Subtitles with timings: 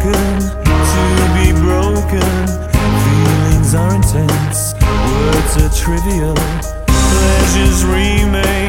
[0.00, 2.46] Spoken to be broken.
[3.04, 6.34] Feelings are intense, words are trivial.
[6.86, 8.59] Pleasures remain,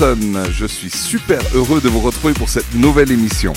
[0.00, 3.52] Je suis super heureux de vous retrouver pour cette nouvelle émission.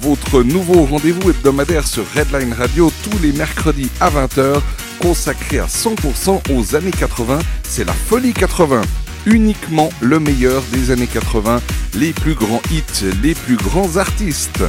[0.00, 4.62] Votre nouveau rendez-vous hebdomadaire sur Redline Radio tous les mercredis à 20h,
[4.98, 8.80] consacré à 100% aux années 80, c'est la Folie 80.
[9.26, 11.60] Uniquement le meilleur des années 80,
[11.96, 14.64] les plus grands hits, les plus grands artistes.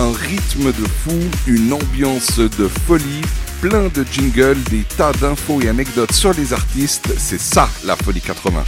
[0.00, 3.22] Un rythme de fou, une ambiance de folie,
[3.62, 8.20] plein de jingles, des tas d'infos et anecdotes sur les artistes, c'est ça la folie
[8.20, 8.64] 80.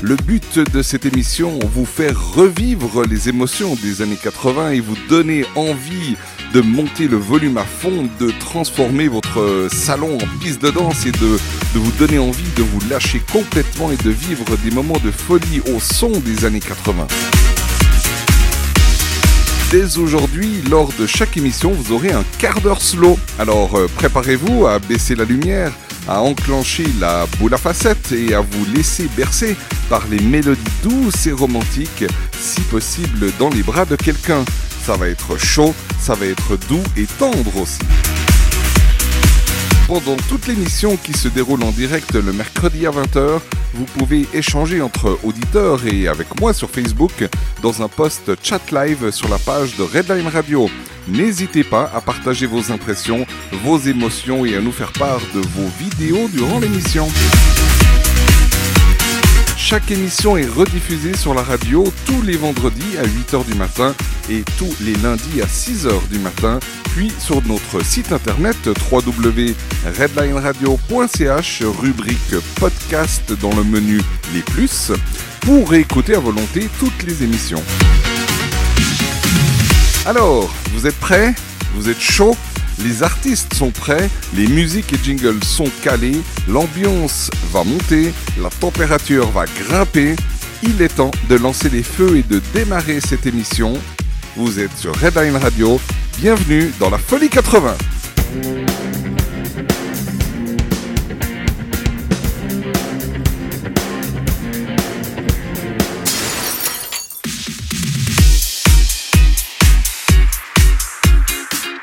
[0.00, 4.96] Le but de cette émission, vous faire revivre les émotions des années 80 et vous
[5.10, 6.16] donner envie
[6.54, 11.12] de monter le volume à fond, de transformer votre salon en piste de danse et
[11.12, 15.10] de, de vous donner envie de vous lâcher complètement et de vivre des moments de
[15.10, 17.06] folie au son des années 80.
[19.70, 23.16] Dès aujourd'hui, lors de chaque émission, vous aurez un quart d'heure slow.
[23.38, 25.72] Alors euh, préparez-vous à baisser la lumière,
[26.08, 29.56] à enclencher la boule à facettes et à vous laisser bercer
[29.88, 32.04] par les mélodies douces et romantiques,
[32.36, 34.44] si possible dans les bras de quelqu'un.
[34.84, 37.78] Ça va être chaud, ça va être doux et tendre aussi.
[39.90, 43.40] Pendant toute l'émission qui se déroule en direct le mercredi à 20h,
[43.74, 47.28] vous pouvez échanger entre auditeurs et avec moi sur Facebook
[47.60, 50.70] dans un post chat live sur la page de Redline Radio.
[51.08, 53.26] N'hésitez pas à partager vos impressions,
[53.64, 57.08] vos émotions et à nous faire part de vos vidéos durant l'émission.
[59.56, 63.94] Chaque émission est rediffusée sur la radio tous les vendredis à 8h du matin
[64.30, 66.60] et tous les lundis à 6h du matin,
[66.94, 68.56] puis sur notre site internet
[68.90, 74.00] www.redlineradio.ch, rubrique podcast dans le menu
[74.34, 74.92] Les Plus,
[75.40, 77.62] pour écouter à volonté toutes les émissions.
[80.06, 81.34] Alors, vous êtes prêts?
[81.74, 82.36] Vous êtes chaud
[82.82, 89.30] les artistes sont prêts, les musiques et jingles sont calés, l'ambiance va monter, la température
[89.30, 90.16] va grimper.
[90.62, 93.74] Il est temps de lancer les feux et de démarrer cette émission.
[94.34, 95.78] Vous êtes sur Redline Radio.
[96.20, 97.74] Bienvenue dans la Folie 80.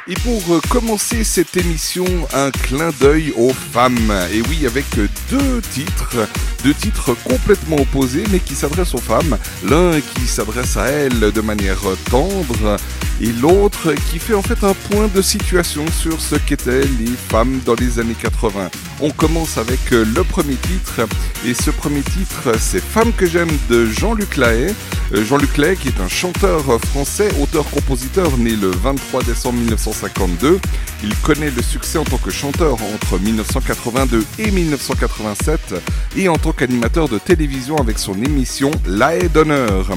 [0.08, 4.14] Et pour euh, commencer cette émission, un clin d'œil aux femmes.
[4.32, 4.86] Et oui, avec
[5.32, 6.28] deux titres,
[6.68, 9.38] deux titres complètement opposés, mais qui s'adressent aux femmes.
[9.70, 11.80] L'un qui s'adresse à elles de manière
[12.12, 12.76] tendre,
[13.22, 17.62] et l'autre qui fait en fait un point de situation sur ce qu'étaient les femmes
[17.66, 18.70] dans les années 80.
[19.00, 21.08] On commence avec le premier titre,
[21.46, 24.74] et ce premier titre, c'est Femme que j'aime de Jean-Luc Lahaye.
[25.14, 30.60] Euh, Jean-Luc Lahaye, qui est un chanteur français, auteur-compositeur, né le 23 décembre 1952.
[31.04, 35.76] Il connaît le succès en tant que chanteur entre 1982 et 1987
[36.18, 39.90] et en tant qu'animateur de télévision avec son émission La Haie d'honneur.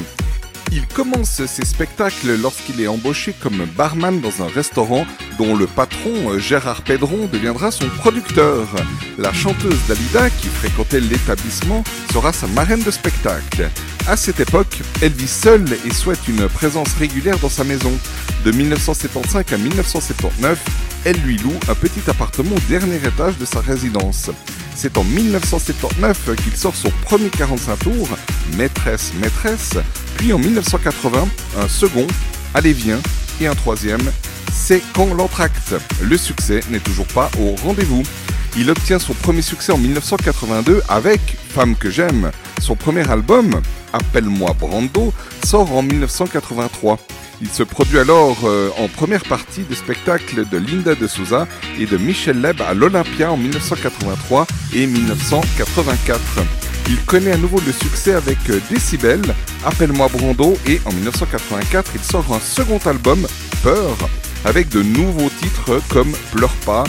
[0.73, 5.05] Il commence ses spectacles lorsqu'il est embauché comme barman dans un restaurant
[5.37, 8.69] dont le patron Gérard Pedron deviendra son producteur.
[9.19, 13.69] La chanteuse Dalida, qui fréquentait l'établissement, sera sa marraine de spectacle.
[14.07, 17.93] À cette époque, elle vit seule et souhaite une présence régulière dans sa maison.
[18.45, 20.59] De 1975 à 1979,
[21.05, 24.31] elle lui loue un petit appartement au dernier étage de sa résidence.
[24.83, 28.09] C'est en 1979 qu'il sort son premier 45 tours,
[28.57, 29.75] Maîtresse, Maîtresse,
[30.17, 31.29] puis en 1980,
[31.59, 32.07] un second,
[32.55, 32.99] Allez viens,
[33.43, 34.01] et un troisième,
[34.51, 35.75] C'est quand l'entracte.
[36.01, 38.05] Le succès n'est toujours pas au rendez-vous.
[38.57, 42.31] Il obtient son premier succès en 1982 avec Femme que j'aime.
[42.59, 43.61] Son premier album,
[43.93, 45.13] Appelle-moi Brando,
[45.45, 46.99] sort en 1983.
[47.43, 51.49] Il se produit alors euh, en première partie des spectacles de Linda de Souza
[51.79, 56.21] et de Michel Leb à l'Olympia en 1983 et 1984.
[56.89, 59.23] Il connaît à nouveau le succès avec euh, Décibel,
[59.65, 63.27] Appelle-moi Brando et en 1984 il sort un second album,
[63.63, 63.97] Peur,
[64.45, 66.85] avec de nouveaux titres comme Pleure pas,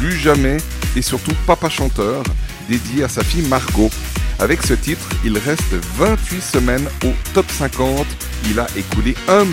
[0.00, 0.56] Plus jamais
[0.96, 2.24] et surtout Papa chanteur,
[2.68, 3.90] dédié à sa fille Margot.
[4.38, 8.06] Avec ce titre, il reste 28 semaines au top 50.
[8.50, 9.44] Il a écoulé 1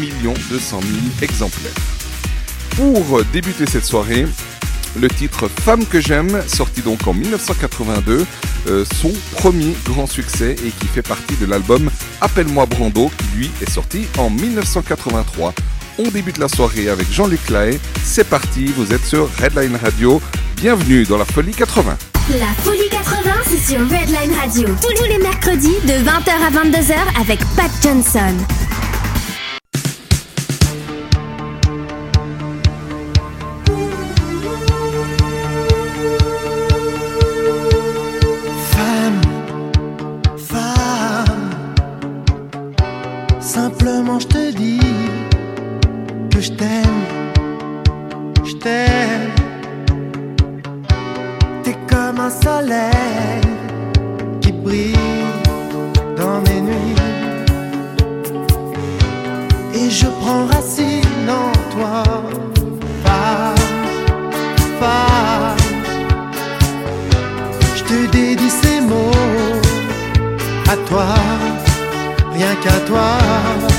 [0.49, 1.71] 200 000 exemplaires.
[2.75, 4.25] Pour débuter cette soirée,
[4.99, 8.25] le titre Femme que j'aime, sorti donc en 1982,
[8.67, 13.51] euh, son premier grand succès et qui fait partie de l'album Appelle-moi Brando, qui lui
[13.61, 15.53] est sorti en 1983.
[15.97, 17.79] On débute la soirée avec Jean-Luc Lahaye.
[18.03, 20.21] C'est parti, vous êtes sur Redline Radio.
[20.55, 21.97] Bienvenue dans la Folie 80.
[22.39, 24.69] La Folie 80, c'est sur Redline Radio.
[24.81, 28.37] Tous, les mercredis de 20h à 22h avec Pat Johnson.
[38.71, 39.21] Femme,
[40.37, 41.49] femme,
[43.41, 44.79] simplement je te dis
[46.33, 47.01] que je t'aime,
[48.45, 49.30] je t'aime.
[52.23, 53.41] Un soleil
[54.41, 54.95] qui brille
[56.15, 56.95] dans mes nuits.
[59.73, 62.03] Et je prends racine en toi,
[63.03, 63.55] femme,
[64.79, 65.57] femme.
[67.75, 69.59] Je te dédie ces mots
[70.69, 71.07] à toi,
[72.35, 73.70] rien qu'à toi.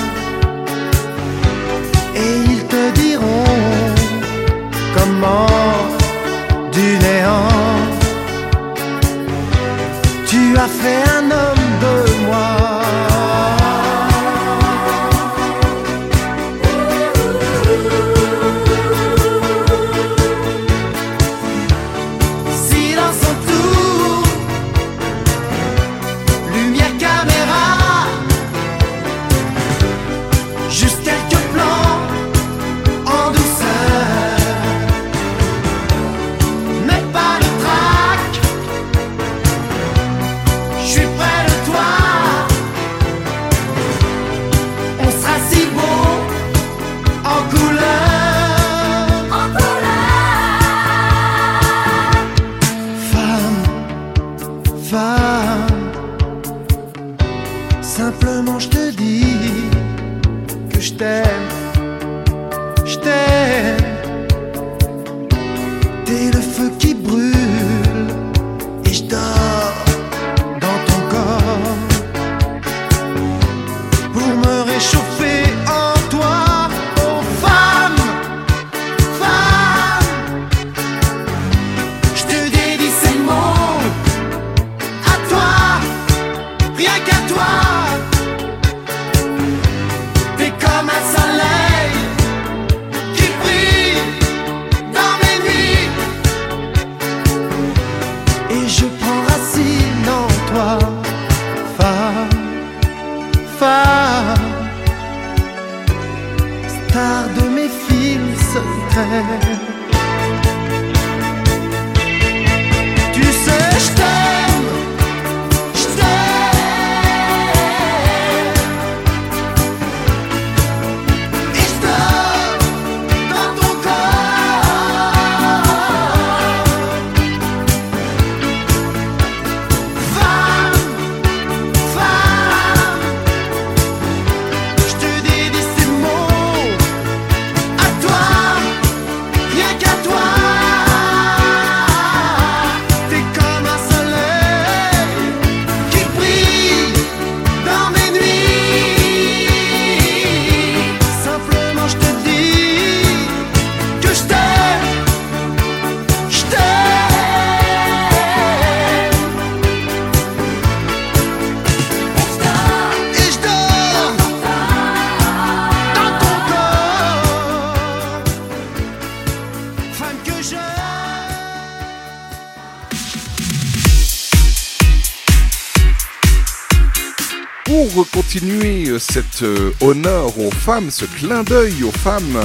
[179.83, 182.39] Honneur aux femmes, ce clin d'œil aux femmes,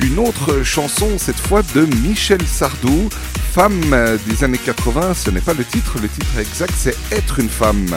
[0.00, 3.08] une autre chanson, cette fois de Michel Sardou,
[3.52, 3.94] Femme
[4.26, 7.94] des années 80, ce n'est pas le titre, le titre exact c'est Être une femme.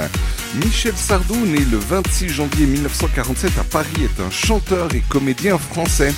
[0.63, 6.13] Michel Sardou, né le 26 janvier 1947 à Paris, est un chanteur et comédien français.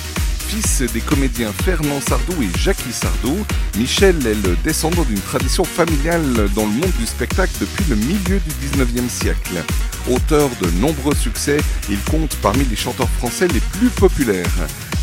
[0.48, 3.46] Fils des comédiens Fernand Sardou et Jackie Sardou,
[3.78, 8.40] Michel est le descendant d'une tradition familiale dans le monde du spectacle depuis le milieu
[8.40, 9.64] du 19e siècle.
[10.10, 14.50] Auteur de nombreux succès, il compte parmi les chanteurs français les plus populaires.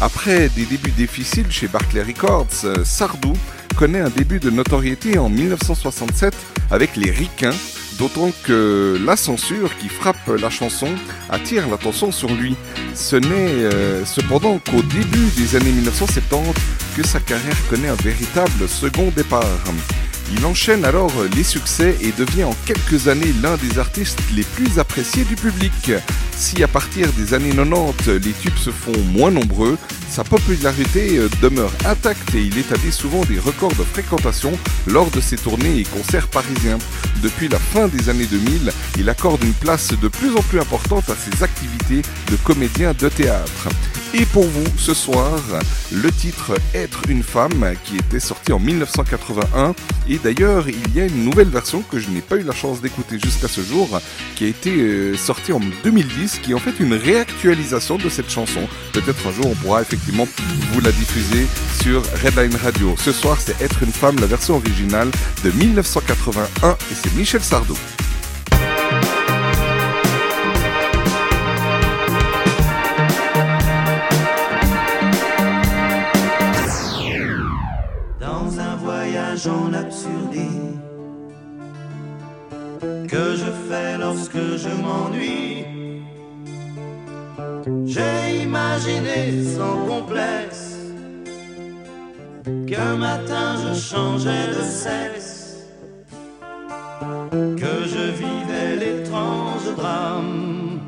[0.02, 3.32] Après des débuts difficiles chez Barclay Records, Sardou
[3.78, 6.36] connaît un début de notoriété en 1967
[6.72, 7.56] avec les Ricains,
[7.98, 10.90] d'autant que la censure qui frappe la chanson
[11.30, 12.58] attire l'attention sur lui.
[12.94, 16.54] Ce n'est euh, cependant qu'au début des années 1970
[16.98, 19.46] que sa carrière connaît un véritable second départ.
[20.34, 24.78] Il enchaîne alors les succès et devient en quelques années l'un des artistes les plus
[24.78, 25.92] appréciés du public.
[26.36, 29.78] Si à partir des années 90 les tubes se font moins nombreux,
[30.10, 34.52] sa popularité euh, demeure intacte et il établit souvent des records de fréquentation
[34.86, 36.78] lors de ses tournées et concerts parisiens.
[37.22, 41.10] Depuis la fin des années 2000, il accorde une place de plus en plus importante
[41.10, 43.70] à ses activités de comédien de théâtre.
[44.14, 45.40] Et pour vous, ce soir,
[45.92, 49.76] le titre Être une femme qui était sorti en 1981
[50.10, 52.82] et d'ailleurs il y a une nouvelle version que je n'ai pas eu la chance
[52.82, 54.00] d'écouter jusqu'à ce jour
[54.36, 58.30] qui a été euh, sortie en 2010 qui est en fait une réactualisation de cette
[58.30, 58.62] chanson.
[58.94, 60.28] Peut-être un jour on pourra effectivement
[60.74, 61.48] vous la diffuser
[61.82, 62.96] sur Redline Radio.
[62.98, 65.10] Ce soir c'est Être une femme, la version originale
[65.44, 67.78] de 1981 et c'est Michel Sardou.
[87.86, 90.76] J'ai imaginé sans complexe
[92.68, 95.68] qu'un matin je changeais de sexe,
[97.32, 100.80] que je vivais l'étrange drame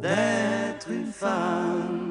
[0.00, 2.10] d'être une femme.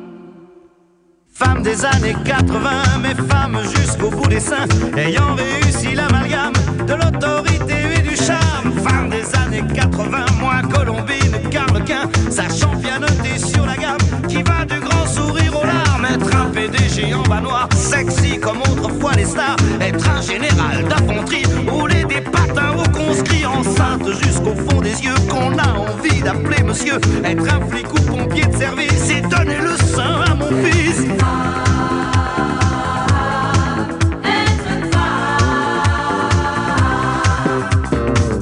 [1.34, 6.54] Femme des années 80, mais femme jusqu'au bout des seins, ayant réussi l'amalgame
[6.86, 7.69] de l'autorité
[12.40, 13.98] Sachant pianoter sur la gamme,
[14.30, 16.06] qui va du grand sourire aux larmes.
[16.06, 19.58] Être un PDG en bas noir, sexy comme autrefois les stars.
[19.82, 25.58] Être un général d'infanterie, rouler des patins au conscrit, enceinte jusqu'au fond des yeux, qu'on
[25.58, 26.96] a envie d'appeler monsieur.
[27.26, 31.08] Être un flic ou pompier de service et donner le sein à mon fils.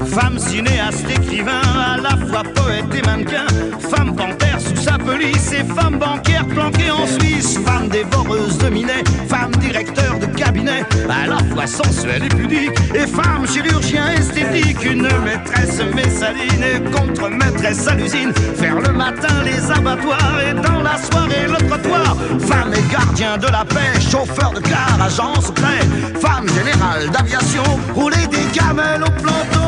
[0.06, 3.57] Femme cinéaste, écrivain, à la fois poète et mannequin.
[5.08, 10.84] Police et femme bancaire planquée en Suisse, femme dévoreuse de minet, femme directeur de cabinet,
[11.10, 17.88] à la fois sensuelle et pudique, et femme chirurgien esthétique, une maîtresse messaline et contre-maîtresse
[17.88, 22.92] à l'usine, faire le matin les abattoirs et dans la soirée le trottoir, femme et
[22.92, 25.88] gardien de la paix, chauffeur de car, agent secret,
[26.20, 27.64] femme générale d'aviation,
[27.96, 29.68] rouler des camels au planton.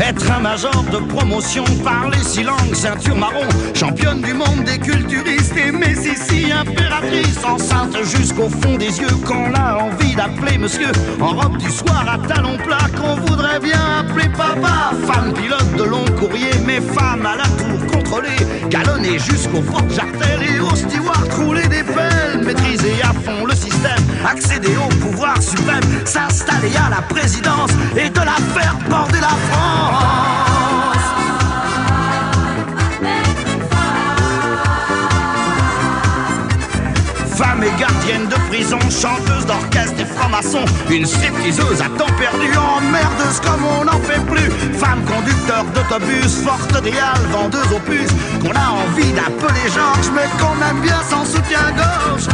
[0.00, 5.56] Être un major de promotion, parler six langues, ceinture marron, championne du monde des culturistes
[5.56, 11.58] et Messissi, impératrice, enceinte jusqu'au fond des yeux, qu'on a envie d'appeler monsieur, en robe
[11.58, 16.50] du soir à talons plats, qu'on voudrait bien appeler papa, femme pilote de long courrier,
[16.66, 21.84] mais femme à la tour contrôlée, galonnée jusqu'au porte jartel et au steward rouler des
[21.84, 23.33] pelles, maîtriser à fond
[24.24, 30.14] accéder au pouvoir suprême, s'installer à la présidence et de la faire border la France.
[37.36, 43.40] Femme et gardienne de prison, chanteuse d'orchestre et franc-maçon, une stripteaseuse à temps perdu, emmerdeuse
[43.42, 44.50] comme on n'en fait plus.
[44.78, 46.92] Femme conducteur d'autobus, forte des
[47.32, 47.80] vendeuse aux
[48.40, 52.28] qu'on a envie d'appeler Georges, mais qu'on aime bien sans soutien-gorge.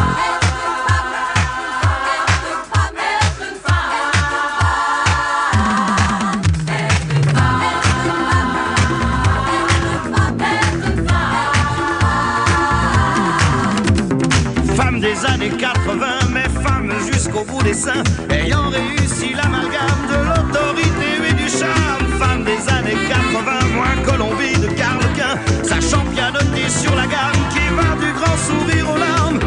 [18.30, 22.06] Ayant réussi l'amalgame de l'autorité et du charme.
[22.18, 27.96] Femme des années 80, moins Colombie de Carlequin, sachant pianoter sur la gamme qui va
[28.04, 29.40] du grand sourire aux larmes.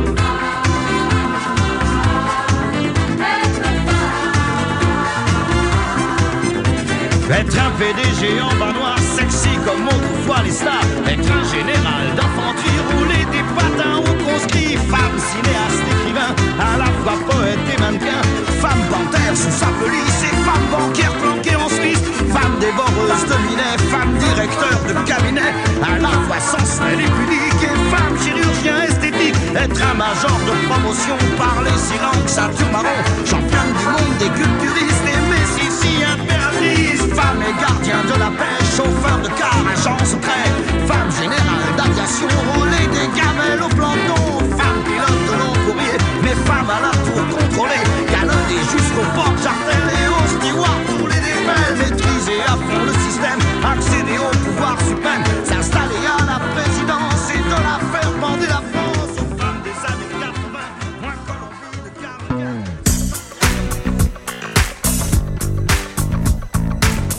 [7.29, 10.85] Être un PDG en bas noir, sexy comme autrefois les stars.
[11.07, 14.77] Être un général d'infanterie, rouler des patins au conscrit.
[14.91, 18.21] Femme, cinéaste, écrivain, à la fois poète et mannequin.
[18.61, 22.03] Femme panthère sous sa police et femme bancaire planquée en Suisse.
[22.31, 25.51] Femme dévoreuse de minet, femme directeur de cabinet.
[25.83, 29.35] À la fois sensuelle et pudique et femme chirurgien esthétique.
[29.55, 32.99] Être un major de promotion, parler six langues, ceinture marron.
[33.25, 37.03] Championne du monde des culturistes et Messissi impératrice.
[37.13, 40.47] Femme et gardien de la paix, chauffeur de car, agent secret.
[40.87, 41.72] Femme générale
[42.03, 44.39] d'aviation, rouler des gamelles au planton.
[44.57, 47.83] Femme pilote de long courrier, mais femme à la tour contrôlée.
[48.11, 51.77] Galonnée jusqu'au porte jartel et au steward, rouler des belles.
[51.77, 52.92] Maîtriser à fond le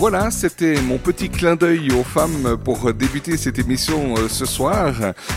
[0.06, 4.92] Voilà, c'était mon petit clin d'œil aux femmes pour débuter cette émission euh, ce soir.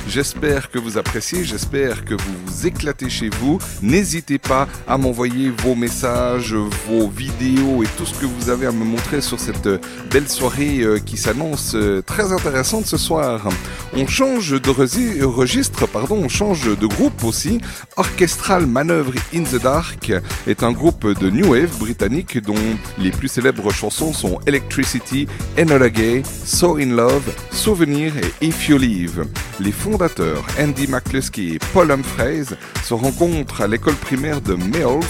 [0.10, 3.60] J'espère que vous appréciez, j'espère que vous vous éclatez chez vous.
[3.82, 8.74] N'hésitez pas à m'envoyer vos messages, vos vidéos et tout ce que vous avez à
[8.74, 9.70] me montrer sur cette
[10.12, 13.48] belle soirée euh, qui s'annonce euh, très intéressante ce soir.
[13.96, 17.62] On change de registre, pardon, on change de groupe aussi.
[17.96, 20.12] Orchestral Manœuvre in the Dark
[20.46, 22.56] est un groupe de New Wave britannique dont
[22.98, 28.80] les plus célèbres chansons sont Electricity, Enola Gay, So in Love, Souvenir et If You
[28.80, 29.28] Leave.
[29.60, 35.06] Les fondateurs Andy McCluskey et Paul Humphreys se rencontrent à l'école primaire de Mayles,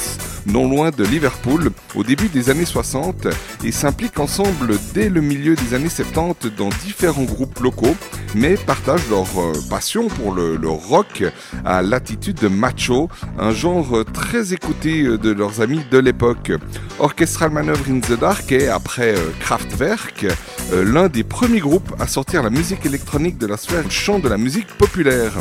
[0.48, 3.28] non loin de Liverpool, au début des années 60
[3.64, 7.96] et s'impliquent ensemble dès le milieu des années 70 dans différents groupes locaux,
[8.36, 11.24] mais partagent leur euh, passion pour le, rock
[11.66, 16.52] à l'attitude de macho, un genre très écouté euh, de leurs amis de l'époque.
[17.00, 20.26] Orchestral Manœuvre in the Dark est, après euh, Kraftwerk,
[20.74, 24.38] l'un des premiers groupes à sortir la musique électronique de la sphère chant de la
[24.38, 25.34] musique populaire.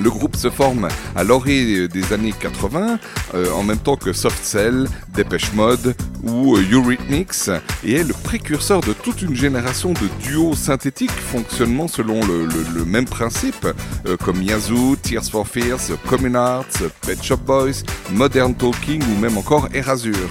[0.00, 2.98] Le groupe se forme à l'orée des années 80,
[3.34, 7.50] euh, en même temps que Soft Cell, Depeche Mode ou euh, Eurythmics,
[7.84, 13.06] et est le précurseur de toute une génération de duos synthétiques fonctionnant selon le, même
[13.06, 13.66] principe,
[14.06, 16.66] euh, comme Yazoo, Tears for Fears, Common Arts,
[17.04, 17.82] Pet Shop Boys,
[18.12, 20.30] Modern Talking ou même encore Erasure.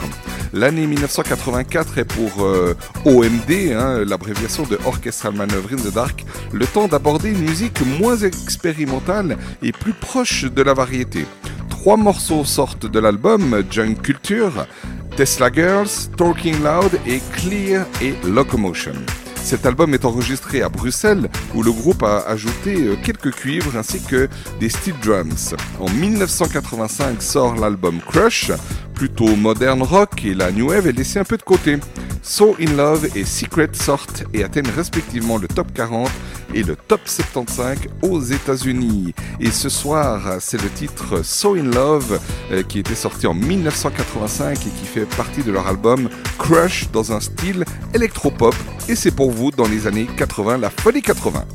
[0.53, 2.47] L'année 1984 est pour
[3.03, 8.15] OMD, hein, l'abréviation de Orchestral Maneuver in the Dark, le temps d'aborder une musique moins
[8.15, 11.25] expérimentale et plus proche de la variété.
[11.69, 14.65] Trois morceaux sortent de l'album Junk Culture,
[15.15, 18.93] Tesla Girls, Talking Loud et Clear et Locomotion.
[19.43, 24.01] Cet album est enregistré à Bruxelles où le groupe a ajouté euh, quelques cuivres ainsi
[24.01, 24.27] que
[24.59, 25.55] des steel drums.
[25.79, 28.51] En 1985 sort l'album Crush,
[28.93, 31.77] plutôt modern rock et la new wave est laissée un peu de côté.
[32.23, 36.09] So In Love et Secret sortent et atteignent respectivement le top 40
[36.53, 39.13] et le top 75 aux États-Unis.
[39.39, 42.19] Et ce soir, c'est le titre So In Love
[42.51, 47.13] euh, qui était sorti en 1985 et qui fait partie de leur album Crush dans
[47.13, 48.55] un style électropop.
[48.89, 51.45] Et c'est pour vous dans les années 80, la folie 80.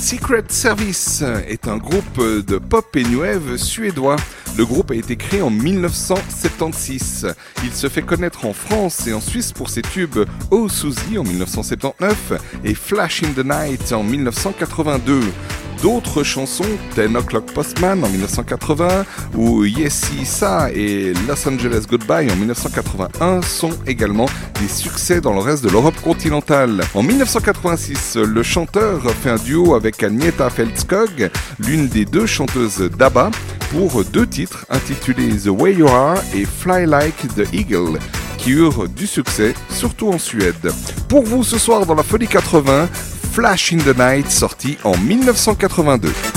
[0.00, 3.22] Secret Service est un groupe de pop et new
[3.56, 4.16] suédois.
[4.58, 7.34] Le groupe a été créé en 1976.
[7.64, 11.22] Il se fait connaître en France et en Suisse pour ses tubes Oh Suzy en
[11.22, 12.32] 1979
[12.64, 15.20] et Flash in the Night en 1982.
[15.82, 22.36] D'autres chansons, Ten O'Clock Postman en 1980 ou Yes Ça et Los Angeles Goodbye en
[22.36, 24.26] 1981 sont également
[24.68, 26.82] succès dans le reste de l'Europe continentale.
[26.94, 33.30] En 1986, le chanteur fait un duo avec Agneta Feldskog, l'une des deux chanteuses d'ABBA,
[33.70, 37.98] pour deux titres intitulés The Way You Are et Fly Like the Eagle
[38.42, 40.72] qui eurent du succès, surtout en Suède.
[41.08, 42.88] Pour vous ce soir dans la Folie 80,
[43.32, 46.31] Flash in the Night sorti en 1982.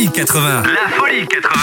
[0.00, 0.62] Folie 80.
[0.62, 1.60] La folie 80.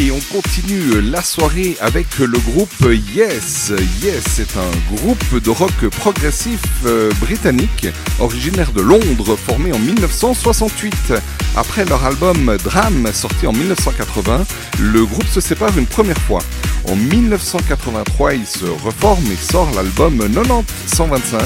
[0.00, 2.70] Et on continue la soirée avec le groupe
[3.14, 3.72] Yes.
[4.00, 7.88] Yes est un groupe de rock progressif euh, britannique
[8.20, 11.14] originaire de Londres formé en 1968.
[11.56, 14.46] Après leur album Dram sorti en 1980,
[14.80, 16.40] le groupe se sépare une première fois.
[16.88, 21.38] En 1983, ils se reforment et sortent l'album 90-125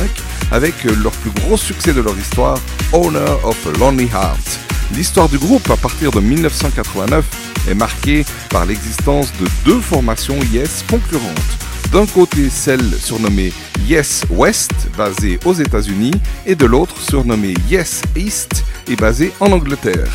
[0.52, 2.58] avec leur plus gros succès de leur histoire,
[2.92, 4.58] Owner of a Lonely Heart.
[4.94, 7.24] L'histoire du groupe à partir de 1989
[7.70, 11.58] est marquée par l'existence de deux formations Yes concurrentes.
[11.92, 13.52] D'un côté celle surnommée
[13.86, 16.12] Yes West, basée aux États-Unis,
[16.44, 20.10] et de l'autre surnommée Yes East et basée en Angleterre.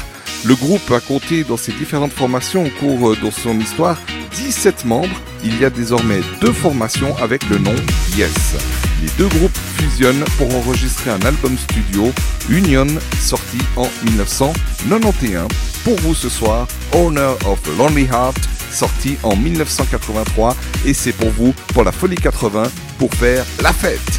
[0.46, 3.98] Le groupe a compté dans ses différentes formations au cours de son histoire
[4.36, 5.22] 17 membres.
[5.44, 7.76] Il y a désormais deux formations avec le nom
[8.16, 8.56] Yes.
[9.02, 12.12] Les deux groupes fusionnent pour enregistrer un album studio,
[12.50, 12.88] Union,
[13.20, 15.48] sorti en 1991.
[15.84, 18.40] Pour vous ce soir, Owner of a Lonely Heart,
[18.72, 22.64] sorti en 1983, et c'est pour vous, pour la Folie 80,
[22.98, 24.17] pour faire la fête.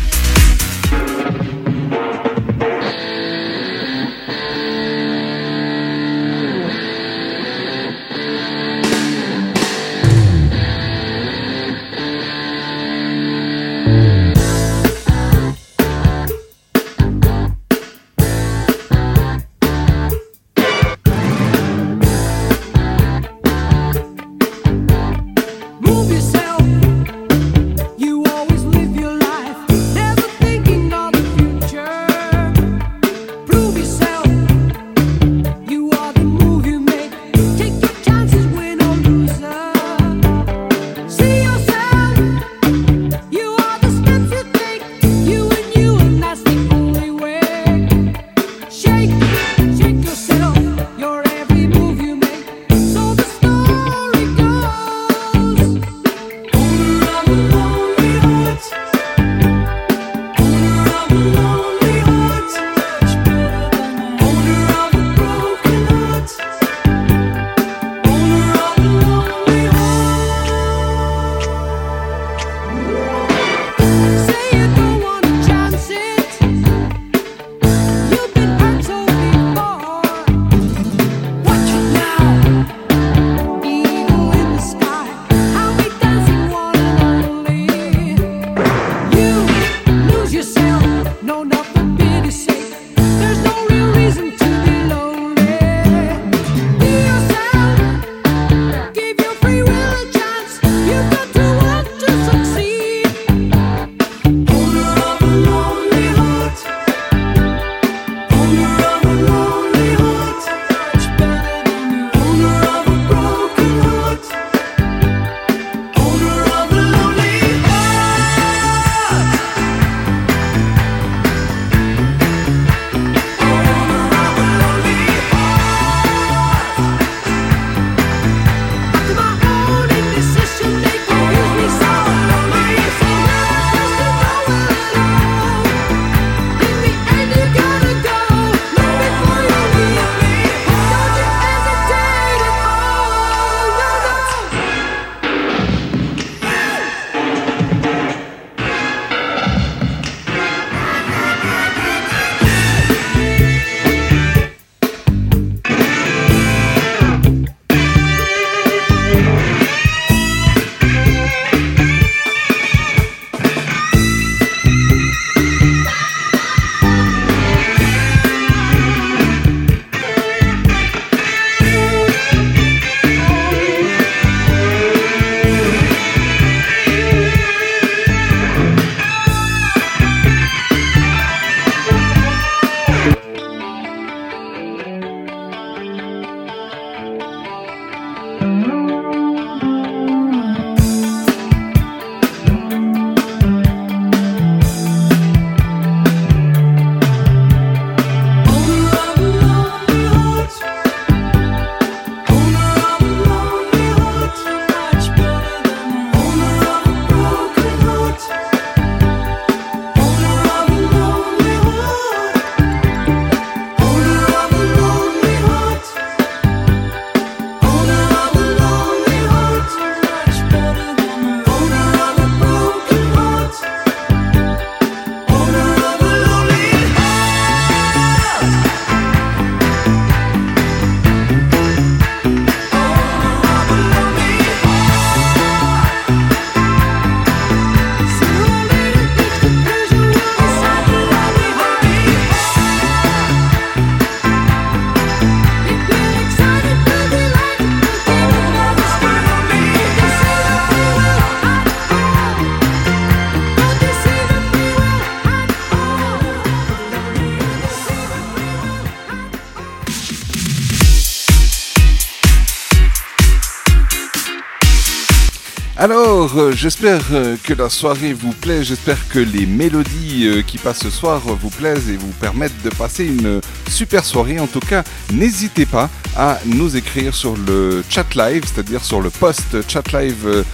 [265.91, 270.59] Alors, euh, j'espère euh, que la soirée vous plaît, j'espère que les mélodies euh, qui
[270.59, 274.39] passent ce soir vous plaisent et vous permettent de passer une super soirée.
[274.39, 274.84] En tout cas,
[275.14, 280.45] n'hésitez pas à nous écrire sur le chat live, c'est-à-dire sur le post chat live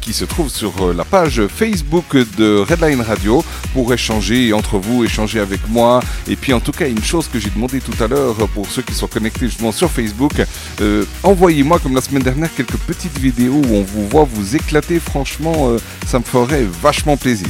[0.00, 5.40] qui se trouve sur la page Facebook de Redline Radio pour échanger entre vous, échanger
[5.40, 6.00] avec moi.
[6.28, 8.82] Et puis en tout cas, une chose que j'ai demandé tout à l'heure pour ceux
[8.82, 10.32] qui sont connectés justement sur Facebook,
[11.22, 15.70] envoyez-moi comme la semaine dernière quelques petites vidéos où on vous voit vous éclater franchement,
[15.70, 17.48] euh, ça me ferait vachement plaisir.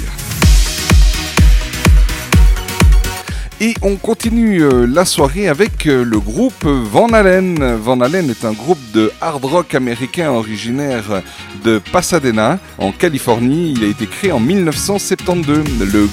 [3.62, 7.74] Et on continue euh, la soirée avec euh, le groupe Van Halen.
[7.74, 11.22] Van Halen est un groupe de hard rock américain originaire
[11.62, 13.74] de Pasadena, en Californie.
[13.76, 15.64] Il a été créé en 1972.
[15.92, 16.08] Le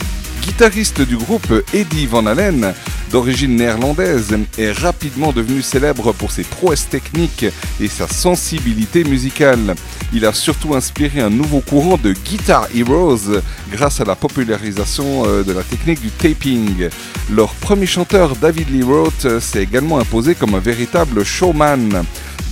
[0.48, 2.74] guitariste du groupe Eddie Van Halen
[3.12, 7.46] d'origine néerlandaise, est rapidement devenu célèbre pour ses prouesses techniques
[7.82, 9.76] et sa sensibilité musicale.
[10.14, 13.42] Il a surtout inspiré un nouveau courant de Guitar Heroes
[13.72, 16.90] grâce à la popularisation euh, de la technique du taping.
[17.30, 22.06] Leur premier chanteur David Lee Roth s'est également imposé comme un véritable showman.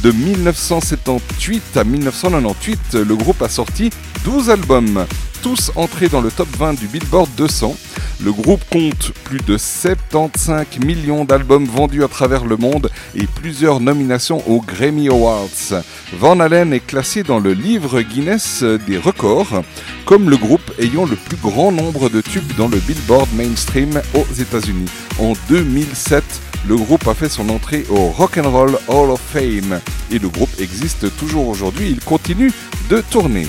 [0.05, 3.89] De 1978 à 1998, le groupe a sorti
[4.23, 5.03] 12 albums,
[5.41, 7.75] tous entrés dans le top 20 du Billboard 200.
[8.23, 13.79] Le groupe compte plus de 75 millions d'albums vendus à travers le monde et plusieurs
[13.79, 15.81] nominations aux Grammy Awards.
[16.19, 19.63] Van Halen est classé dans le livre Guinness des records
[20.05, 24.27] comme le groupe ayant le plus grand nombre de tubes dans le Billboard Mainstream aux
[24.39, 24.85] États-Unis.
[25.17, 26.23] En 2007,
[26.67, 29.79] le groupe a fait son entrée au Rock and Roll Hall of Fame
[30.11, 32.51] et le groupe existe toujours aujourd'hui, il continue
[32.89, 33.47] de tourner.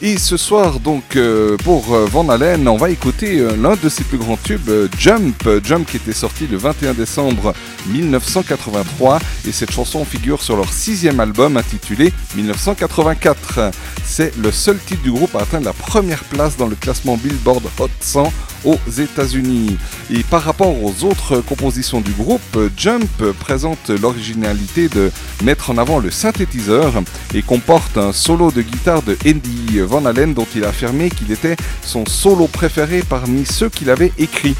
[0.00, 3.88] Et ce soir, donc, euh, pour euh, Van Halen, on va écouter euh, l'un de
[3.88, 5.48] ses plus grands tubes, Jump.
[5.64, 7.52] Jump qui était sorti le 21 décembre
[7.88, 9.18] 1983.
[9.48, 13.72] Et cette chanson figure sur leur sixième album intitulé 1984.
[14.04, 17.64] C'est le seul titre du groupe à atteindre la première place dans le classement Billboard
[17.80, 18.32] Hot 100
[18.64, 19.76] aux États-Unis.
[20.10, 23.08] Et par rapport aux autres compositions du groupe, Jump
[23.40, 25.10] présente l'originalité de
[25.44, 26.92] mettre en avant le synthétiseur
[27.34, 31.32] et comporte un solo de guitare de Andy Van Halen dont il a affirmé qu'il
[31.32, 34.56] était son solo préféré parmi ceux qu'il avait écrits.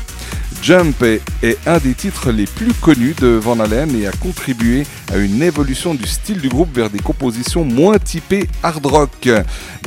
[0.63, 1.21] Jump est,
[1.67, 5.95] un des titres les plus connus de Van Halen et a contribué à une évolution
[5.95, 9.29] du style du groupe vers des compositions moins typées hard rock.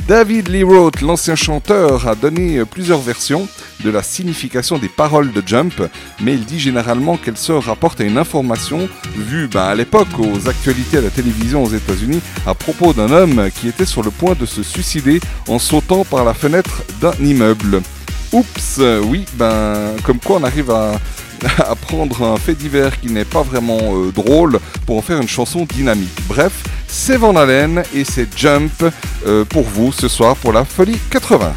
[0.08, 3.46] David Lee Roth, l'ancien chanteur, a donné plusieurs versions
[3.84, 5.74] de la signification des paroles de Jump,
[6.20, 10.48] mais il dit généralement qu'elle se rapporte à une information vue ben, à l'époque aux
[10.48, 14.34] actualités à la télévision aux États-Unis à propos d'un homme qui était sur le point
[14.38, 17.82] de se suicider en sautant par la fenêtre d'un immeuble.
[18.32, 20.70] Oups, oui, ben comme quoi on arrive
[21.58, 25.28] à, prendre un fait divers qui n'est pas vraiment euh, drôle pour en faire une
[25.28, 26.16] chanson dynamique.
[26.28, 26.52] Bref,
[26.86, 28.84] c'est Van Halen et c'est Jump
[29.26, 31.52] euh, pour vous ce soir pour la folie 80.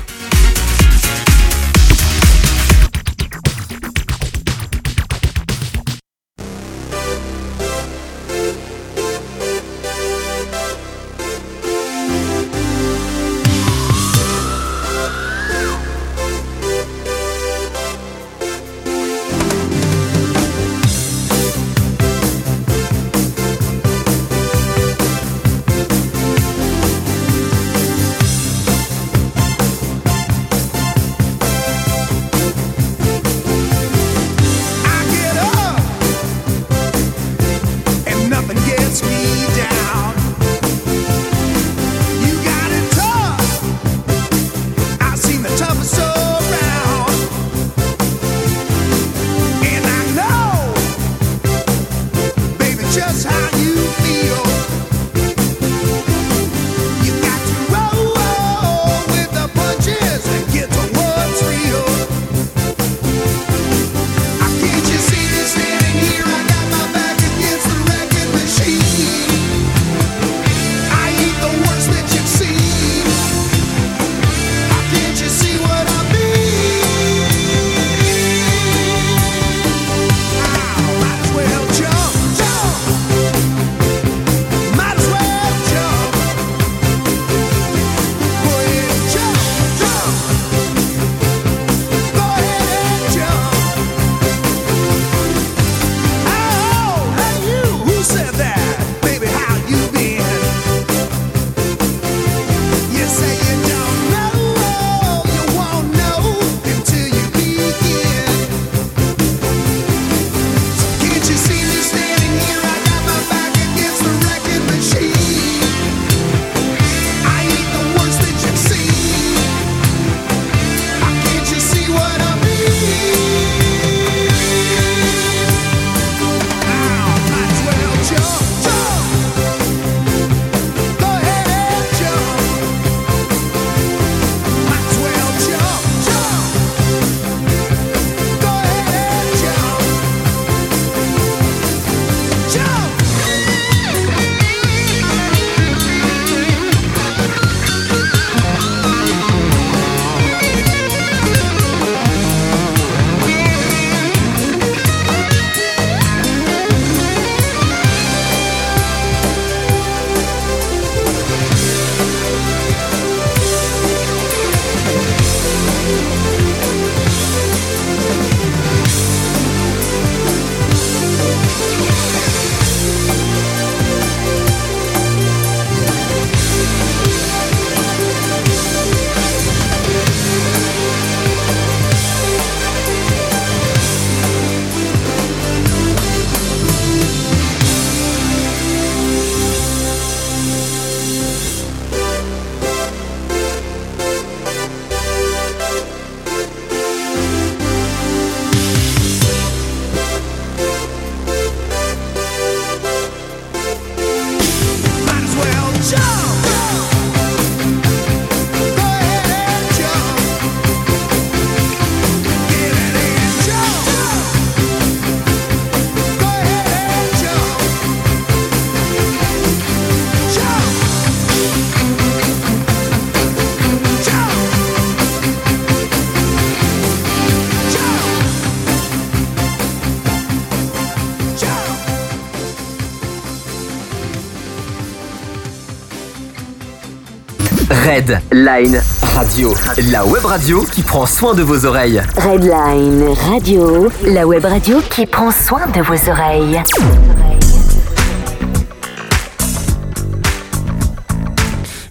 [237.96, 238.82] Red Line
[239.16, 239.54] Radio,
[239.89, 242.02] la web radio qui prend soin de vos oreilles.
[242.18, 246.62] Redline Radio, la web radio qui prend soin de vos oreilles.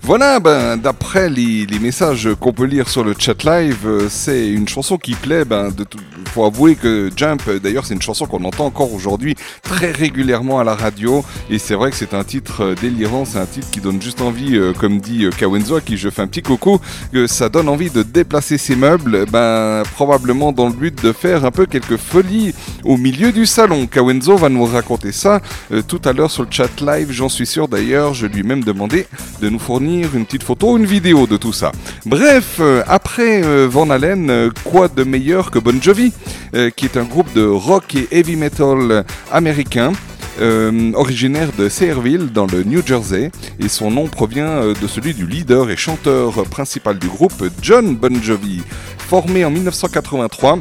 [0.02, 4.48] Voilà, ben, d'après les, les messages qu'on peut lire sur le chat live, euh, c'est
[4.50, 5.46] une chanson qui plaît.
[5.46, 5.96] Ben, de tout,
[6.34, 10.64] faut avouer que Jump, d'ailleurs, c'est une chanson qu'on entend encore aujourd'hui très régulièrement à
[10.64, 11.24] la radio.
[11.48, 14.20] Et c'est vrai que c'est un titre euh, délirant, c'est un titre qui donne juste
[14.20, 16.80] envie, euh, comme dit euh, Kawenzo, à qui je fais un petit coucou,
[17.12, 21.44] que ça donne envie de déplacer ses meubles, ben, probablement dans le but de faire
[21.44, 23.86] un peu quelques folies au milieu du salon.
[23.86, 25.40] Kawenzo va nous raconter ça
[25.86, 28.64] tout à l'heure sur le chat live, j'en suis sûr d'ailleurs, je lui ai même
[28.64, 29.06] demandé
[29.40, 31.70] de nous fournir une petite photo, une vidéo de tout ça.
[32.06, 36.12] Bref, après Van Halen, quoi de meilleur que Bon Jovi,
[36.54, 39.92] euh, qui est un groupe de rock et heavy metal américain.
[40.40, 45.14] euh, originaire de Sayreville dans le New Jersey et son nom provient euh, de celui
[45.14, 48.62] du leader et chanteur principal du groupe John Bon Jovi.
[48.98, 50.58] Formé en 1983,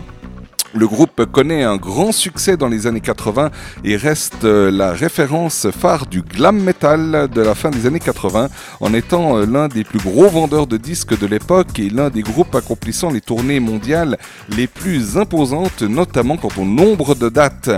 [0.74, 3.51] le groupe connaît un grand succès dans les années 80
[3.84, 8.49] et reste euh, la référence phare du glam metal de la fin des années 80
[8.80, 12.24] en étant euh, l'un des plus gros vendeurs de disques de l'époque et l'un des
[12.24, 14.18] groupes accomplissant les tournées mondiales
[14.49, 17.70] les plus imposantes, notamment quant au nombre de dates.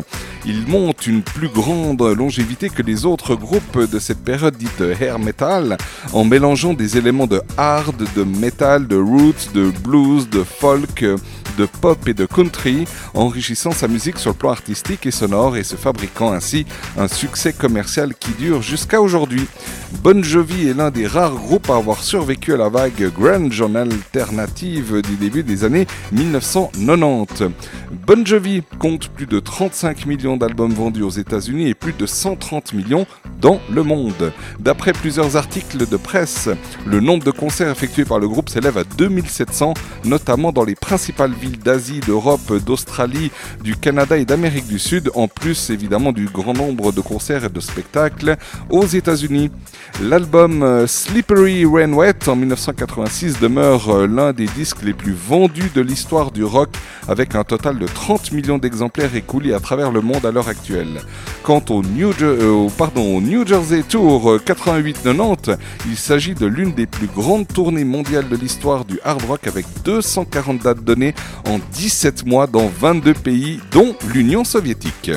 [0.45, 5.17] Il monte une plus grande longévité que les autres groupes de cette période dite hair
[5.17, 5.75] metal
[6.13, 11.03] en mélangeant des éléments de hard, de metal, de roots, de blues, de folk,
[11.57, 12.85] de pop et de country,
[13.25, 16.65] enrichissant sa musique sur le plan artistique et sonore et se fabriquant ainsi
[16.97, 19.47] un succès commercial qui dure jusqu'à aujourd'hui.
[20.03, 23.75] Bon Jovi est l'un des rares groupes à avoir survécu à la vague grunge en
[23.75, 27.43] alternative du début des années 1990.
[28.05, 32.73] Bon Jovi compte plus de 35 millions d'albums vendus aux États-Unis et plus de 130
[32.73, 33.07] millions
[33.41, 34.31] dans le monde.
[34.59, 36.49] D'après plusieurs articles de presse,
[36.85, 39.73] le nombre de concerts effectués par le groupe s'élève à 2700,
[40.03, 43.14] notamment dans les principales villes d'Asie, d'Europe, d'Australie,
[43.63, 47.49] du Canada et d'Amérique du Sud, en plus évidemment du grand nombre de concerts et
[47.49, 48.37] de spectacles
[48.69, 49.51] aux États-Unis.
[50.01, 55.71] L'album euh, Slippery Rain Wet en 1986 demeure euh, l'un des disques les plus vendus
[55.73, 56.69] de l'histoire du rock
[57.07, 61.01] avec un total de 30 millions d'exemplaires écoulés à travers le monde à l'heure actuelle.
[61.43, 65.57] Quant au New, euh, au- New Jersey Tour euh, 88-90,
[65.87, 69.65] il s'agit de l'une des plus grandes tournées mondiales de l'histoire du hard rock avec
[69.83, 71.13] 240 dates données
[71.47, 75.11] en 17 mois dans 22 pays dont l'Union soviétique.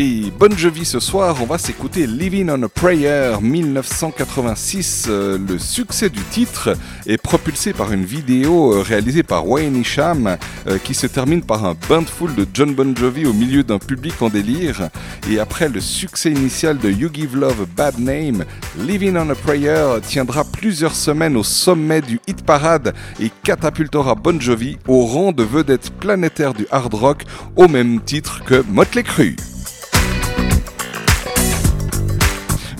[0.00, 5.06] Et Bon Jovi ce soir, on va s'écouter Living on a Prayer 1986.
[5.08, 10.36] Euh, le succès du titre est propulsé par une vidéo euh, réalisée par Wayne Isham
[10.68, 13.80] euh, qui se termine par un bain de de John Bon Jovi au milieu d'un
[13.80, 14.88] public en délire.
[15.28, 18.44] Et après le succès initial de You Give Love a Bad Name,
[18.78, 24.40] Living on a Prayer tiendra plusieurs semaines au sommet du hit parade et catapultera Bon
[24.40, 27.24] Jovi au rang de vedette planétaire du hard rock
[27.56, 29.34] au même titre que Motley Crue.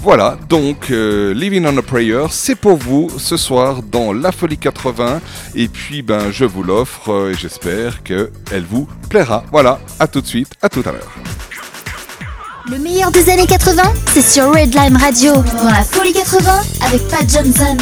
[0.01, 4.57] Voilà, donc euh, Living on a Prayer, c'est pour vous ce soir dans La Folie
[4.57, 5.21] 80.
[5.57, 8.31] Et puis, ben, je vous l'offre euh, et j'espère qu'elle
[8.69, 9.45] vous plaira.
[9.51, 11.13] Voilà, à tout de suite, à tout à l'heure.
[12.71, 13.83] Le meilleur des années 80,
[14.13, 15.33] c'est sur Redline Radio.
[15.33, 17.77] Dans la folie 80 avec Pat Johnson.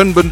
[0.00, 0.30] John Bon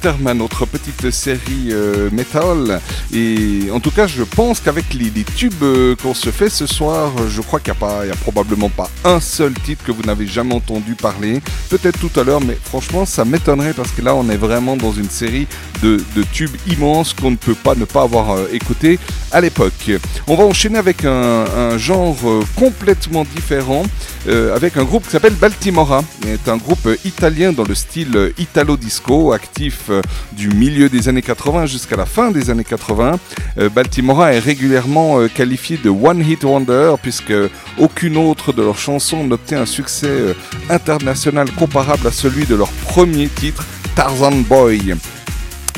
[0.00, 2.80] terme à notre petite série euh, metal.
[3.12, 7.12] Et en tout cas, je pense qu'avec les, tubes euh, qu'on se fait ce soir,
[7.28, 10.54] je crois qu'il n'y a, a probablement pas un seul titre que vous n'avez jamais
[10.54, 11.40] entendu parler.
[11.68, 14.92] Peut-être tout à l'heure, mais franchement, ça m'étonnerait parce que là, on est vraiment dans
[14.92, 15.46] une série
[15.82, 16.00] de,
[16.32, 18.98] tubes immenses qu'on ne peut pas ne pas avoir euh, écouté
[19.32, 19.90] à l'époque.
[20.26, 22.16] On va enchaîner avec un, un genre
[22.56, 23.84] complètement différent,
[24.26, 26.02] avec un groupe qui s'appelle Baltimora.
[26.22, 29.57] C'est un groupe italien dans le style italo-disco, actif
[29.88, 30.02] euh,
[30.32, 33.18] du milieu des années 80 jusqu'à la fin des années 80.
[33.58, 37.32] Euh, Baltimora est régulièrement euh, qualifié de One Hit Wonder, puisque
[37.78, 40.34] aucune autre de leurs chansons n'obtient un succès
[40.70, 44.94] international comparable à celui de leur premier titre, Tarzan Boy.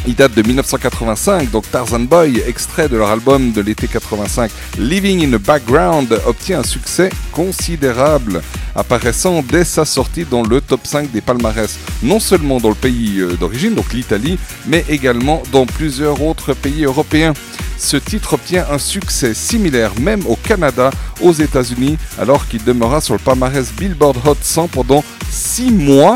[0.06, 5.24] Il date de 1985, donc Tarzan Boy, extrait de leur album de l'été 85, Living
[5.26, 8.40] in the Background, obtient un succès considérable,
[8.74, 13.20] apparaissant dès sa sortie dans le top 5 des palmarès, non seulement dans le pays
[13.20, 17.34] euh, d'origine, donc l'Italie, mais également dans plusieurs autres pays européens.
[17.78, 20.90] Ce titre obtient un succès similaire même au Canada,
[21.20, 26.14] aux États-Unis, alors qu'il demeura sur le palmarès Billboard Hot 100 pendant 6 mois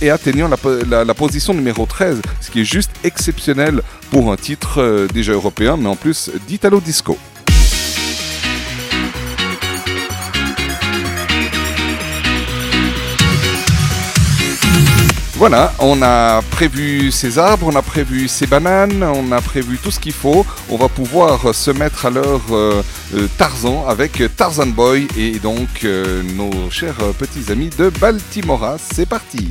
[0.00, 4.32] et atteignant la, po- la- la position numéro 13, ce qui est juste exceptionnel pour
[4.32, 7.16] un titre euh, déjà européen, mais en plus d'Italo Disco.
[15.42, 19.90] Voilà, on a prévu ces arbres, on a prévu ces bananes, on a prévu tout
[19.90, 20.46] ce qu'il faut.
[20.68, 22.80] On va pouvoir se mettre à l'heure euh,
[23.38, 28.76] Tarzan avec Tarzan Boy et donc euh, nos chers petits amis de Baltimora.
[28.78, 29.48] C'est parti.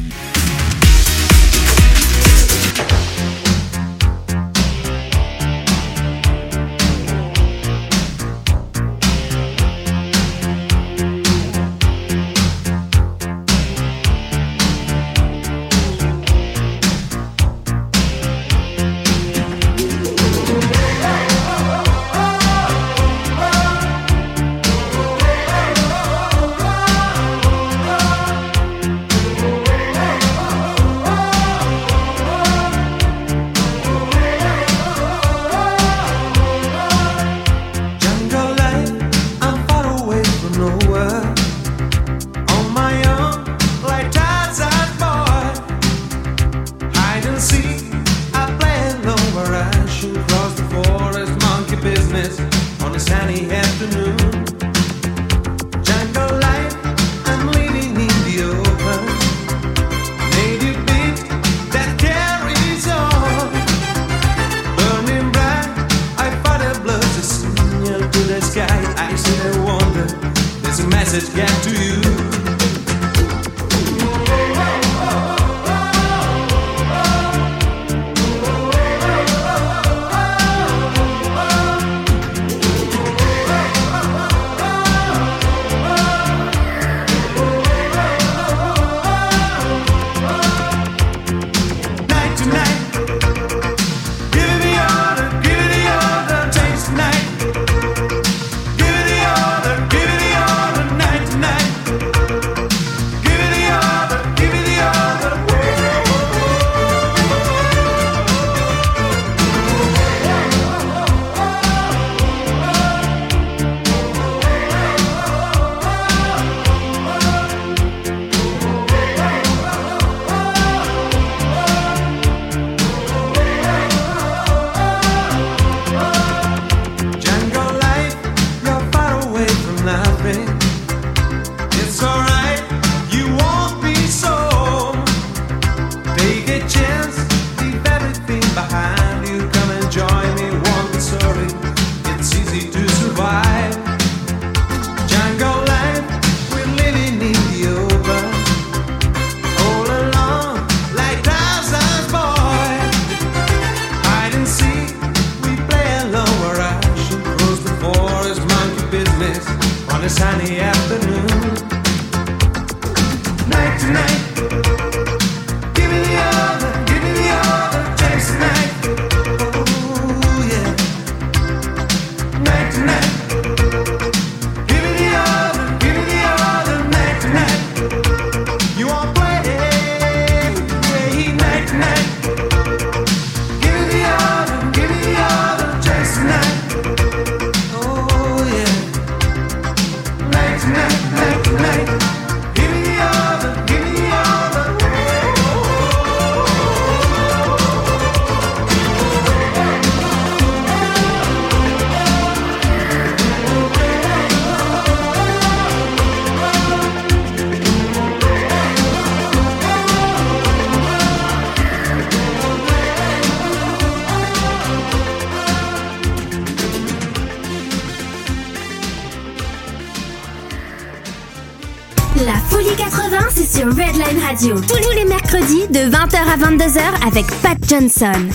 [224.01, 224.55] Sur Redline Radio.
[224.61, 228.29] Tous les mercredis de 20h à 22h avec Pat Johnson.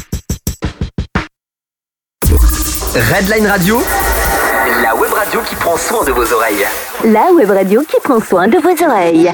[2.95, 3.83] Redline Radio,
[4.83, 6.67] la web radio qui prend soin de vos oreilles.
[7.05, 9.33] La web radio qui prend soin de vos oreilles.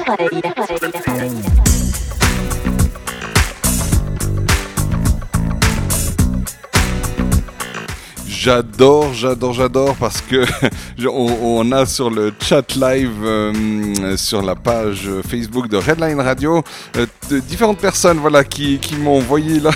[8.43, 10.43] J'adore, j'adore, j'adore parce que
[11.07, 16.61] on, a sur le chat live euh, sur la page Facebook de Redline Radio
[16.97, 17.05] euh,
[17.47, 19.71] différentes personnes voilà qui, qui m'ont envoyé là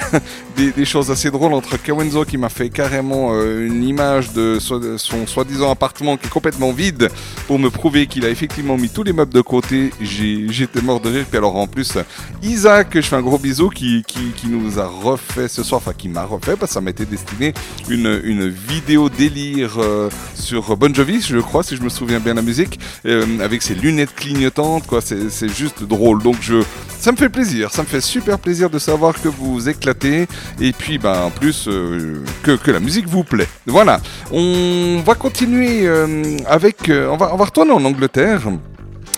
[0.58, 4.80] des, choses assez drôles entre Kawenzo qui m'a fait carrément euh, une image de so-
[4.80, 7.10] de son soi-disant appartement qui est complètement vide
[7.46, 9.92] pour me prouver qu'il a effectivement mis tous les meubles de côté.
[10.02, 11.26] J'étais mort de rire.
[11.30, 11.98] Puis alors en plus
[12.42, 16.10] Isaac, je fais un gros bisou qui, qui, nous a refait ce soir, enfin qui
[16.10, 17.54] m'a refait parce que ça été destiné
[17.90, 22.42] une, vidéo délire euh, sur Bon Jovi, je crois, si je me souviens bien la
[22.42, 25.02] musique, euh, avec ses lunettes clignotantes, quoi.
[25.02, 26.24] C'est juste drôle.
[26.24, 26.64] Donc je,
[27.08, 30.28] ça me fait plaisir, ça me fait super plaisir de savoir que vous éclatez
[30.60, 33.48] et puis ben en plus euh, que, que la musique vous plaît.
[33.66, 38.42] Voilà, on va continuer euh, avec, euh, on va retourner en Angleterre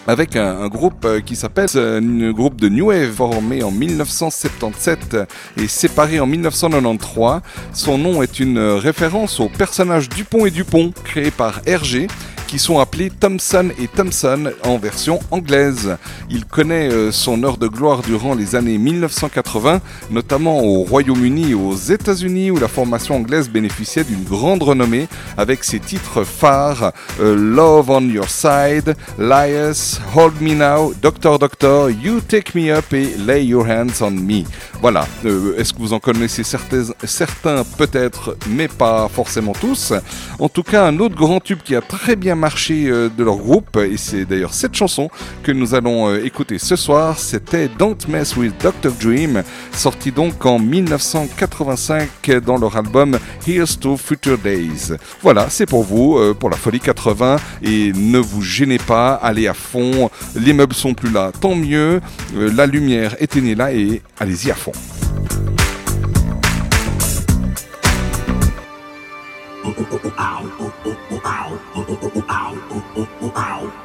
[0.06, 5.18] avec un, groupe qui s'appelle un groupe de New Wave formé en 1977
[5.58, 7.42] et séparé en 1993.
[7.74, 12.06] Son nom est une référence au personnage Dupont et Dupont créé par Hergé
[12.50, 15.98] qui sont appelés Thompson et Thompson en version anglaise.
[16.32, 21.54] Il connaît euh, son heure de gloire durant les années 1980, notamment au Royaume-Uni et
[21.54, 27.36] aux États-Unis où la formation anglaise bénéficiait d'une grande renommée avec ses titres phares euh,
[27.36, 33.16] Love on Your Side, Lias, Hold Me Now, Doctor Doctor, You Take Me Up et
[33.16, 34.44] Lay Your Hands on Me.
[34.82, 39.94] Voilà, Euh, est-ce que vous en connaissez certains, certains peut-être, mais pas forcément tous.
[40.40, 43.36] En tout cas, un autre grand tube qui a très bien marché euh, de leur
[43.36, 45.10] groupe, et c'est d'ailleurs cette chanson
[45.44, 48.92] que nous allons euh, écouter ce soir, c'était Don't Mess with Dr.
[49.00, 54.94] Dream, sorti donc en 1985 dans leur album Here's to Future Days.
[55.22, 59.48] Voilà, c'est pour vous, euh, pour la folie 80, et ne vous gênez pas, allez
[59.48, 62.02] à fond, les meubles sont plus là, tant mieux,
[62.36, 64.72] la lumière éteignez là et allez-y à fond.
[69.76, 69.86] Come
[70.18, 71.69] lay your
[72.02, 73.32] head down on the stool.
[73.36, 73.79] So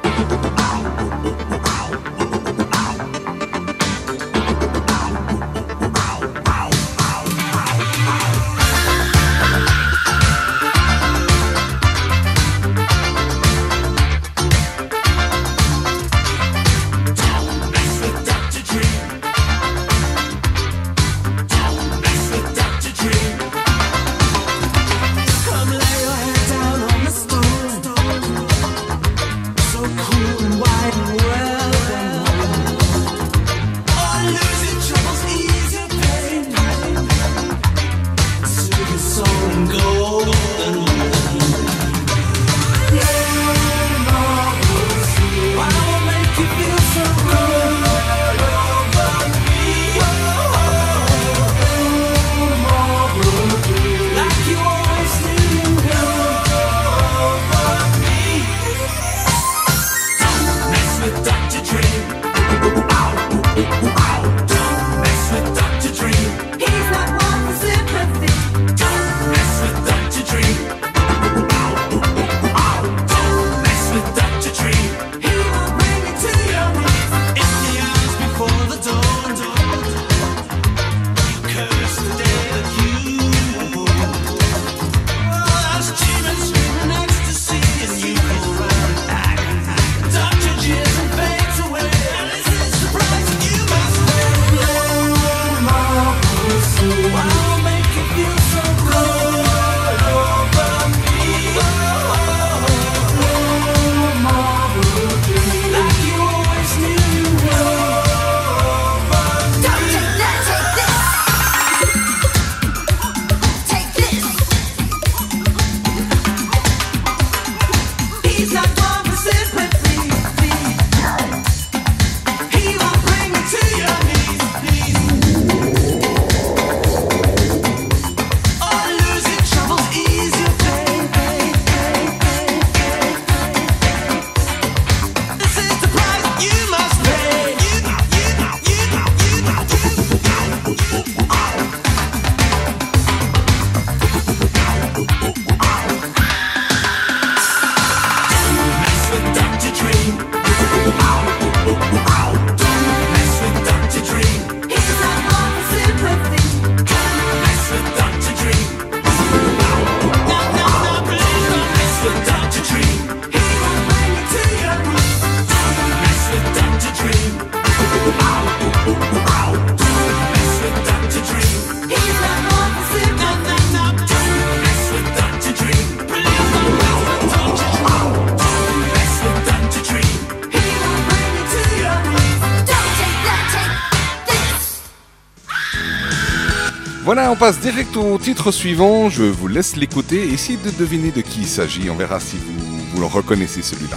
[187.15, 189.09] Voilà, on passe direct au titre suivant.
[189.09, 190.33] Je vous laisse l'écouter.
[190.33, 191.89] Essayez de deviner de qui il s'agit.
[191.89, 193.95] On verra si vous, vous le reconnaissez celui-là.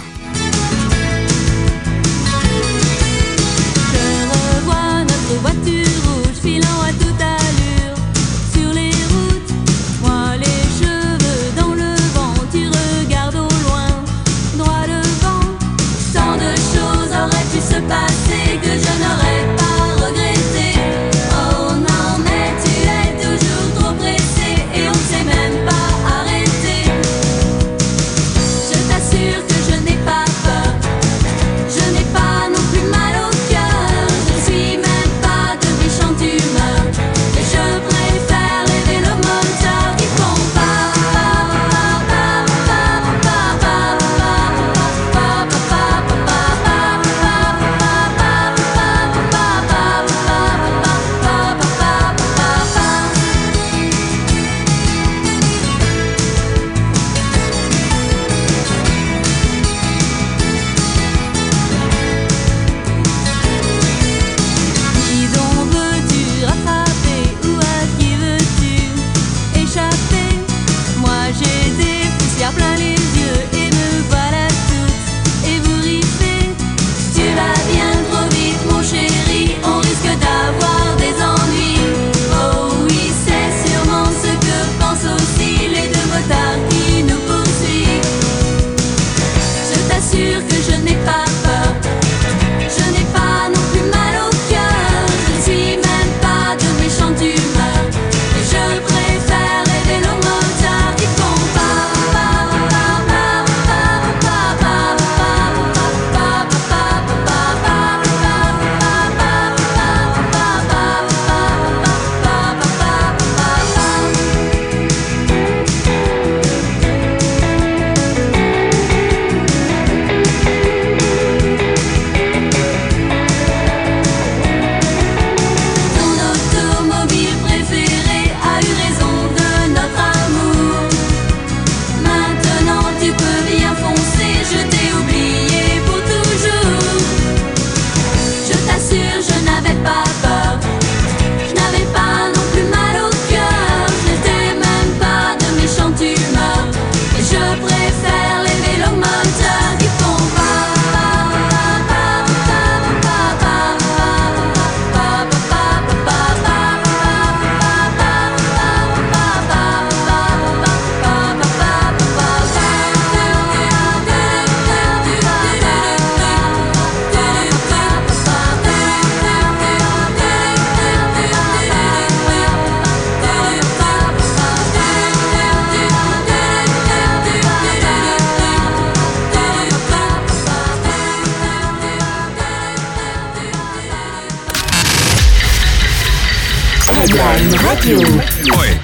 [187.69, 187.99] Radio.
[187.99, 188.79] Ouais.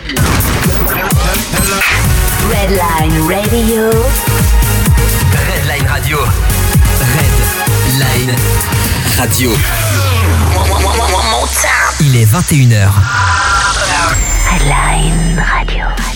[2.51, 3.89] Redline Radio.
[5.33, 6.19] Redline Radio.
[7.89, 8.35] Redline
[9.17, 9.51] Radio.
[11.99, 12.91] Il est 21h.
[14.51, 16.14] Redline Radio.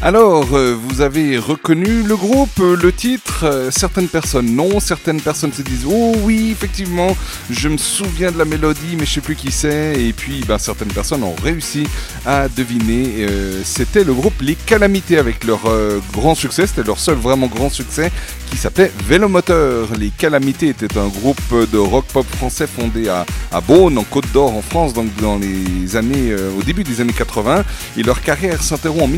[0.00, 5.20] Alors, euh, vous avez reconnu le groupe, euh, le titre euh, Certaines personnes non, certaines
[5.20, 7.16] personnes se disent Oh oui, effectivement,
[7.50, 10.00] je me souviens de la mélodie, mais je sais plus qui c'est.
[10.00, 11.84] Et puis, ben, certaines personnes ont réussi
[12.24, 13.26] à deviner.
[13.28, 17.48] euh, C'était le groupe Les Calamités avec leur euh, grand succès, c'était leur seul vraiment
[17.48, 18.12] grand succès
[18.52, 19.88] qui s'appelait Vélomoteur.
[19.98, 21.40] Les Calamités étaient un groupe
[21.72, 25.38] de rock pop français fondé à, à Beaune, en Côte d'Or, en France, donc dans
[25.38, 27.64] les années, euh, au début des années 80.
[27.96, 29.08] Et leur carrière s'interrompt en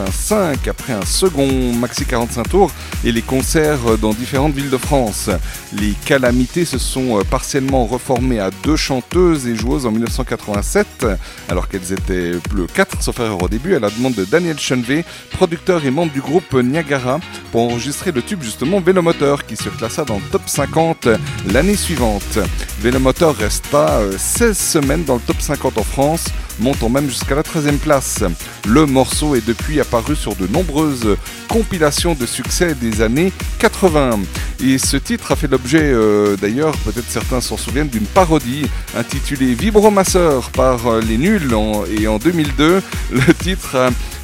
[0.00, 2.70] 1985 après un second maxi 45 tours
[3.04, 5.30] et les concerts euh, dans différentes villes de France.
[5.72, 11.06] Les Calamités se sont euh, partiellement reformées à deux chanteuses et joueuses en 1987,
[11.48, 15.04] alors qu'elles étaient le 4 sauf erreur au début, à la demande de Daniel Chenvet,
[15.32, 17.20] producteur et membre du groupe Niagara,
[17.52, 21.08] pour enregistrer le tube justement Vélomoteur qui se classa dans le top 50
[21.52, 22.38] l'année suivante.
[22.80, 26.26] Vélomoteur resta euh, 16 semaines dans le top 50 en France,
[26.60, 28.22] montant même jusqu'à la 13e place.
[28.66, 31.16] Le morceau est depuis apparu sur de nombreuses
[31.48, 34.20] compilations de succès des années 80.
[34.62, 39.54] Et ce titre a fait l'objet, euh, d'ailleurs, peut-être certains s'en souviennent, d'une parodie intitulée
[39.54, 41.54] Vibromasseur par euh, les Nuls.
[41.98, 43.76] et en 2002, le titre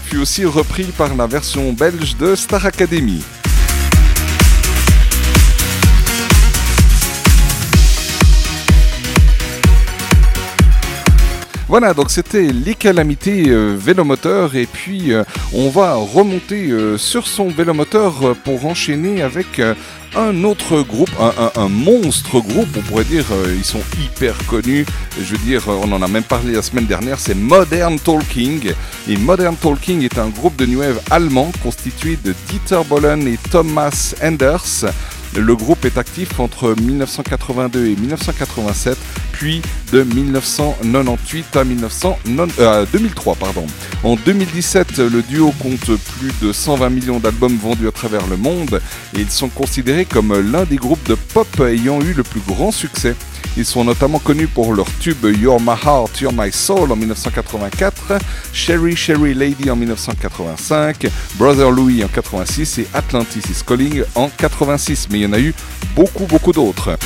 [0.05, 3.23] fut aussi repris par la version belge de Star Academy.
[11.69, 17.27] Voilà, donc c'était les calamités euh, vélomoteurs et puis euh, on va remonter euh, sur
[17.27, 19.61] son vélomoteur euh, pour enchaîner avec
[20.15, 21.11] un autre groupe,
[21.57, 24.87] un, monstre groupe, on pourrait dire, ils sont hyper connus.
[25.21, 28.73] Je veux dire, on en a même parlé la semaine dernière, c'est Modern Talking.
[29.09, 33.39] Et Modern Talking est un groupe de new wave allemand constitué de Dieter Bohlen et
[33.51, 34.87] Thomas Enders.
[35.37, 38.97] Le groupe est actif entre 1982 et 1987,
[39.33, 39.61] puis
[39.93, 43.35] de 1998 à 1990 euh, 2003.
[43.35, 43.67] Pardon.
[44.03, 48.81] En 2017, le duo compte plus de 120 millions d'albums vendus à travers le monde
[49.15, 52.71] et ils sont considérés comme l'un des groupes de pop ayant eu le plus grand
[52.71, 53.15] succès.
[53.59, 58.19] Ils sont notamment connus pour leur tube You're My Heart, You're My Soul en 1984,
[58.53, 61.07] Sherry Sherry Lady en 1985,
[61.37, 65.09] Brother Louis en 86 et Atlantis is Calling en 86.
[65.11, 65.55] Mais il y en a eu
[65.95, 66.97] beaucoup beaucoup d'autres.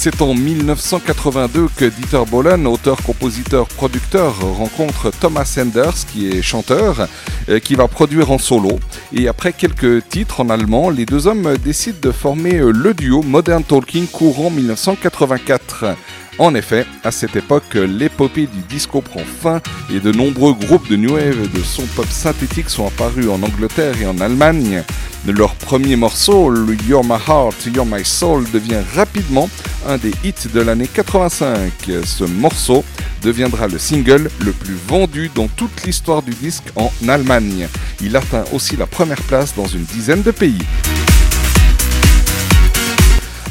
[0.00, 7.08] C'est en 1982 que Dieter Bohlen, auteur, compositeur, producteur, rencontre Thomas Enders, qui est chanteur,
[7.48, 8.78] euh, qui va produire en solo.
[9.12, 13.22] Et après quelques titres en allemand, les deux hommes décident de former euh, le duo
[13.22, 15.96] Modern Talking courant 1984.
[16.38, 19.60] En effet, à cette époque, l'épopée du disco prend fin
[19.92, 23.42] et de nombreux groupes de new wave et de son pop synthétique sont apparus en
[23.42, 24.84] Angleterre et en Allemagne.
[25.26, 26.54] Leur premier morceau,
[26.88, 29.50] You're My Heart, You're My Soul, devient rapidement
[29.86, 31.72] un des hits de l'année 85.
[32.04, 32.84] Ce morceau
[33.22, 37.66] deviendra le single le plus vendu dans toute l'histoire du disque en Allemagne.
[38.00, 40.62] Il atteint aussi la première place dans une dizaine de pays.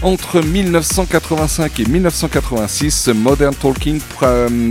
[0.03, 3.99] Entre 1985 et 1986, Modern Talking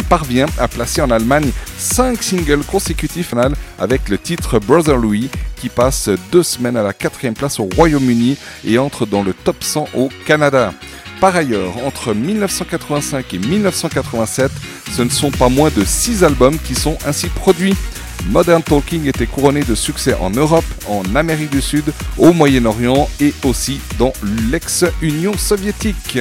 [0.09, 3.35] parvient à placer en Allemagne 5 singles consécutifs
[3.79, 8.37] avec le titre Brother Louis qui passe deux semaines à la quatrième place au Royaume-Uni
[8.65, 10.73] et entre dans le top 100 au Canada.
[11.21, 14.53] Par ailleurs, entre 1985 et 1987,
[14.93, 17.75] ce ne sont pas moins de 6 albums qui sont ainsi produits.
[18.31, 21.85] Modern Talking était couronné de succès en Europe, en Amérique du Sud,
[22.19, 24.13] au Moyen-Orient et aussi dans
[24.51, 26.19] l'ex-Union soviétique.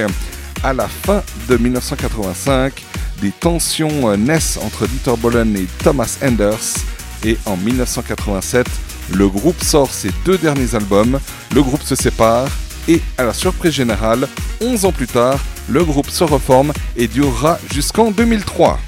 [0.62, 2.82] À la fin de 1985,
[3.20, 6.76] des tensions euh, naissent entre Dieter Bohlen et Thomas Enders
[7.24, 8.66] et en 1987,
[9.14, 11.18] le groupe sort ses deux derniers albums,
[11.54, 12.48] le groupe se sépare
[12.88, 14.28] et à la surprise générale,
[14.60, 15.38] 11 ans plus tard,
[15.68, 18.78] le groupe se reforme et durera jusqu'en 2003.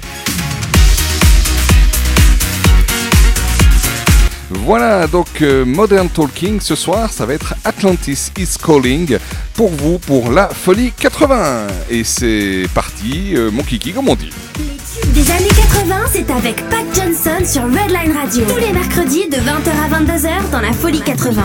[4.51, 9.17] Voilà, donc euh, Modern Talking ce soir, ça va être Atlantis is Calling
[9.53, 11.67] pour vous pour la folie 80.
[11.91, 14.31] Et c'est parti, euh, mon kiki comme on dit.
[15.13, 18.45] Des années 80, c'est avec Pat Johnson sur Redline Radio.
[18.47, 21.43] Tous les mercredis de 20h à 22h dans la Folie 80.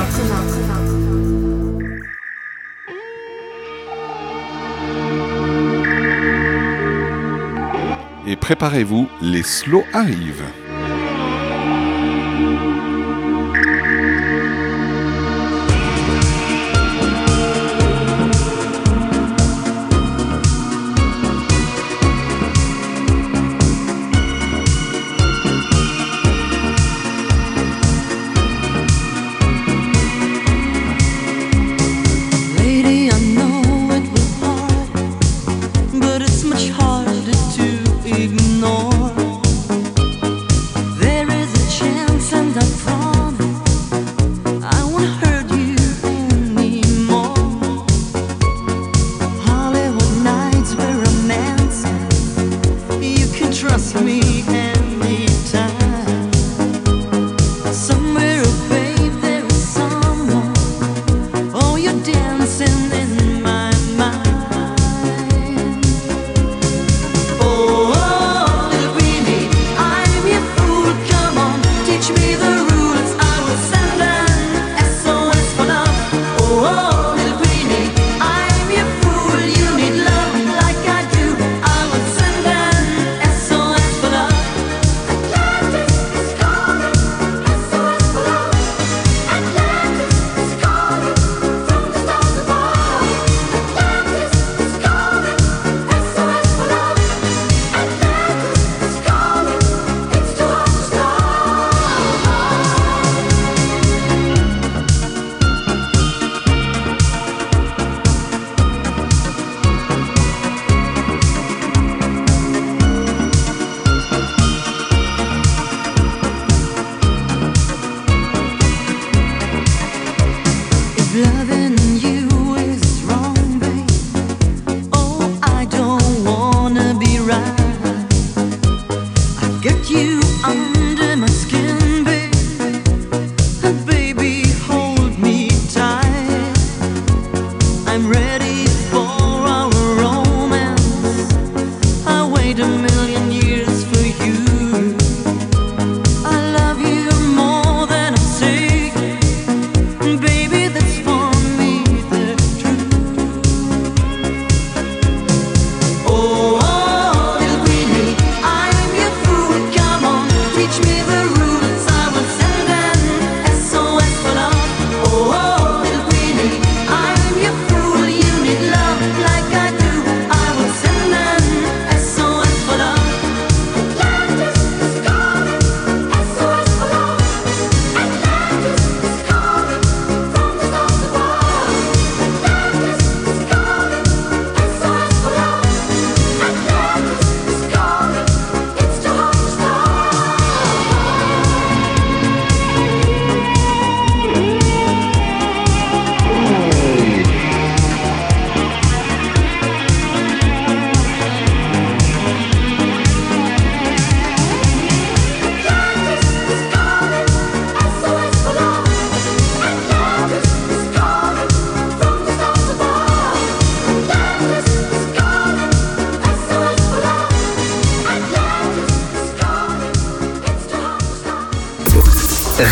[8.27, 10.45] Et préparez-vous, les slows arrivent.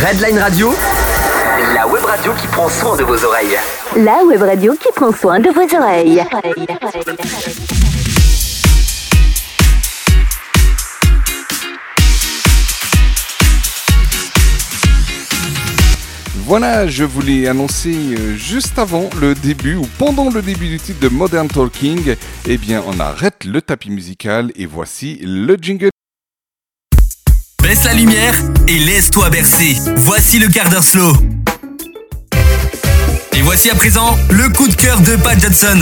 [0.04, 0.74] Redline Radio,
[1.74, 3.56] la web radio qui prend soin de vos oreilles.
[3.94, 6.24] La web radio qui prend soin de vos oreilles.
[16.46, 20.98] Voilà, je voulais annoncer euh, juste avant le début ou pendant le début du titre
[20.98, 22.16] de Modern Talking,
[22.48, 25.91] eh bien on arrête le tapis musical et voici le jingle.
[27.72, 28.34] Baisse la lumière
[28.68, 29.78] et laisse-toi bercer.
[29.96, 31.16] Voici le quart d'heure slow.
[33.32, 35.80] Et voici à présent le coup de cœur de Pat Johnson.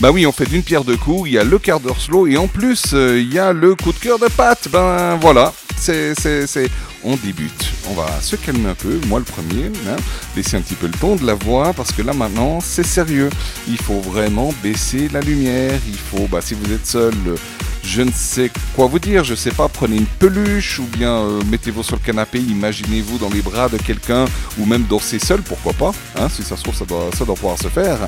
[0.00, 2.28] Bah oui, on fait d'une pierre deux coups, il y a le quart d'heure slow
[2.28, 4.68] et en plus euh, il y a le coup de cœur de Pat.
[4.70, 6.70] Ben voilà, c'est, c'est.
[7.02, 9.96] On débute, on va se calmer un peu, moi le premier, hein,
[10.36, 13.28] laisser un petit peu le ton de la voix parce que là maintenant c'est sérieux.
[13.66, 17.14] Il faut vraiment baisser la lumière, il faut, bah si vous êtes seul,
[17.84, 21.40] je ne sais quoi vous dire, je sais pas, prenez une peluche ou bien euh,
[21.50, 24.24] mettez-vous sur le canapé, imaginez-vous dans les bras de quelqu'un
[24.58, 27.34] ou même danser seul, pourquoi pas, hein, si ça se trouve ça doit, ça doit
[27.34, 27.98] pouvoir se faire.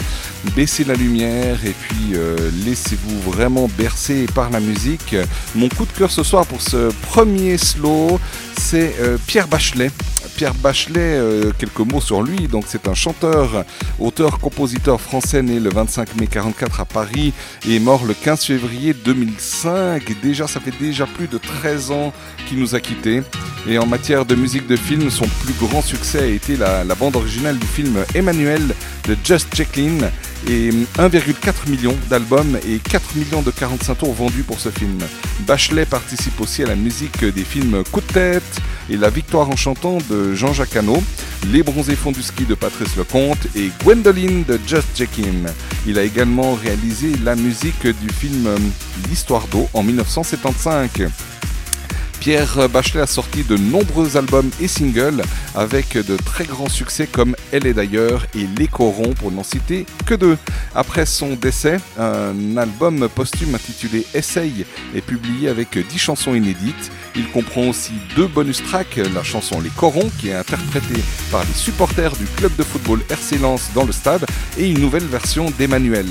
[0.56, 5.16] Baissez la lumière et puis euh, laissez-vous vraiment bercer par la musique.
[5.54, 8.20] Mon coup de cœur ce soir pour ce premier slow,
[8.58, 9.90] c'est euh, Pierre Bachelet.
[10.36, 12.48] Pierre Bachelet, euh, quelques mots sur lui.
[12.48, 13.64] Donc, c'est un chanteur,
[13.98, 17.32] auteur, compositeur français né le 25 mai 44 à Paris
[17.68, 20.02] et mort le 15 février 2005.
[20.22, 22.12] Déjà, ça fait déjà plus de 13 ans
[22.48, 23.22] qu'il nous a quittés.
[23.68, 26.94] Et en matière de musique de film, son plus grand succès a été la, la
[26.94, 28.74] bande originale du film Emmanuel
[29.08, 30.10] de Just Jacqueline
[30.48, 34.98] et 1,4 million d'albums et 4 millions de 45 tours vendus pour ce film.
[35.40, 38.60] Bachelet participe aussi à la musique des films Coup de tête
[38.90, 41.02] et La victoire en chantant de Jean-Jacques Hano,
[41.52, 45.46] Les bronzés fonds du ski de Patrice Lecomte et Gwendoline de Just Jackim.
[45.86, 48.48] Il a également réalisé la musique du film
[49.08, 51.10] L'histoire d'eau en 1975.
[52.20, 55.22] Pierre Bachelet a sorti de nombreux albums et singles
[55.54, 59.86] avec de très grands succès comme Elle est d'ailleurs et Les Corons pour n'en citer
[60.06, 60.36] que deux.
[60.74, 66.90] Après son décès, un album posthume intitulé Essaye est publié avec 10 chansons inédites.
[67.16, 71.54] Il comprend aussi deux bonus tracks, la chanson Les Corons qui est interprétée par les
[71.54, 73.38] supporters du club de football RC
[73.74, 74.26] dans le stade
[74.58, 76.06] et une nouvelle version d'Emmanuel.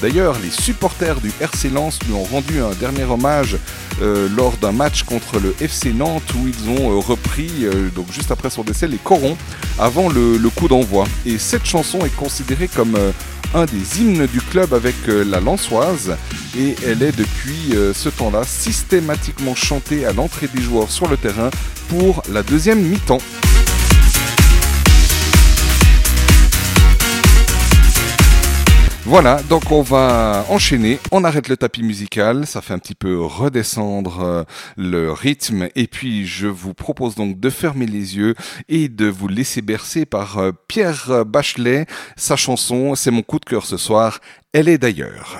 [0.00, 3.56] D'ailleurs, les supporters du RC Lens lui ont rendu un dernier hommage
[4.00, 8.12] euh, lors d'un match contre le FC Nantes où ils ont euh, repris, euh, donc
[8.12, 9.36] juste après son décès, les corons
[9.78, 11.04] avant le, le coup d'envoi.
[11.26, 12.96] Et cette chanson est considérée comme
[13.54, 16.16] un des hymnes du club avec la Lançoise
[16.56, 21.50] et elle est depuis ce temps-là systématiquement chantée à l'entrée des joueurs sur le terrain
[21.88, 23.20] pour la deuxième mi-temps.
[29.08, 33.18] Voilà, donc on va enchaîner, on arrête le tapis musical, ça fait un petit peu
[33.24, 34.44] redescendre euh,
[34.76, 35.70] le rythme.
[35.76, 38.34] Et puis je vous propose donc de fermer les yeux
[38.68, 41.86] et de vous laisser bercer par euh, Pierre Bachelet,
[42.16, 44.20] sa chanson, c'est mon coup de cœur ce soir,
[44.52, 45.38] elle est d'ailleurs.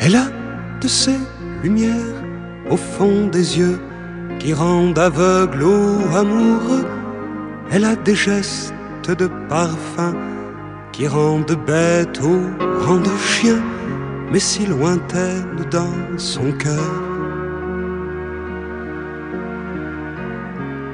[0.00, 0.39] Elle a
[0.80, 1.18] de ces
[1.62, 2.20] lumières
[2.70, 3.78] au fond des yeux
[4.38, 6.86] qui rendent aveugle ou amoureux.
[7.70, 8.74] Elle a des gestes
[9.08, 10.14] de parfum
[10.92, 12.36] qui rendent bête ou
[12.86, 13.60] rendent chien,
[14.32, 16.92] mais si lointaine dans son cœur.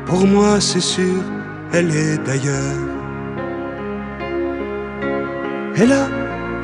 [0.06, 1.22] Pour moi, c'est sûr,
[1.72, 2.80] elle est d'ailleurs.
[5.76, 6.08] Elle a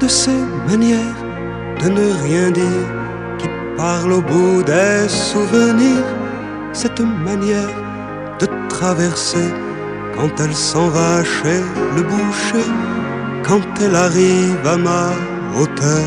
[0.01, 1.21] de ces manières
[1.83, 3.02] de ne rien dire
[3.77, 6.05] parle au bout des souvenirs.
[6.73, 7.75] Cette manière
[8.39, 9.49] de traverser
[10.17, 11.61] quand elle s'en va chez
[11.97, 12.69] le boucher,
[13.43, 15.11] quand elle arrive à ma
[15.57, 16.07] hauteur.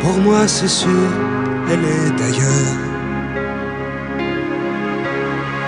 [0.00, 1.08] Pour moi, c'est sûr,
[1.70, 2.78] elle est d'ailleurs.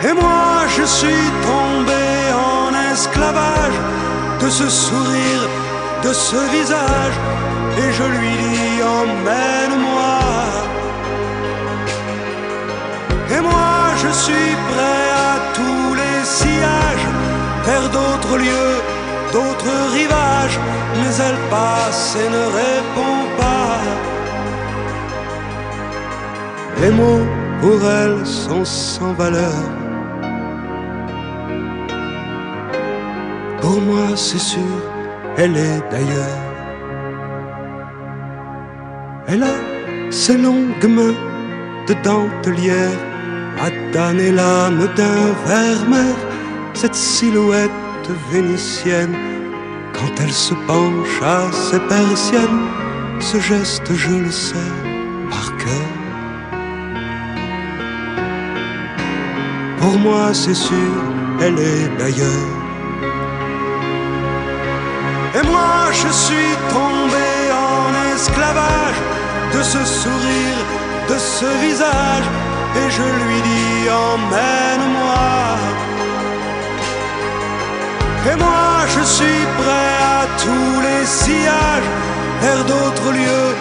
[0.09, 3.79] Et moi, je suis tombé en esclavage
[4.43, 5.49] de ce sourire,
[6.05, 7.19] de ce visage,
[7.79, 10.19] et je lui dis emmène-moi.
[13.35, 17.09] Et moi je suis prêt à tous les sillages,
[17.67, 18.77] vers d'autres lieux,
[19.33, 20.59] d'autres rivages,
[20.99, 23.81] mais elle passe et ne répond pas.
[26.81, 27.27] Les mots
[27.61, 29.63] pour elle sont sans valeur.
[33.61, 34.77] Pour moi, c'est sûr,
[35.39, 36.46] elle est d'ailleurs.
[39.29, 41.15] Elle a ses longues mains
[41.89, 42.99] de dentelière
[43.93, 46.17] damné l'âme d'un vermeer,
[46.75, 47.71] cette silhouette
[48.31, 49.17] vénitienne,
[49.95, 52.63] quand elle se penche à ses persiennes,
[53.21, 54.73] ce geste je le sais
[55.31, 55.91] par cœur.
[59.81, 60.93] Pour moi c'est sûr,
[61.41, 62.53] elle est d'ailleurs.
[65.37, 67.29] Et moi je suis tombé
[67.69, 69.01] en esclavage
[69.57, 70.59] de ce sourire,
[71.09, 72.29] de ce visage,
[72.81, 75.35] et je lui dis emmène-moi.
[78.31, 81.91] Et moi je suis prêt à tous les sillages,
[82.43, 83.53] vers d'autres lieux,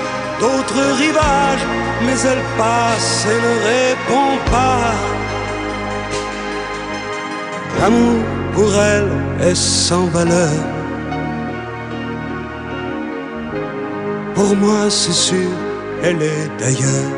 [0.42, 1.66] d'autres rivages,
[2.06, 4.92] mais elle passe et ne répond pas.
[7.80, 8.20] L'amour
[8.54, 9.12] pour elle
[9.50, 10.60] est sans valeur.
[14.34, 15.52] Pour moi c'est sûr,
[16.04, 17.12] elle est d'ailleurs.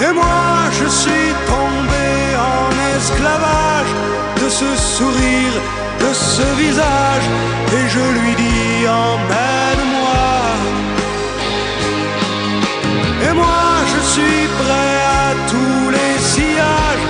[0.00, 0.44] Et moi
[0.78, 2.06] je suis tombé
[2.54, 3.92] en esclavage
[4.42, 5.56] de ce sourire,
[6.00, 7.26] de ce visage,
[7.76, 10.28] et je lui dis emmène-moi.
[13.26, 17.06] Et moi je suis prêt à tous les sillages,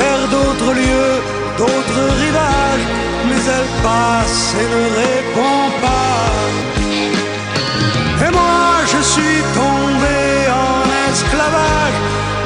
[0.00, 1.16] vers d'autres lieux,
[1.58, 2.86] d'autres rivages,
[3.28, 6.02] mais elle passe et ne répond pas.
[8.32, 10.20] Moi je suis tombé
[10.64, 11.98] en esclavage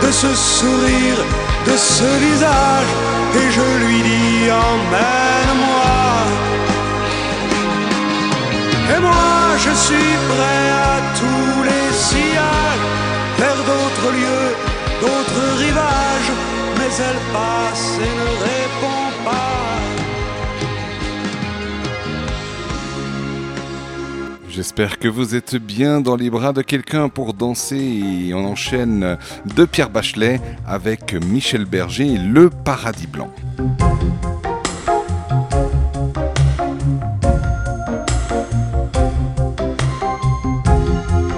[0.03, 1.21] de ce sourire,
[1.67, 2.91] de ce visage,
[3.41, 5.97] et je lui dis emmène-moi.
[8.95, 12.85] Et moi je suis prêt à tous les sillages,
[13.39, 14.51] vers d'autres lieux,
[15.03, 16.33] d'autres rivages,
[16.79, 19.96] mais elle passe et ne répond pas.
[24.57, 29.19] J'espère que vous êtes bien dans les bras de quelqu'un pour danser et on enchaîne
[29.55, 33.31] de Pierre Bachelet avec Michel Berger, Le Paradis Blanc.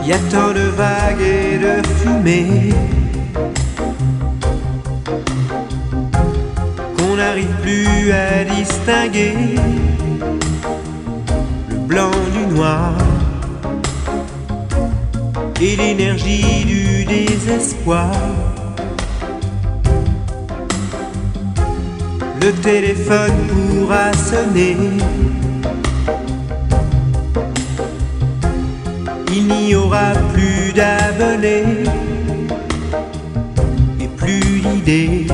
[0.06, 2.72] Y a tant de vagues et de fumée
[6.96, 9.34] qu'on n'arrive plus à distinguer
[11.68, 13.07] le blanc du noir
[15.60, 18.12] et l'énergie du désespoir.
[22.40, 24.76] Le téléphone pourra sonner.
[29.32, 31.64] Il n'y aura plus d'abonnés
[34.00, 35.26] et plus d'idées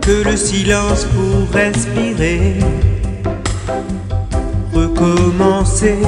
[0.00, 2.54] que le silence pour respirer,
[4.72, 5.98] recommencer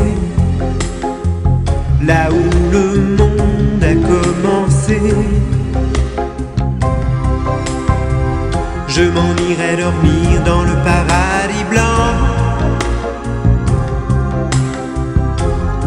[2.08, 2.86] là où le
[3.18, 4.98] monde a commencé.
[8.88, 12.08] Je m'en irai dormir dans le paradis blanc.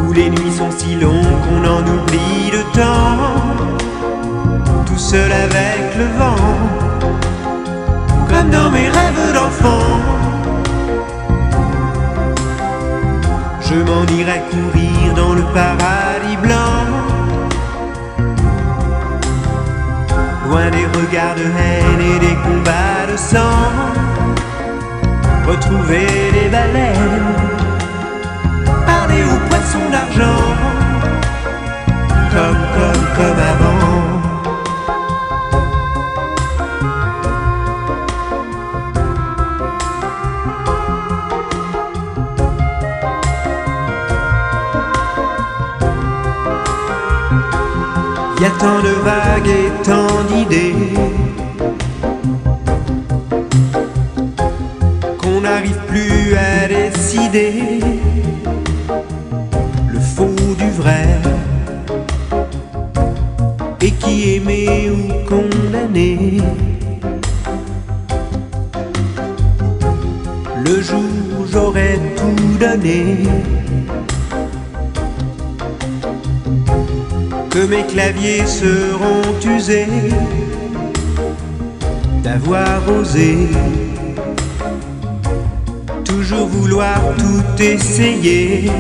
[0.02, 3.18] Où les nuits sont si longues qu'on en oublie le temps.
[4.86, 6.52] Tout seul avec le vent.
[8.30, 9.88] Comme dans mes rêves d'enfant.
[13.68, 16.78] Je m'en irai courir dans le paradis blanc.
[20.46, 23.62] Loin des regards de haine et des combats de sang.
[25.48, 26.08] Retrouver
[26.38, 27.30] les baleines.
[28.92, 30.44] Parler aux poissons d'argent.
[32.34, 34.11] Comme, comme, comme avant.
[48.42, 50.74] Y a tant de vagues et tant d'idées
[55.20, 57.80] qu'on n'arrive plus à décider
[59.94, 61.20] le faux du vrai
[63.80, 66.42] et qui aimé ou condamné.
[70.66, 71.04] Le jour
[71.40, 73.51] où j'aurais tout donné.
[77.52, 79.86] Que mes claviers seront usés
[82.24, 83.50] d'avoir osé
[86.06, 88.72] toujours vouloir tout essayer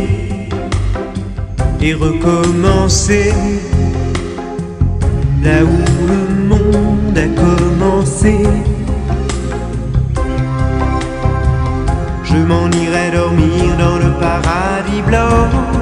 [1.81, 3.33] et recommencer
[5.43, 8.37] là où le monde a commencé.
[12.23, 15.80] Je m'en irai dormir dans le paradis blanc.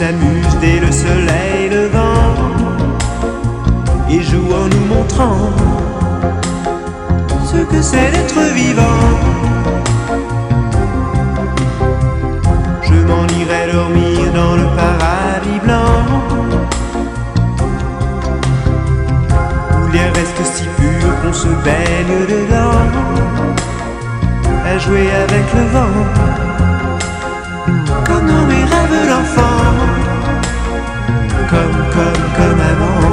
[0.00, 2.32] S'amuse dès le soleil levant
[4.08, 5.50] et joue en nous montrant
[7.44, 9.02] ce que c'est d'être vivant.
[12.88, 16.02] Je m'en irai dormir dans le paradis blanc
[19.78, 22.88] où l'air reste si pur qu'on se baigne dedans
[24.64, 25.96] à jouer avec le vent
[28.06, 29.89] comme dans mes rêves d'enfant
[31.50, 33.09] comme, comme, comme avant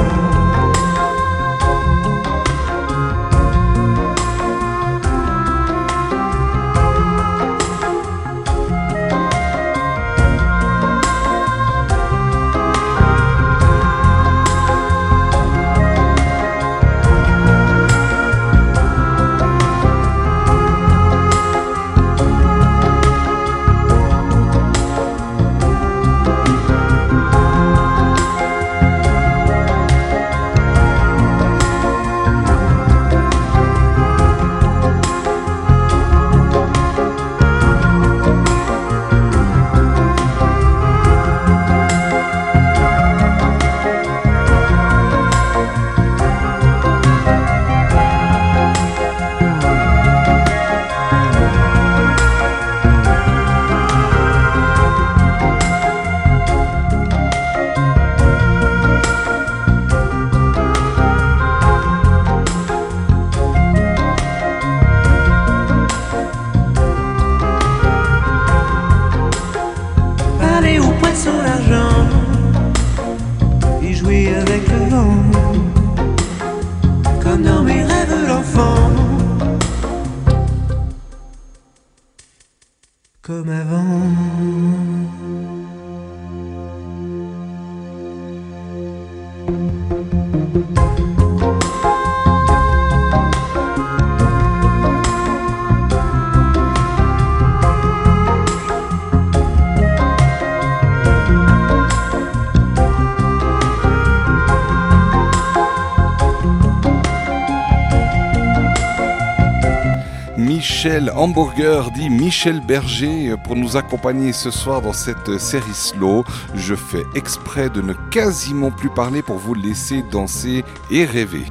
[111.28, 116.24] Hamburger dit Michel Berger pour nous accompagner ce soir dans cette série slow.
[116.54, 121.42] Je fais exprès de ne quasiment plus parler pour vous laisser danser et rêver.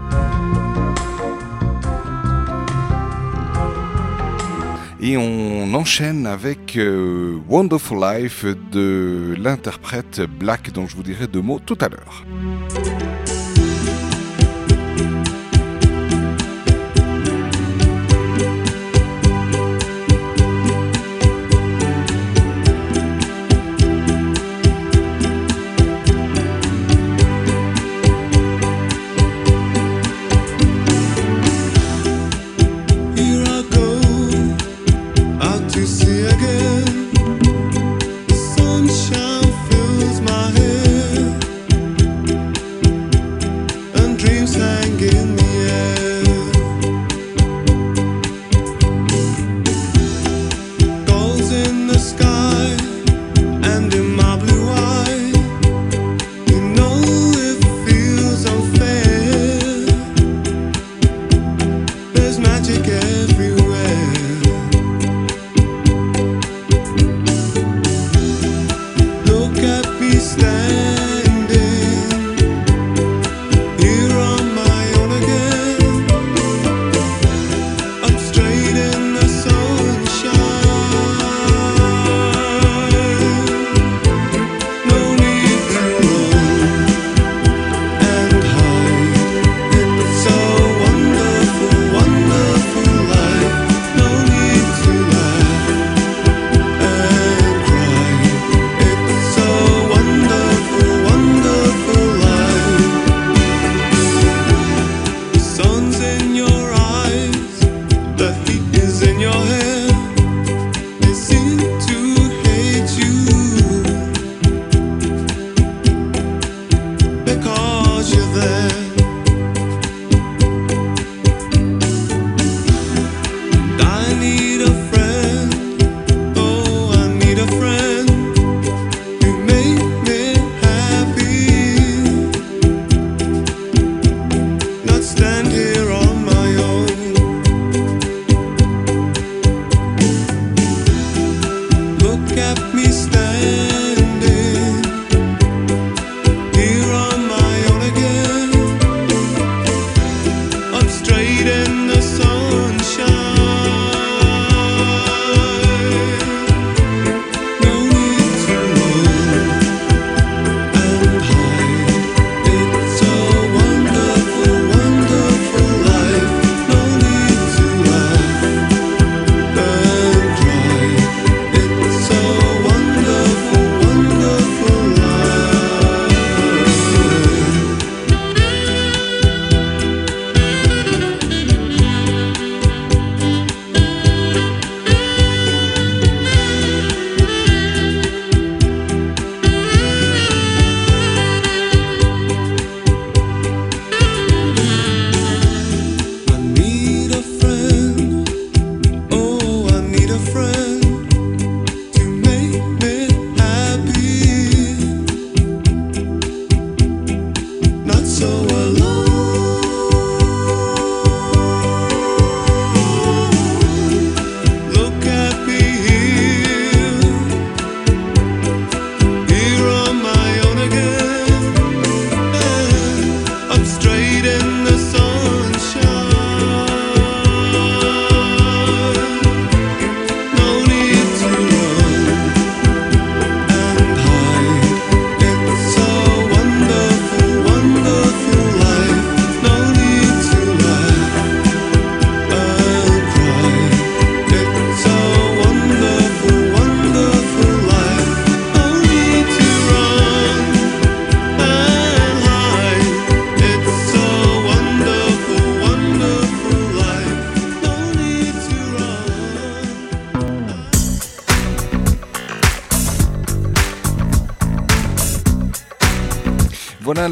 [4.99, 11.41] Et on enchaîne avec euh, Wonderful Life de l'interprète Black dont je vous dirai deux
[11.41, 12.25] mots tout à l'heure.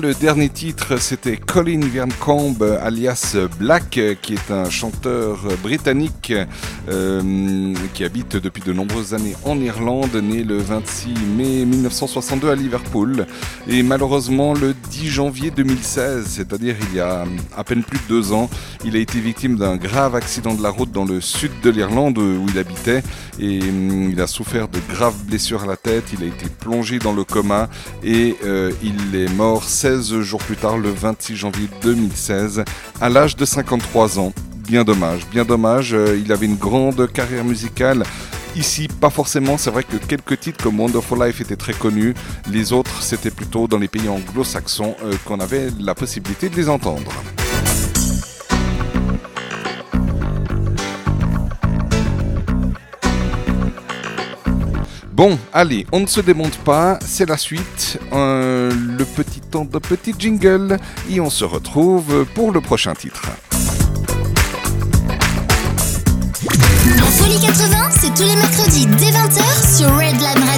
[0.01, 6.34] Le dernier titre, c'était Colin Verncamp alias Black, qui est un chanteur britannique
[6.89, 12.55] euh, qui habite depuis de nombreuses années en Irlande, né le 26 mai 1962 à
[12.55, 13.26] Liverpool.
[13.69, 17.23] Et malheureusement le 10 janvier 2016, c'est-à-dire il y a
[17.55, 18.49] à peine plus de deux ans,
[18.84, 22.17] il a été victime d'un grave accident de la route dans le sud de l'Irlande
[22.17, 23.01] où il habitait
[23.61, 27.13] hum, il a souffert de graves blessures à la tête, il a été plongé dans
[27.13, 27.69] le coma
[28.03, 32.63] et euh, il est mort 16 jours plus tard, le 26 janvier 2016,
[33.01, 34.34] à l'âge de 53 ans.
[34.67, 35.93] Bien dommage, bien dommage.
[35.93, 38.03] euh, il avait une grande carrière musicale.
[38.55, 39.57] Ici, pas forcément.
[39.57, 42.13] C'est vrai que quelques titres comme Wonderful Life étaient très connus.
[42.49, 46.69] Les autres, c'était plutôt dans les pays anglo-saxons euh, qu'on avait la possibilité de les
[46.69, 47.11] entendre.
[55.16, 59.80] Bon, allez, on ne se démonte pas, c'est la suite, euh, le petit temps de
[59.80, 60.78] petit jingle,
[61.10, 63.30] et on se retrouve pour le prochain titre.
[67.18, 70.55] Folie 80, c'est tous les mercredis dès 20h sur Redline Radio.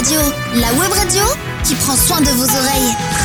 [0.00, 1.24] La web radio
[1.64, 3.17] qui prend soin de vos oreilles.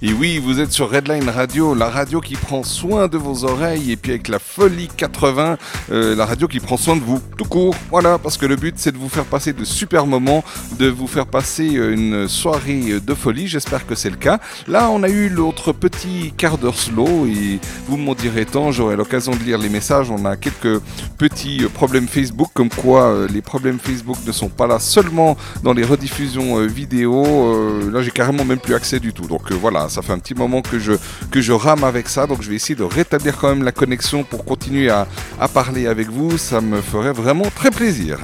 [0.00, 3.90] Et oui, vous êtes sur Redline Radio, la radio qui prend soin de vos oreilles,
[3.90, 5.58] et puis avec la Folie 80,
[5.90, 7.74] euh, la radio qui prend soin de vous, tout court.
[7.90, 10.44] Voilà, parce que le but c'est de vous faire passer de super moments,
[10.78, 14.38] de vous faire passer euh, une soirée de folie, j'espère que c'est le cas.
[14.68, 17.58] Là, on a eu l'autre petit quart d'heure slow, et
[17.88, 20.12] vous m'en direz tant, j'aurai l'occasion de lire les messages.
[20.12, 20.80] On a quelques
[21.18, 25.36] petits euh, problèmes Facebook, comme quoi euh, les problèmes Facebook ne sont pas là seulement
[25.64, 27.24] dans les rediffusions euh, vidéo.
[27.26, 29.26] Euh, là, j'ai carrément même plus accès du tout.
[29.26, 32.26] Donc euh, voilà, ça fait un petit moment que je, rame avec ça.
[32.26, 35.06] Donc je vais essayer de rétablir quand même la connexion pour continuer à
[35.52, 36.38] parler avec vous.
[36.38, 38.18] Ça me ferait vraiment très plaisir.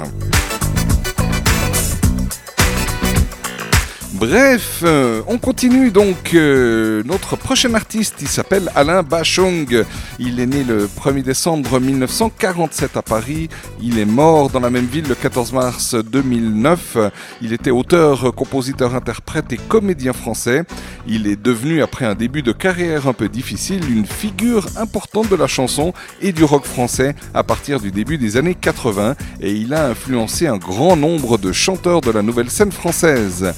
[4.27, 6.33] Bref, euh, on continue donc.
[6.33, 9.85] euh, notre prochain artiste, il s'appelle Alain Bachung.
[10.19, 13.51] Il est né le 1er décembre 1947 à Paris.
[13.83, 16.97] Il est mort dans la même ville le 14 mars 2009.
[17.43, 20.65] Il était auteur, compositeur, interprète et comédien français.
[21.07, 25.37] Il est devenu, après un début de carrière un peu difficile, une figure importante de
[25.37, 25.93] la chanson
[26.23, 29.17] et du rock français à partir du début des années 80.
[29.43, 33.53] Et il a influencé un grand nombre de chanteurs de la nouvelle scène française.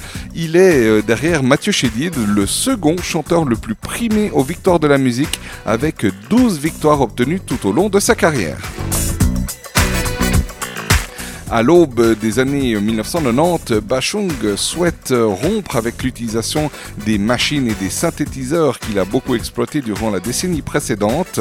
[0.58, 5.40] Euh, derrière Mathieu Chédid, le second chanteur le plus primé aux victoires de la musique,
[5.64, 8.58] avec 12 victoires obtenues tout au long de sa carrière.
[11.48, 16.72] À l'aube des années 1990, Bachung souhaite rompre avec l'utilisation
[17.04, 21.38] des machines et des synthétiseurs qu'il a beaucoup exploités durant la décennie précédente.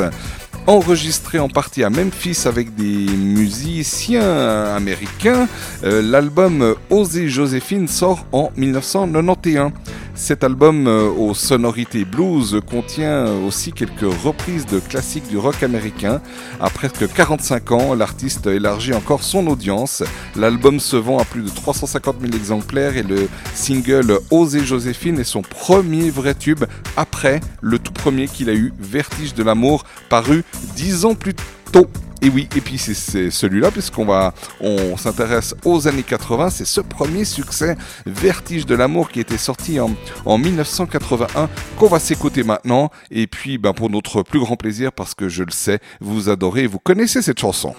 [0.67, 5.47] Enregistré en partie à Memphis avec des musiciens américains,
[5.83, 9.71] euh, l'album Oser Joséphine sort en 1991.
[10.15, 16.21] Cet album euh, aux sonorités blues contient aussi quelques reprises de classiques du rock américain.
[16.61, 20.03] À presque 45 ans, l'artiste élargit encore son audience.
[20.37, 25.25] L'album se vend à plus de 350 000 exemplaires et le single Oser Joséphine est
[25.25, 26.63] son premier vrai tube
[26.95, 30.43] après le tout premier qu'il a eu, Vertige de l'amour, paru
[30.76, 31.34] 10 ans plus
[31.72, 31.88] tôt.
[32.22, 36.82] Et oui, et puis c'est- celui-là, puisqu'on va, on s'intéresse aux années 80, c'est ce
[36.82, 37.76] premier succès,
[38.06, 39.91] Vertige de l'amour, qui était sorti en,
[40.26, 42.90] en 1981, qu'on va s'écouter maintenant.
[43.11, 46.64] Et puis, ben, pour notre plus grand plaisir, parce que je le sais, vous adorez,
[46.64, 47.76] et vous connaissez cette chanson.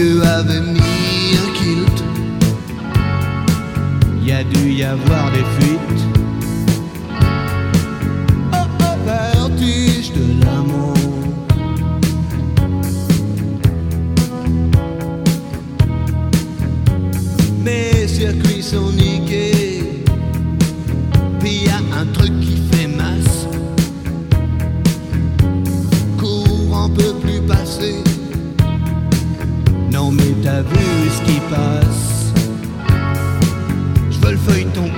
[0.00, 0.78] Dieu avait mis
[1.42, 2.04] un kilt.
[4.24, 6.04] Y a dû y avoir des fuites.
[8.52, 10.94] Oh, oh, vertige de l'amour.
[17.64, 20.04] Mes circuits sont niqués.
[21.40, 23.48] Puis y a un truc qui fait masse.
[26.16, 28.07] Cours, on peut plus passer.
[29.98, 32.32] Non mais t'as vu ce qui passe.
[34.12, 34.88] Je veux le feuilleton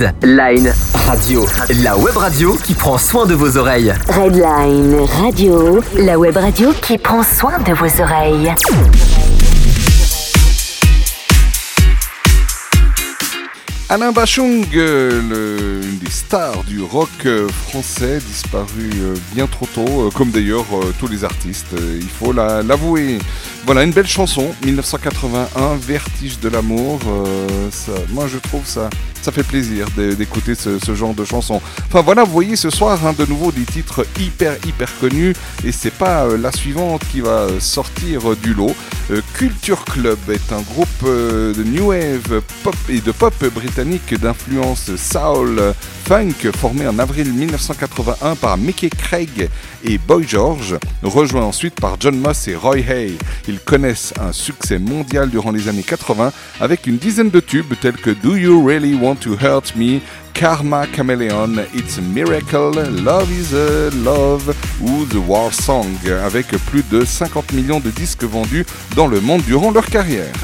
[0.00, 0.72] Gisèle clappe Red Line
[1.06, 1.46] Radio,
[1.82, 3.92] la web radio qui prend soin de vos oreilles.
[4.08, 8.54] Redline Radio, la web radio qui prend soin de vos oreilles.
[13.88, 20.10] Alain Bachung, euh, une des stars du rock euh, français, disparu euh, bien trop tôt,
[20.14, 20.66] comme d'ailleurs
[21.00, 23.18] tous les artistes, il faut la- l'avouer.
[23.66, 27.00] Voilà, une belle chanson, 1981, Vertige de l'amour.
[28.10, 28.88] moi, je trouve ça,
[29.22, 31.60] ça fait plaisir d'é- d'écouter ce, ce genre de chanson.
[31.88, 35.34] Enfin voilà, vous voyez ce soir hein, de nouveau des titres hyper hyper connus,
[35.64, 38.74] et c'est pas euh, la suivante qui va euh, sortir euh, du lot.
[39.10, 44.14] Euh, Culture Club est un groupe euh, de new wave pop et de pop britannique
[44.14, 45.74] d'influence soul
[46.04, 49.48] funk formé en avril 1981 par Mickey Craig
[49.84, 53.16] et Boy George, rejoint ensuite par John Moss et Roy Hay.
[53.48, 57.96] Ils connaissent un succès mondial durant les années 80 avec une dizaine de tubes tels
[57.96, 60.00] que Do You Really Want to Hurt Me,
[60.34, 65.86] Karma Chameleon, It's a Miracle, Love is a Love ou The War Song,
[66.24, 68.66] avec plus de 50 millions de disques vendus
[68.96, 70.34] dans le monde durant leur carrière.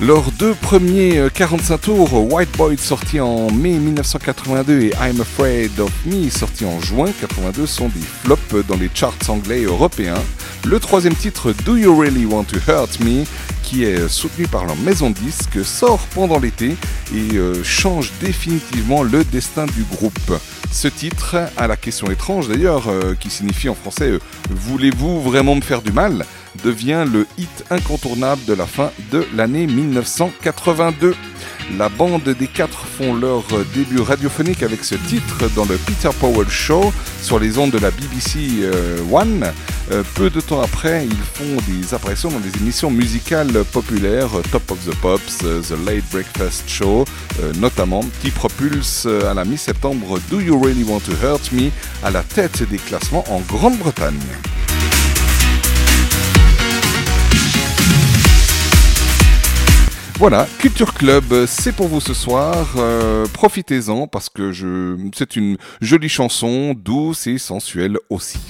[0.00, 5.80] Leurs deux premiers euh, 45 tours, White Boy sorti en mai 1982 et I'm Afraid
[5.80, 10.22] of Me sorti en juin 82 sont des flops dans les charts anglais et européens.
[10.64, 13.24] Le troisième titre, Do You Really Want to Hurt Me,
[13.68, 16.74] qui est soutenu par leur maison de disques, sort pendant l'été
[17.14, 20.32] et euh, change définitivement le destin du groupe.
[20.72, 25.54] Ce titre, à la question étrange d'ailleurs, euh, qui signifie en français euh, Voulez-vous vraiment
[25.54, 26.24] me faire du mal?
[26.64, 31.14] devient le hit incontournable de la fin de l'année 1982.
[31.76, 36.48] La bande des quatre font leur début radiophonique avec ce titre dans le Peter Powell
[36.48, 36.92] Show
[37.22, 39.44] sur les ondes de la BBC euh, One.
[39.90, 44.70] Euh, peu de temps après, ils font des apparitions dans des émissions musicales populaires, Top
[44.70, 47.04] of the Pops, euh, The Late Breakfast Show,
[47.58, 51.70] notamment, qui propulse à la mi-septembre Do You Really Want to Hurt Me?
[52.02, 54.14] à la tête des classements en Grande-Bretagne.
[60.18, 62.66] Voilà, Culture Club, c'est pour vous ce soir.
[62.76, 64.96] Euh, Profitez-en parce que je...
[65.14, 68.40] c'est une jolie chanson, douce et sensuelle aussi.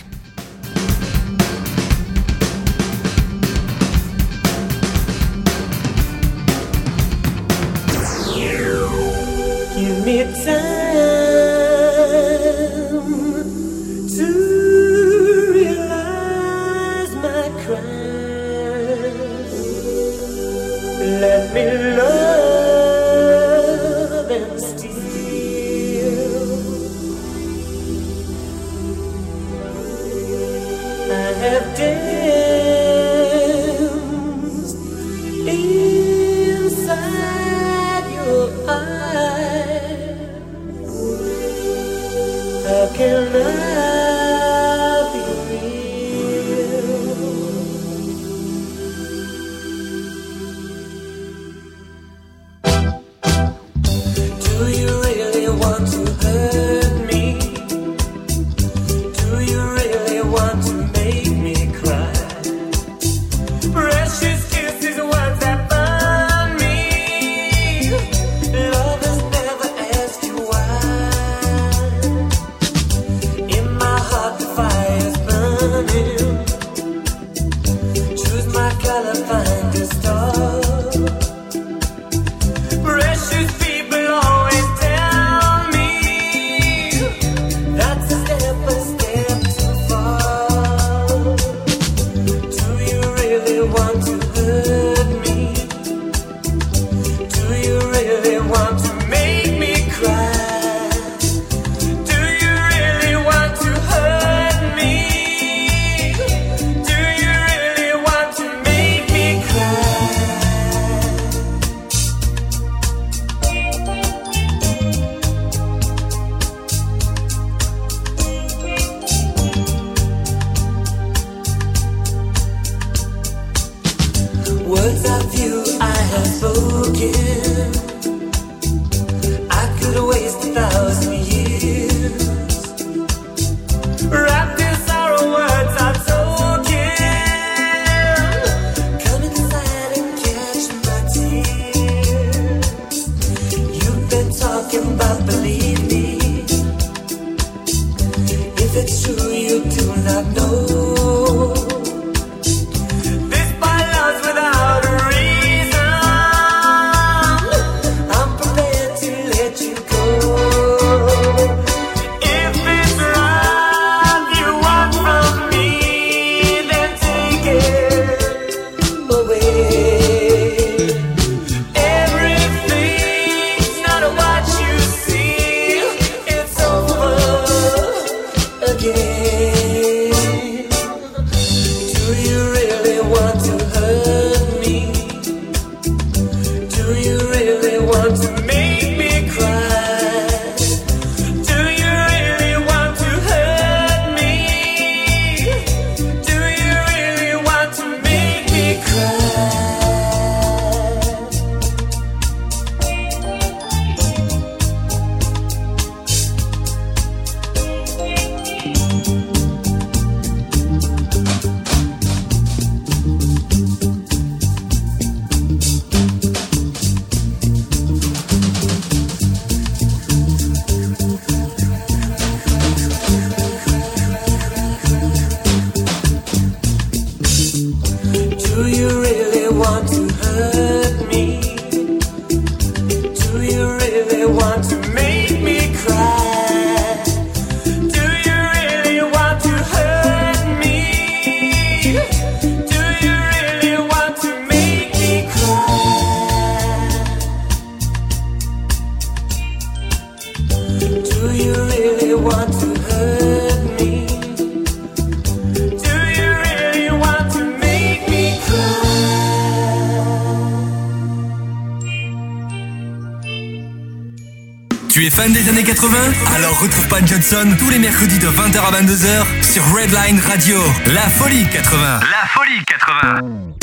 [265.80, 265.96] 80
[266.34, 270.58] Alors retrouve Pat Johnson tous les mercredis de 20h à 22h sur Redline Radio.
[270.92, 272.00] La folie 80.
[272.00, 273.54] La folie 80.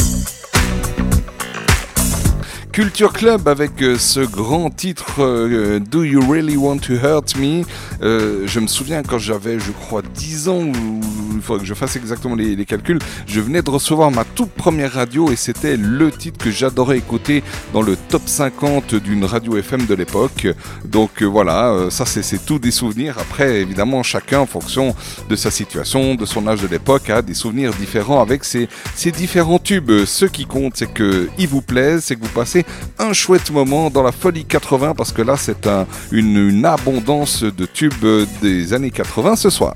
[2.72, 7.64] Culture Club avec euh, ce grand titre euh, Do You Really Want to Hurt Me?
[8.02, 11.02] Euh, Je me souviens quand j'avais, je crois, 10 ans, ou
[11.46, 15.32] faudrait que je fasse exactement les, calculs, je venais de recevoir ma toute première radio
[15.32, 17.44] et c'était le titre que j'adorais écouter
[17.74, 20.48] dans le top 50 d'une radio FM de l'époque.
[20.84, 23.18] Donc euh, voilà, euh, ça c'est tout des souvenirs.
[23.20, 24.96] Après, évidemment, chacun en fonction
[25.30, 28.68] de sa situation, de son âge de l'époque, a des souvenirs différents avec ces
[29.12, 30.06] différents tubes.
[30.06, 32.66] Ce qui compte, c'est que ils vous plaisent, c'est que vous passez
[33.00, 37.44] un chouette moment dans la folie 80 parce que là, c'est un, une, une abondance
[37.44, 38.06] de tubes
[38.42, 39.74] des années 80 ce soir.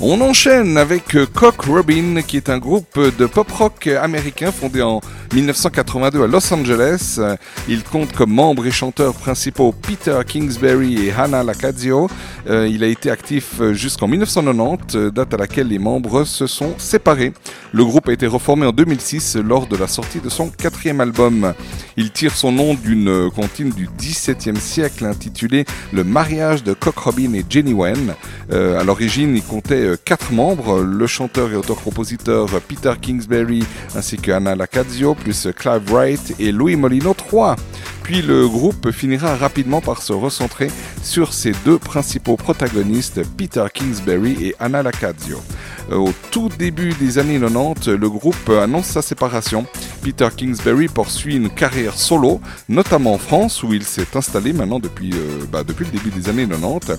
[0.00, 4.82] On enchaîne avec euh, Cock Robin, qui est un groupe de pop rock américain fondé
[4.82, 5.00] en
[5.32, 7.18] 1982 à Los Angeles.
[7.68, 12.08] Il compte comme membres et chanteurs principaux Peter Kingsbury et Hannah Lacazio.
[12.48, 16.46] Euh, il a été actif euh, jusqu'en 1990, euh, date à laquelle les membres se
[16.46, 17.32] sont séparés.
[17.72, 21.54] Le groupe a été reformé en 2006 lors de la sortie de son quatrième album.
[21.98, 26.98] Il tire son nom d'une euh, comptine du XVIIe siècle intitulée Le mariage de Cock
[26.98, 28.14] Robin et Jenny Wen.
[28.52, 33.64] Euh, à l'origine, il comptait euh, quatre membres, le chanteur et auteur-compositeur Peter Kingsbury
[33.94, 37.56] ainsi que Anna Lacazio, plus Clive Wright et Louis Molino III.
[38.06, 40.70] Puis le groupe finira rapidement par se recentrer
[41.02, 45.40] sur ses deux principaux protagonistes, Peter Kingsbury et Anna Lacazio.
[45.90, 49.66] Euh, Au tout début des années 90, le groupe annonce sa séparation.
[50.04, 55.10] Peter Kingsbury poursuit une carrière solo, notamment en France où il s'est installé maintenant depuis,
[55.12, 56.92] euh, bah, le début des années 90.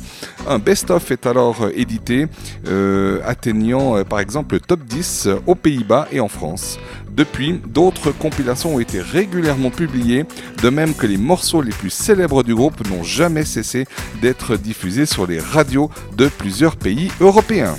[0.45, 2.27] Un best-of est alors édité,
[2.67, 6.77] euh, atteignant par exemple le top 10 aux Pays-Bas et en France.
[7.17, 10.25] Depuis, d'autres compilations ont été régulièrement publiées,
[10.61, 13.85] de même que les morceaux les plus célèbres du groupe n'ont jamais cessé
[14.21, 17.75] d'être diffusés sur les radios de plusieurs pays européens.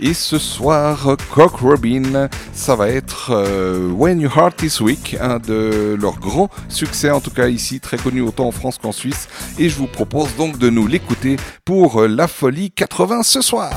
[0.00, 5.38] Et ce soir, Cock Robin, ça va être euh, When Your Heart Is Weak, un
[5.38, 9.28] de leurs grands succès, en tout cas ici, très connu autant en France qu'en Suisse.
[9.58, 13.70] Et je vous propose donc de nous l'écouter pour euh, La Folie 80 ce soir.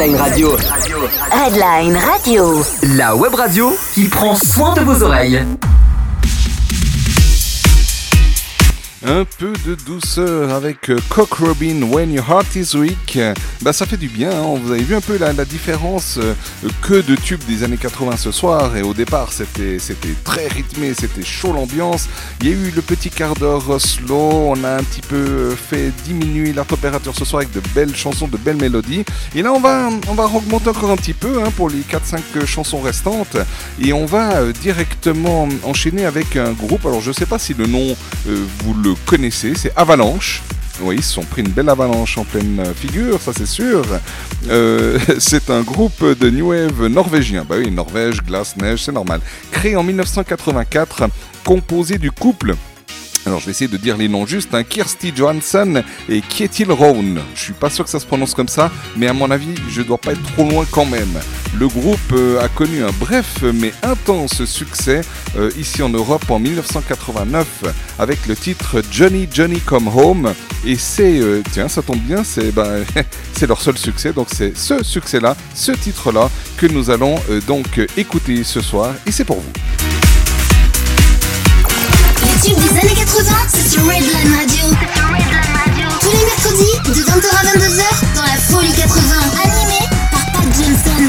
[0.00, 0.56] Redline Radio.
[1.30, 2.64] Radio.
[2.96, 5.44] La web radio qui prend soin de vos oreilles.
[9.04, 13.18] Un peu de douceur avec euh, Cock Robin When Your Heart Is Weak.
[13.62, 14.58] Bah ça fait du bien, hein.
[14.60, 16.34] vous avez vu un peu la, différence euh,
[16.82, 18.76] que de tubes des années 80 ce soir.
[18.76, 19.78] Et au départ c'était
[20.24, 22.08] très rythmé, c'était chaud l'ambiance.
[22.40, 24.16] Il y a eu le petit quart d'heure slow,
[24.48, 27.94] on a un petit peu euh, fait diminuer la température ce soir avec de belles
[27.94, 29.04] chansons, de belles mélodies.
[29.36, 32.44] Et là on va, on va augmenter encore un petit peu hein, pour les 4-5
[32.44, 33.36] chansons restantes.
[33.80, 37.94] Et on va directement enchaîner avec un groupe, alors je sais pas si le nom
[38.26, 40.42] vous le connaissez, c'est Avalanche.
[40.80, 43.84] Oui, ils se sont pris une belle avalanche en pleine euh, figure, ça c'est sûr.
[44.48, 47.44] Euh, c'est un groupe de New Wave norvégien.
[47.46, 49.20] Bah oui, Norvège, glace, neige, c'est normal.
[49.50, 51.10] Créé en 1984,
[51.44, 52.54] composé du couple
[53.26, 54.64] alors je vais essayer de dire les noms justes, hein.
[54.64, 57.20] Kirsty Johansson et Kjetil Rohn.
[57.34, 59.82] Je suis pas sûr que ça se prononce comme ça, mais à mon avis, je
[59.82, 61.18] dois pas être trop loin quand même.
[61.58, 65.02] Le groupe euh, a connu un bref mais intense succès
[65.36, 67.64] euh, ici en Europe en 1989
[67.98, 70.32] avec le titre Johnny Johnny Come Home
[70.64, 72.84] et c'est euh, tiens ça tombe bien c'est ben,
[73.32, 77.16] c'est leur seul succès donc c'est ce succès là, ce titre là que nous allons
[77.46, 79.99] donc écouter ce soir et c'est pour vous.
[82.42, 84.64] Tubes des années 80, c'est sur Redline Radio.
[86.00, 87.82] Tous les mercredis, de 20h à 22h,
[88.14, 89.02] dans la folie 80.
[89.44, 89.80] Animé
[90.10, 91.02] par Pat Johnson.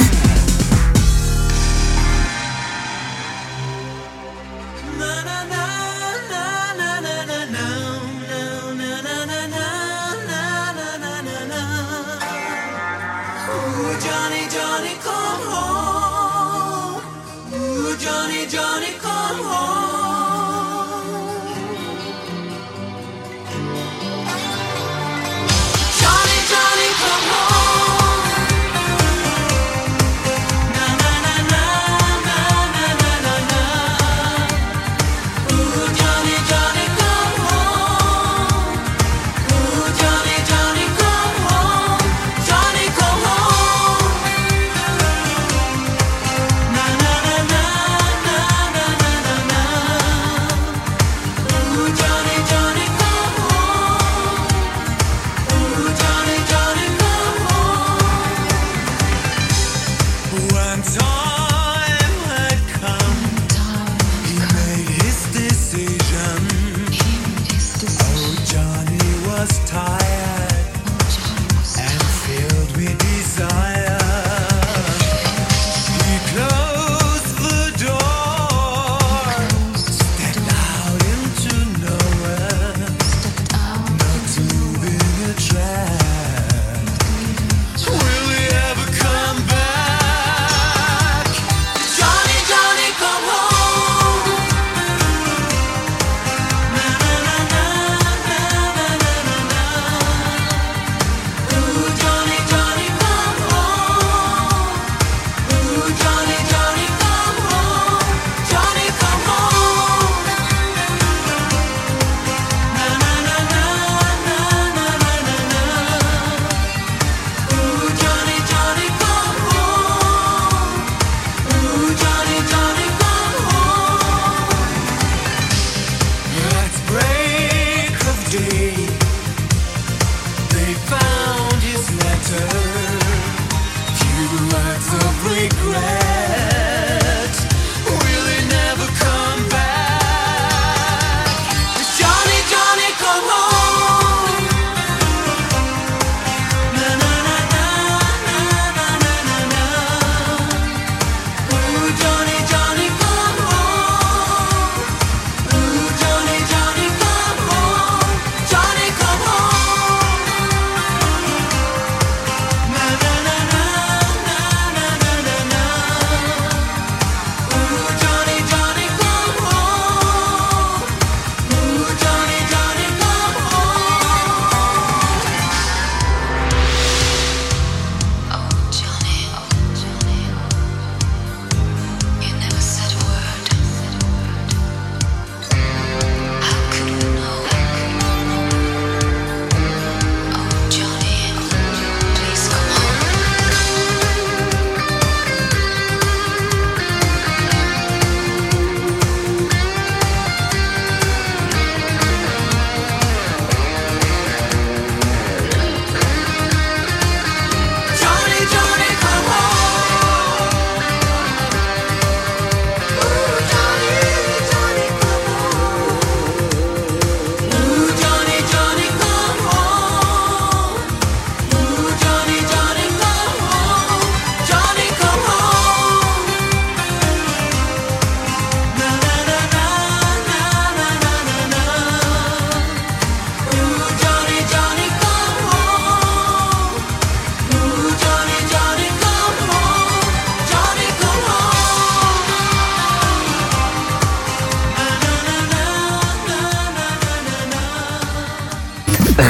[14.03, 17.01] Johnny, Johnny, come home.
[17.53, 19.70] Ooh, Johnny, Johnny, come home.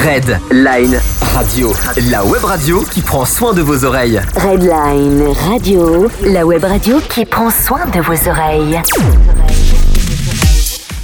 [0.04, 1.72] Red Line Radio,
[2.10, 4.20] la web radio qui prend soin de vos oreilles.
[4.34, 8.82] Redline Radio, la web radio qui prend soin de vos oreilles.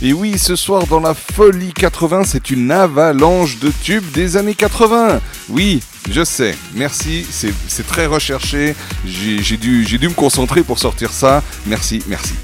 [0.02, 4.54] Et oui, ce soir dans la Folie 80, c'est une avalanche de tubes des années
[4.54, 5.20] 80.
[5.50, 5.80] Oui,
[6.10, 8.74] je sais, merci, c'est c'est très recherché.
[9.06, 11.44] J'ai j'ai dû, j'ai dû me concentrer pour sortir ça.
[11.66, 12.34] Merci, merci.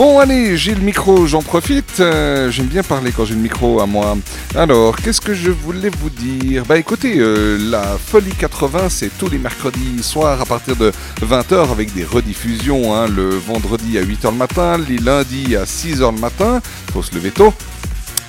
[0.00, 2.00] Bon allez, j'ai le micro, j'en profite.
[2.00, 4.16] Euh, J'aime bien parler quand j'ai le micro à moi.
[4.54, 6.64] Alors, qu'est-ce que je voulais vous dire?
[6.64, 10.90] Bah écoutez, euh, la Folie 80, c'est tous les mercredis soirs à partir de
[11.20, 12.94] 20h avec des rediffusions.
[12.94, 16.62] hein, le vendredi à 8h le matin, les lundis à 6h le matin.
[16.94, 17.52] Faut se lever tôt.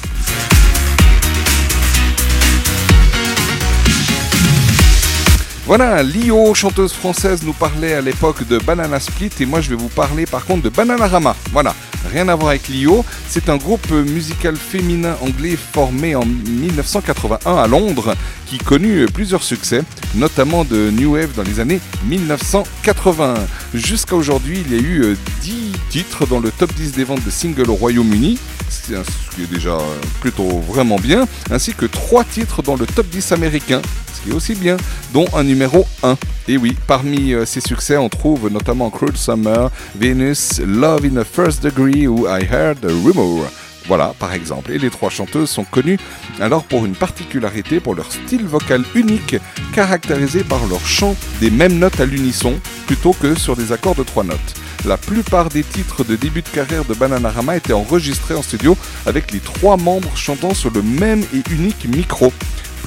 [5.69, 9.75] Voilà, Lio, chanteuse française, nous parlait à l'époque de Banana Split et moi je vais
[9.75, 11.35] vous parler par contre de Bananarama.
[11.51, 11.75] Voilà,
[12.11, 13.05] rien à voir avec Lio.
[13.27, 18.15] C'est un groupe musical féminin anglais formé en 1981 à Londres
[18.47, 19.83] qui connut plusieurs succès,
[20.15, 23.35] notamment de New Wave dans les années 1980.
[23.75, 27.23] Jusqu'à aujourd'hui, il y a eu euh, 10 titres dans le top 10 des ventes
[27.23, 28.39] de singles au Royaume-Uni,
[28.71, 28.87] ce
[29.35, 33.33] qui est déjà euh, plutôt vraiment bien, ainsi que 3 titres dans le top 10
[33.33, 33.83] américain,
[34.31, 34.77] aussi bien,
[35.13, 36.17] dont un numéro 1.
[36.47, 41.23] Et oui, parmi euh, ces succès, on trouve notamment Cruel Summer, Venus, Love in a
[41.23, 43.45] First Degree ou I Heard a Rumor.
[43.87, 44.71] Voilà, par exemple.
[44.71, 45.97] Et les trois chanteuses sont connues
[46.39, 49.35] alors pour une particularité, pour leur style vocal unique,
[49.73, 54.03] caractérisé par leur chant des mêmes notes à l'unisson, plutôt que sur des accords de
[54.03, 54.53] trois notes.
[54.85, 59.31] La plupart des titres de début de carrière de Bananarama étaient enregistrés en studio avec
[59.31, 62.31] les trois membres chantant sur le même et unique micro.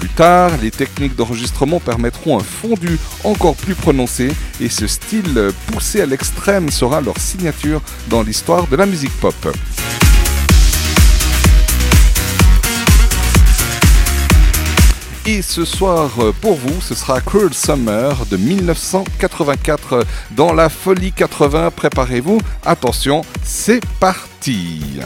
[0.02, 6.00] Plus tard, les techniques d'enregistrement permettront un fondu encore plus prononcé et ce style poussé
[6.00, 9.36] à l'extrême sera leur signature dans l'histoire de la musique pop.
[15.24, 20.02] Et ce soir, euh, pour vous, ce sera Cruel Summer de 1984 euh,
[20.32, 21.70] dans la Folie 80.
[21.70, 24.98] Préparez-vous, attention, c'est parti.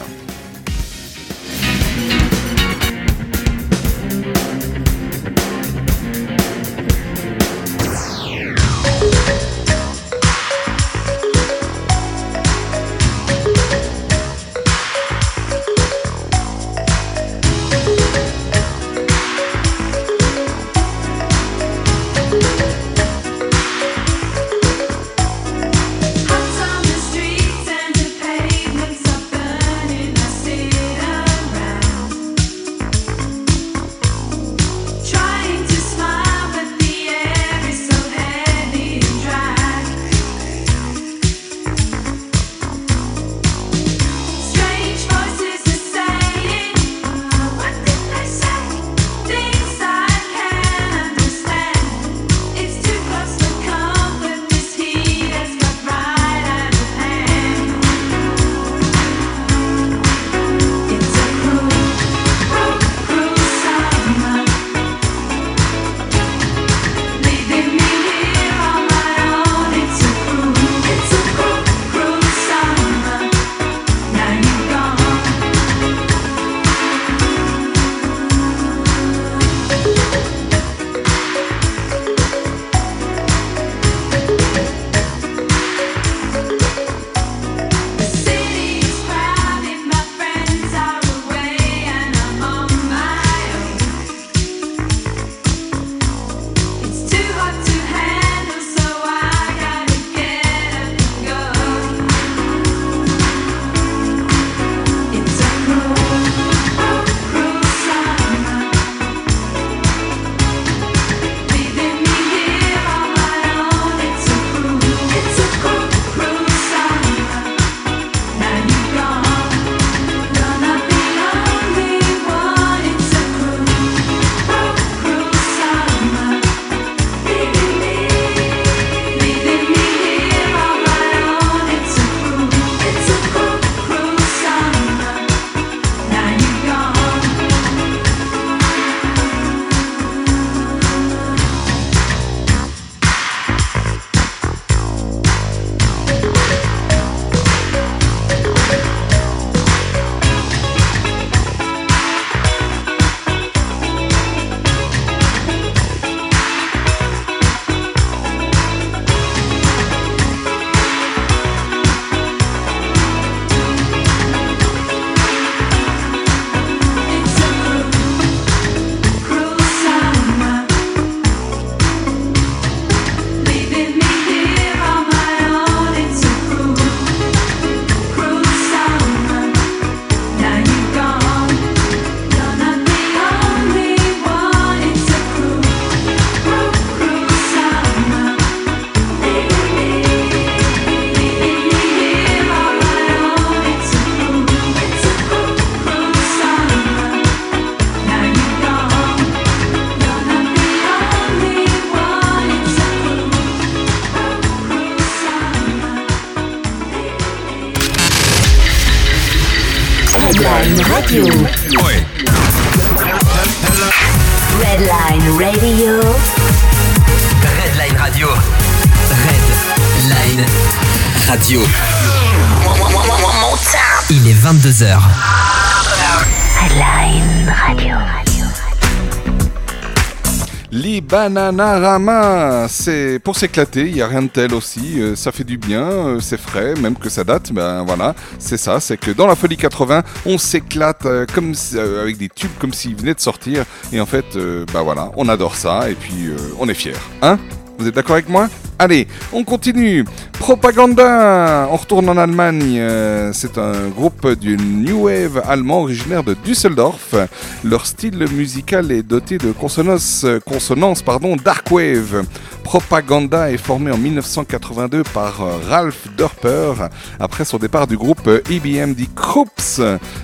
[231.28, 235.58] Bananarama, c'est pour s'éclater, il n'y a rien de tel aussi, euh, ça fait du
[235.58, 239.26] bien, euh, c'est frais, même que ça date, ben voilà, c'est ça, c'est que dans
[239.26, 241.52] la folie 80, on s'éclate euh, comme
[242.00, 244.38] avec des tubes comme s'ils venaient de sortir, et en fait,
[244.72, 246.30] bah voilà, on adore ça, et puis
[246.60, 246.92] on est fiers,
[247.22, 247.38] hein?
[247.78, 248.48] Vous êtes d'accord avec moi?
[248.78, 250.04] Allez, on continue.
[250.46, 252.76] Propaganda, on retourne en Allemagne.
[252.78, 257.16] euh, C'est un groupe du New Wave allemand originaire de Düsseldorf.
[257.64, 262.22] Leur style musical est doté de consonances, consonances pardon, dark wave.
[262.66, 266.88] Propaganda est formé en 1982 par euh, Ralph Dörper
[267.20, 269.80] après son départ du groupe euh, EBM The Krups.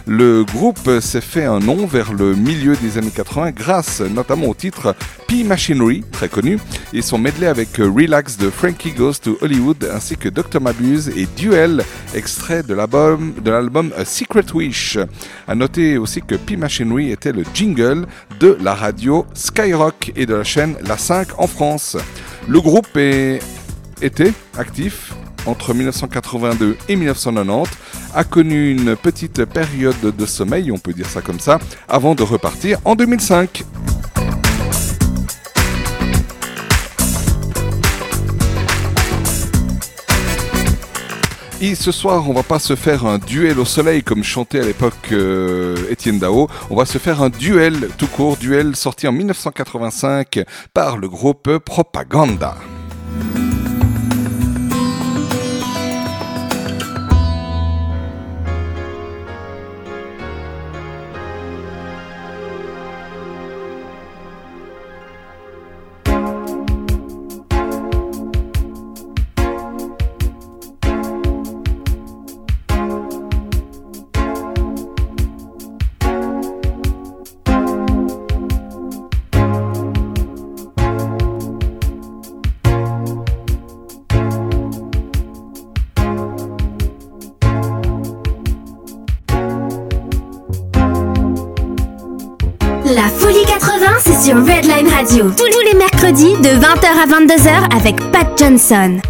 [0.09, 4.55] Le groupe s'est fait un nom vers le milieu des années 80 grâce notamment au
[4.55, 4.97] titre
[5.29, 6.59] P Machinery, très connu,
[6.93, 10.61] et son medley avec euh, Relax de Frankie Goes to Hollywood ainsi que Dr.
[10.61, 14.99] Mabuse et Duel, extrait de l'album de l'album A Secret Wish.
[15.47, 18.07] À noter aussi que P Machinery était le jingle
[18.41, 21.97] de la radio Skyrock et de la chaîne La 5 en France.
[22.49, 25.13] Le groupe était actif
[25.47, 27.71] entre 1982 et 1990,
[28.15, 31.59] a connu une petite période de sommeil, on peut dire ça comme ça,
[31.89, 33.65] avant de repartir en 2005.
[41.65, 44.65] Et ce soir, on va pas se faire un duel au soleil comme chantait à
[44.65, 46.49] l'époque euh, Étienne Dao.
[46.71, 50.41] On va se faire un duel tout court, duel sorti en 1985
[50.75, 52.57] par le groupe Propaganda.
[94.23, 95.33] Sur Redline Radio.
[95.37, 99.01] Tous les mercredis de 20h à 22h avec Pat Johnson.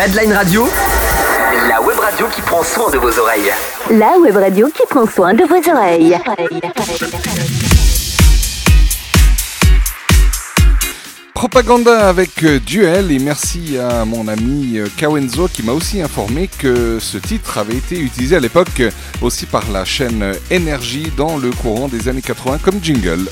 [0.00, 0.68] Redline Radio,
[1.68, 3.50] la web radio qui prend soin de vos oreilles.
[3.90, 6.16] La web radio qui prend soin de vos oreilles.
[11.34, 16.46] Propaganda avec euh, Duel et merci à mon ami euh, Kawenzo qui m'a aussi informé
[16.46, 21.38] que ce titre avait été utilisé à l'époque euh, aussi par la chaîne Énergie dans
[21.38, 23.28] le courant des années 80 comme jingle.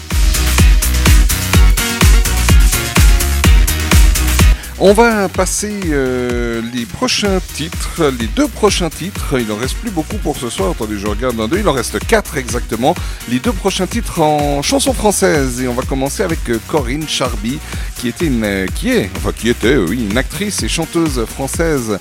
[4.78, 9.38] On va passer euh, les prochains titres, les deux prochains titres.
[9.40, 10.72] Il en reste plus beaucoup pour ce soir.
[10.72, 11.60] Attendez, je regarde un deux.
[11.60, 12.94] Il en reste quatre exactement.
[13.30, 15.62] Les deux prochains titres en chanson française.
[15.62, 17.58] Et on va commencer avec euh, Corinne Charby,
[17.98, 21.96] qui était une, euh, qui est, enfin qui était, oui, une actrice et chanteuse française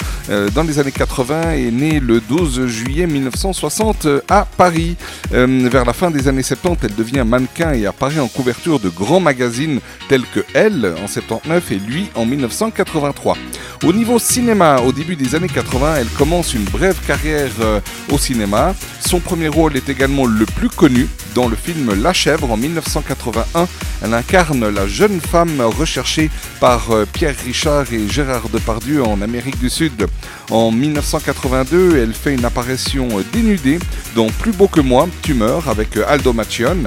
[0.53, 4.97] dans les années 80 et née le 12 juillet 1960 à Paris.
[5.31, 9.19] Vers la fin des années 70, elle devient mannequin et apparaît en couverture de grands
[9.19, 9.79] magazines
[10.09, 12.25] tels que Elle en 79 et Lui en
[12.65, 13.37] 1983.
[13.83, 17.79] Au niveau cinéma, au début des années 80, elle commence une brève carrière euh,
[18.11, 18.73] au cinéma.
[18.99, 23.67] Son premier rôle est également le plus connu dans le film La Chèvre en 1981.
[24.03, 29.59] Elle incarne la jeune femme recherchée par euh, Pierre Richard et Gérard Depardieu en Amérique
[29.59, 30.07] du Sud.
[30.49, 33.79] En 1982, elle fait une apparition euh, dénudée
[34.15, 36.77] dans Plus beau que moi, Tumeur avec Aldo Macion.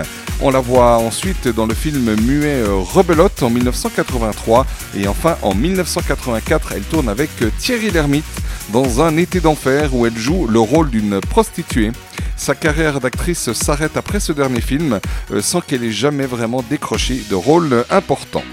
[0.40, 6.72] On la voit ensuite dans le film muet Rebelote en 1983 et enfin en 1984
[6.72, 8.24] elle tourne avec Thierry Lhermitte
[8.72, 11.92] dans Un été d'enfer où elle joue le rôle d'une prostituée.
[12.36, 15.00] Sa carrière d'actrice s'arrête après ce dernier film
[15.30, 18.44] euh, sans qu'elle ait jamais vraiment décroché de rôle important.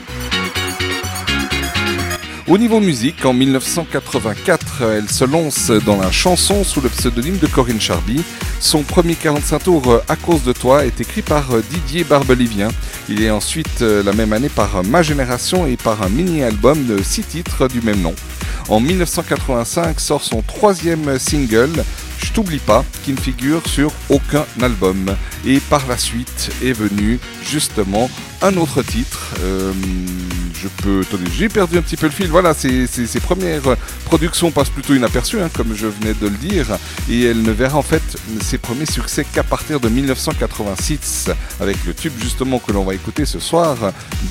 [2.48, 7.48] Au niveau musique, en 1984, elle se lance dans la chanson sous le pseudonyme de
[7.48, 8.22] Corinne Charby.
[8.60, 12.68] Son premier 45 tours euh, À cause de toi est écrit par euh, Didier Barbelivien.
[13.10, 17.02] Il est ensuite euh, la même année par Ma Génération et par un mini-album de
[17.02, 18.14] 6 titres du même nom.
[18.68, 21.84] En 1985 sort son troisième single,
[22.18, 25.16] Je t'oublie pas, qui ne figure sur aucun album.
[25.46, 28.10] Et par la suite est venu justement
[28.42, 29.36] un autre titre.
[29.44, 29.72] Euh,
[30.56, 31.04] je peux.
[31.38, 32.28] J'ai perdu un petit peu le fil.
[32.28, 32.88] Voilà, ses
[33.22, 33.76] premières
[34.06, 36.66] productions passent plutôt inaperçues, hein, comme je venais de le dire.
[37.10, 38.04] Et elle ne verra en fait
[38.42, 41.30] ses premiers succès qu'à partir de 1986,
[41.60, 43.78] avec le tube justement que l'on va écouter ce soir,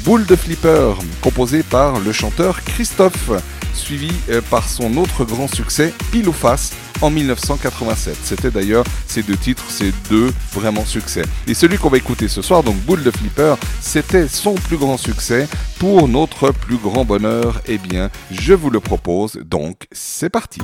[0.05, 3.31] Boule de Flipper, composé par le chanteur Christophe,
[3.75, 8.17] suivi euh, par son autre grand succès, Pile ou Face, en 1987.
[8.23, 11.23] C'était d'ailleurs ces deux titres, ces deux vraiment succès.
[11.47, 14.97] Et celui qu'on va écouter ce soir, donc Boule de Flipper, c'était son plus grand
[14.97, 15.49] succès.
[15.79, 19.39] Pour notre plus grand bonheur, eh bien, je vous le propose.
[19.45, 20.61] Donc, c'est parti.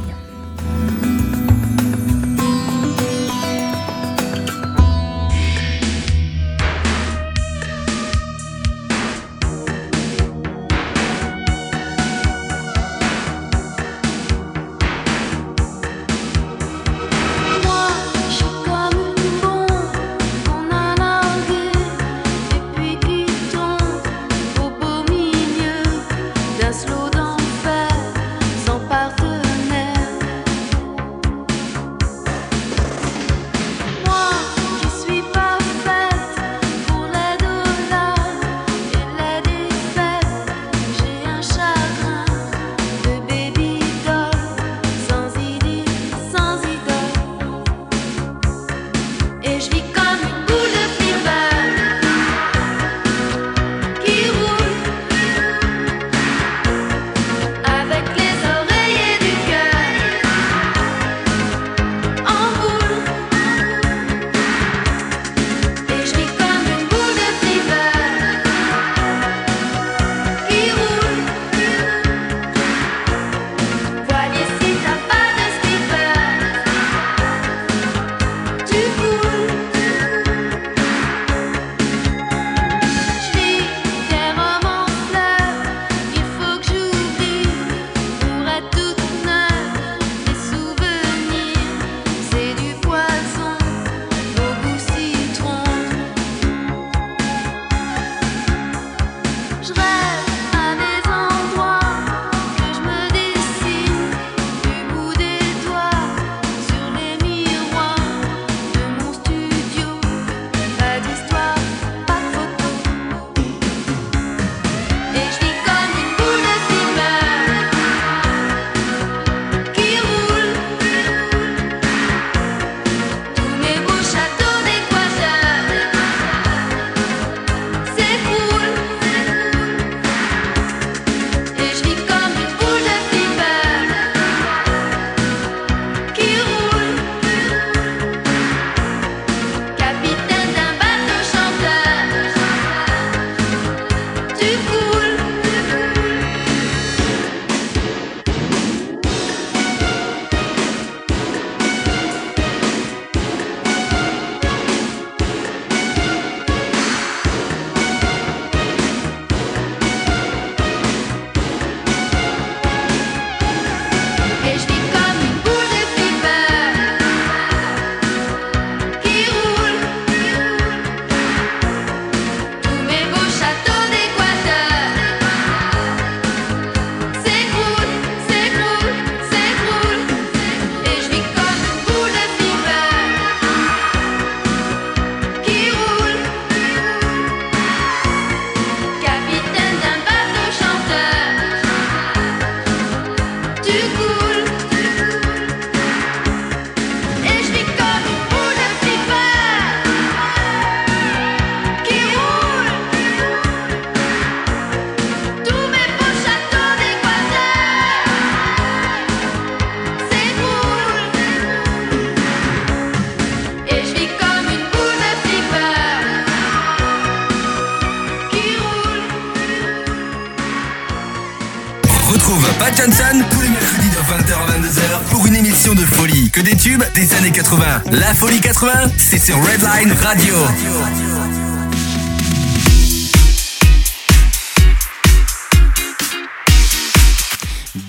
[226.44, 227.82] Des tubes des années 80.
[227.90, 230.35] La folie 80, c'est sur Redline Radio.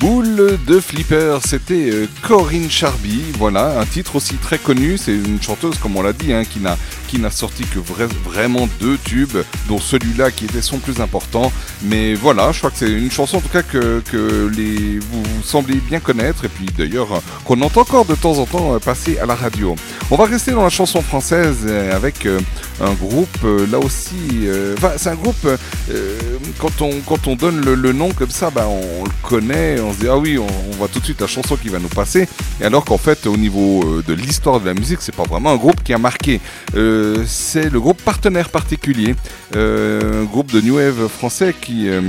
[0.02, 5.42] Boule de flipper, c'était euh, Corinne Charby, voilà, un titre aussi très connu, c'est une
[5.42, 6.78] chanteuse comme on l'a dit, hein, qui n'a
[7.12, 11.52] qui n'a sorti que vra- vraiment deux tubes, dont celui-là qui était son plus important,
[11.84, 14.02] mais voilà, je crois que c'est une chanson en tout cas que,
[14.56, 18.76] les, vous, semblez bien connaître, et puis d'ailleurs qu'on entend encore de temps en temps
[18.76, 19.76] euh, passer à la radio.
[20.10, 22.40] On va rester dans la chanson française euh, avec euh,
[22.80, 23.38] un groupe,
[23.70, 24.48] là aussi,
[24.98, 25.48] c'est un groupe,
[26.58, 30.00] quand, on, quand on donne le, nom comme ça, bah, on, le connaît, on se
[30.00, 32.28] dit, ah oui, on voit tout de suite la chanson qui va nous passer,
[32.64, 35.58] alors qu'en fait, au niveau euh, de l'histoire de la musique, c'est pas vraiment un
[35.58, 36.40] groupe qui a marqué.
[36.76, 39.16] Euh, c'est le groupe Partenaire Particulier,
[39.56, 41.90] euh, un groupe de New Wave français qui...
[41.90, 42.02] euh,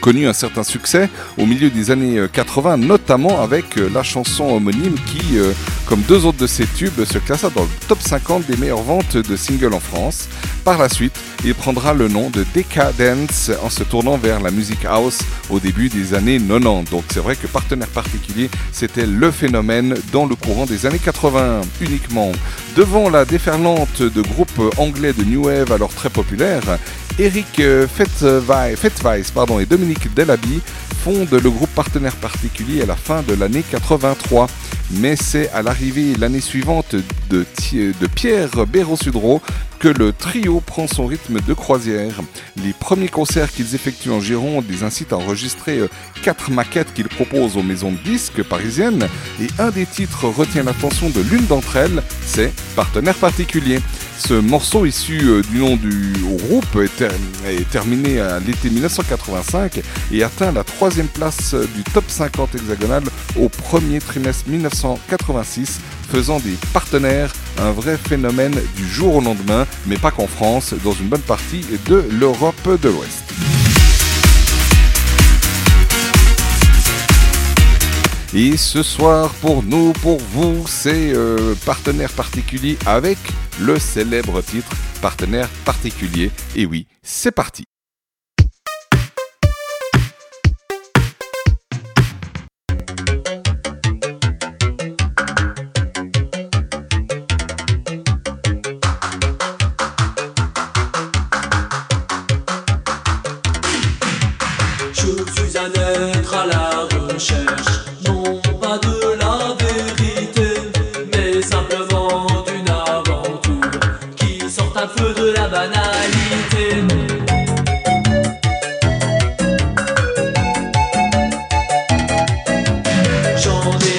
[0.00, 4.94] connu un certain succès au milieu des années euh, 80, notamment avec la chanson homonyme
[5.04, 5.36] qui,
[5.84, 9.18] comme deux autres de ses tubes, se classa dans le top 50 des meilleures ventes
[9.18, 10.30] de singles en France.
[10.64, 14.84] Par la suite, il prendra le nom de Decadence en se tournant vers la musique
[14.84, 16.90] house au début des années 90.
[16.90, 21.62] Donc c'est vrai que Partenaire Particulier, c'était le phénomène dans le courant des années 80
[21.80, 22.32] uniquement.
[22.76, 26.78] Devant la déferlante de groupes anglais de New Wave alors très populaires,
[27.20, 30.62] Eric euh, Fetveiss pardon, et Dominique Delaby
[31.04, 34.46] fondent le groupe partenaire particulier à la fin de l'année 83.
[34.92, 36.96] Mais c'est à l'arrivée l'année suivante
[37.28, 37.44] de,
[38.14, 39.40] Pierre Béraud-Sudreau
[39.78, 42.20] que le trio prend son rythme de croisière.
[42.62, 45.88] Les premiers concerts qu'ils effectuent en Gironde les incitent à enregistrer euh,
[46.22, 49.08] quatre maquettes qu'ils proposent aux maisons de disques parisiennes
[49.40, 53.80] et un des titres retient l'attention de l'une d'entre elles, c'est Partenaire particulier.
[54.18, 56.12] Ce morceau issu euh, du nom du
[56.46, 57.09] groupe ter-
[57.46, 59.82] est terminé à l'été 1985
[60.12, 63.02] et atteint la troisième place euh, du top 50 hexagonal
[63.36, 65.80] au premier trimestre 1986,
[66.10, 70.92] faisant des partenaires un vrai phénomène du jour au lendemain, mais pas qu'en France, dans
[70.92, 73.59] une bonne partie de l'Europe de l'Ouest.
[78.32, 83.18] Et ce soir, pour nous, pour vous, c'est euh, partenaire particulier avec
[83.60, 84.70] le célèbre titre
[85.02, 86.30] Partenaire particulier.
[86.54, 87.64] Et oui, c'est parti.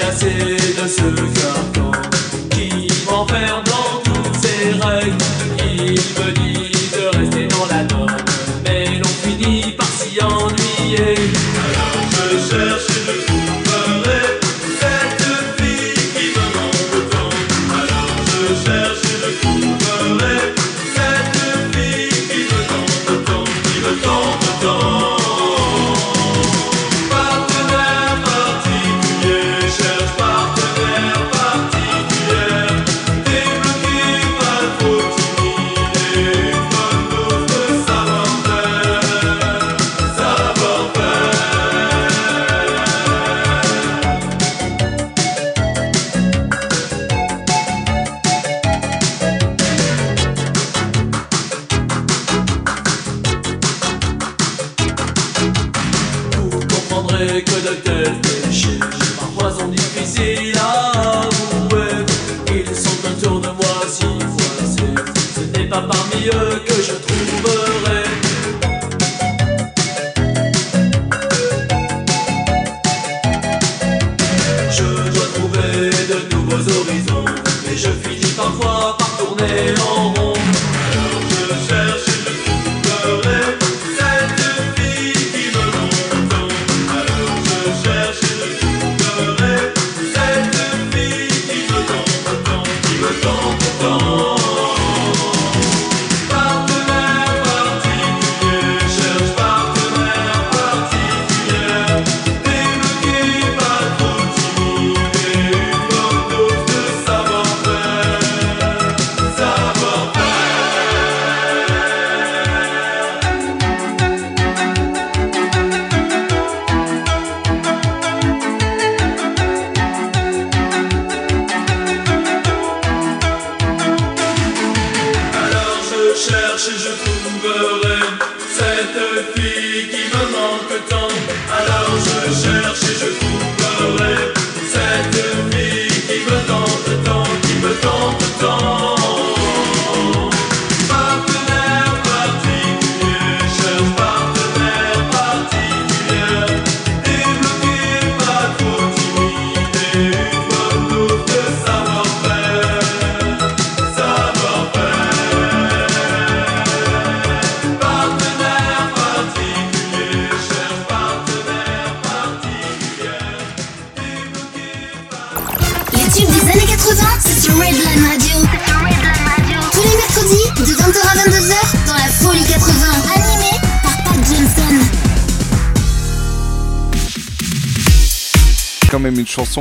[0.07, 1.01] Assez de ce
[1.33, 1.70] carcan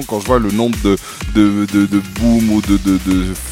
[0.07, 0.97] quand je vois le nombre de,
[1.35, 1.67] de,
[2.23, 2.79] ou de,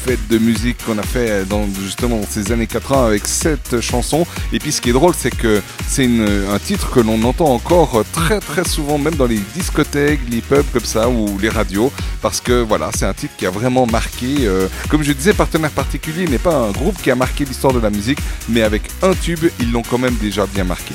[0.05, 4.25] fêtes de musique qu'on a fait dans justement ces années 80 avec cette chanson.
[4.53, 8.03] Et puis ce qui est drôle, c'est que c'est un titre que l'on entend encore
[8.13, 12.39] très très souvent, même dans les discothèques, les pubs comme ça ou les radios, parce
[12.41, 14.35] que voilà, c'est un titre qui a vraiment marqué.
[14.41, 17.79] euh, comme je disais, Partenaire particulier n'est pas un groupe qui a marqué l'histoire de
[17.79, 20.93] la musique, mais avec un tube, ils l'ont quand même déjà bien marqué.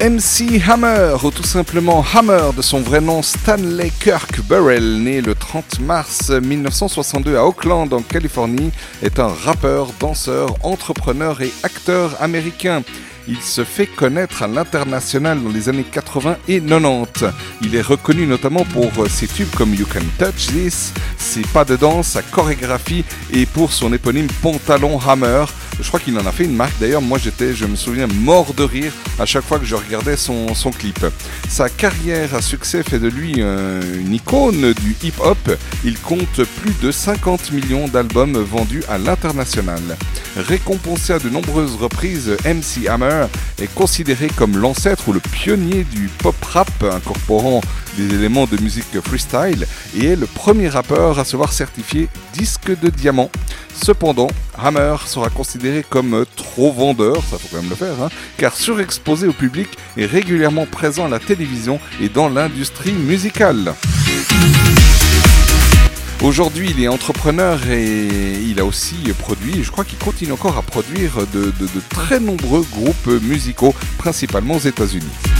[0.00, 5.34] MC Hammer, ou tout simplement Hammer de son vrai nom Stanley Kirk Burrell, né le
[5.34, 8.70] 30 mars 1962 à Oakland en Californie,
[9.02, 12.84] est un rappeur, danseur, entrepreneur et acteur américain.
[13.26, 17.24] Il se fait connaître à l'international dans les années 80 et 90.
[17.62, 21.64] Il est reconnu notamment pour euh, ses tubes comme You Can Touch This, ses pas
[21.64, 25.44] de danse, sa chorégraphie et pour son éponyme Pantalon Hammer.
[25.80, 26.78] Je crois qu'il en a fait une marque.
[26.80, 30.16] D'ailleurs, moi j'étais, je me souviens, mort de rire à chaque fois que je regardais
[30.16, 31.06] son, clip.
[31.48, 35.38] Sa carrière à succès fait de lui euh, une icône du hip-hop.
[35.84, 39.80] Il compte plus de 50 millions d'albums vendus à l'international.
[40.36, 43.26] Récompensé à de nombreuses reprises, MC Hammer
[43.60, 47.60] est considéré comme l'ancêtre ou le pionnier du pop rap incorporant
[47.96, 49.66] des éléments de musique freestyle
[49.96, 53.30] et est le premier rappeur à se voir certifié disque de diamant.
[53.82, 54.28] Cependant,
[54.62, 59.28] Hammer sera considéré comme trop vendeur, ça faut quand même le faire, hein, car surexposé
[59.28, 63.74] au public et régulièrement présent à la télévision et dans l'industrie musicale.
[66.22, 68.08] Aujourd'hui, il est entrepreneur et
[68.42, 71.52] il a aussi produit, je crois qu'il continue encore à produire de
[71.88, 75.37] très nombreux groupes musicaux, principalement aux États-Unis.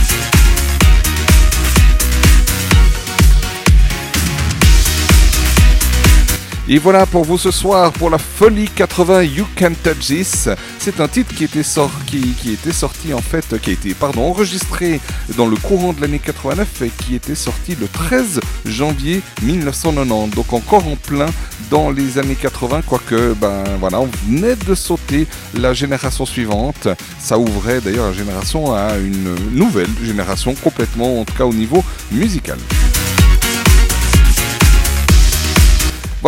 [6.71, 10.49] Et voilà pour vous ce soir pour la Folie 80 You Can Touch This.
[10.77, 11.63] C'est un titre qui était,
[12.05, 15.01] qui, était sorti en fait, qui a été enregistré
[15.35, 20.35] dans le courant de l'année 89 et qui était sorti le 13 janvier 1990.
[20.35, 21.25] Donc encore en plein
[21.71, 25.25] dans les années 80, quoique ben voilà, on venait de sauter
[25.55, 26.87] la génération suivante.
[27.17, 31.83] Ça ouvrait d'ailleurs la génération à une nouvelle génération complètement, en tout cas au niveau
[32.11, 32.59] musical.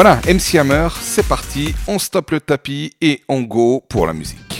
[0.04, 4.52] Voilà, MC Hammer, c'est parti, on stoppe le tapis et on go pour la musique.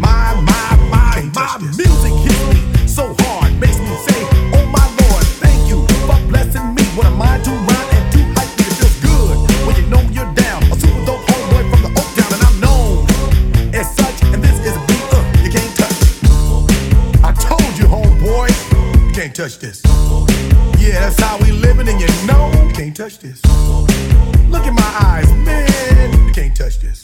[0.00, 4.20] My, my, my, my music hits me so hard, makes me say,
[4.56, 6.82] Oh my Lord, thank you for blessing me.
[6.96, 8.64] What a mind to rhyme and to hype me.
[8.64, 10.62] It feels good when you know you're down.
[10.72, 14.22] A super dope homeboy from the Oak and I'm known as such.
[14.32, 16.00] And this is a beat uh, you can't touch.
[17.22, 18.48] I told you, homeboy,
[19.06, 19.82] you can't touch this.
[20.80, 23.40] Yeah, that's how we living, and you know you can't touch this.
[24.48, 27.00] Look in my eyes, man, you can't touch this.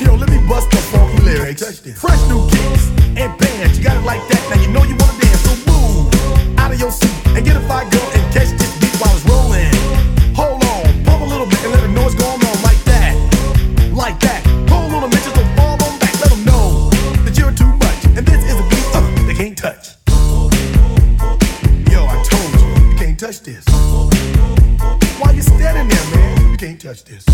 [0.00, 1.62] Yo, let me bust the funky lyrics.
[2.00, 4.42] Fresh new kicks and bands, you got it like that.
[4.50, 7.60] Now you know you wanna dance, so move out of your seat and get a
[7.68, 9.70] fire girl and catch this beat while it's rolling.
[10.34, 13.14] Hold on, pump a little bit and let her know what's going on like that,
[13.92, 14.44] like that.
[14.46, 16.14] A minute, just don't fall on back.
[16.20, 16.90] Let them know
[17.24, 19.94] that you're too much, and this is a beat uh, they can't touch.
[21.90, 23.64] Yo, I told you, you can't touch this.
[25.18, 26.50] Why you standing there, man?
[26.50, 27.33] You can't touch this.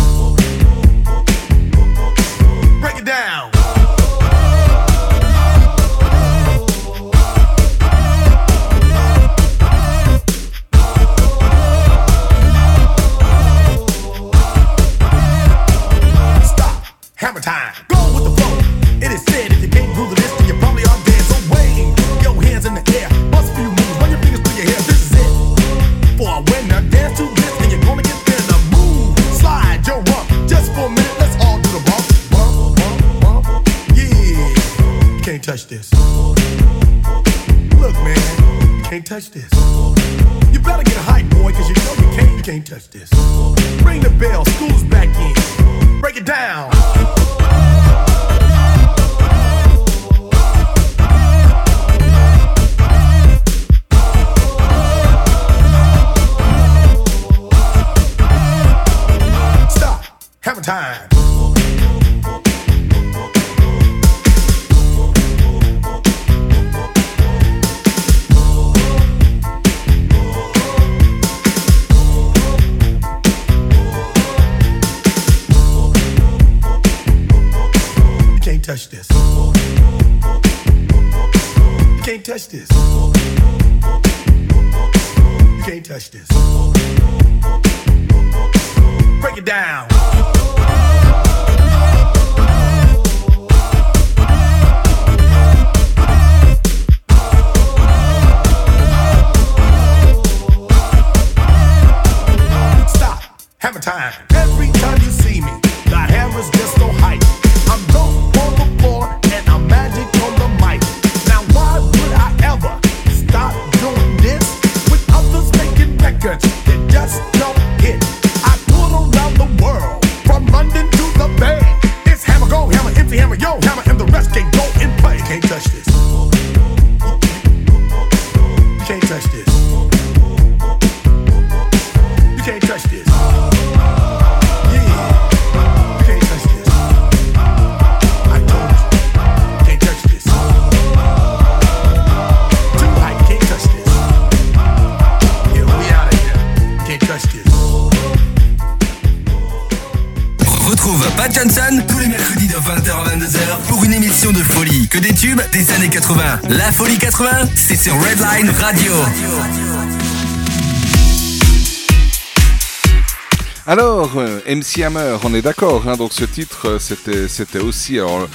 [164.15, 168.27] Euh, MC Hammer, on est d'accord, hein, donc ce titre, euh, c'était, c'était aussi un-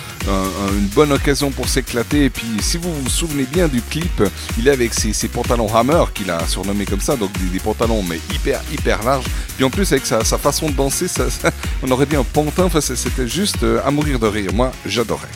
[0.78, 2.24] une bonne occasion pour s'éclater.
[2.26, 4.22] Et puis, si vous vous souvenez bien du clip,
[4.58, 8.20] il est avec ses, pantalons Hammer, qu'il a surnommé comme ça, donc des, pantalons mais
[8.32, 9.24] hyper, hyper larges.
[9.56, 11.26] Puis en plus, avec sa, façon de danser, ça-
[11.82, 14.52] on aurait dit un pantin, enfin, c'était juste euh, à mourir de rire.
[14.54, 15.28] Moi, j'adorais.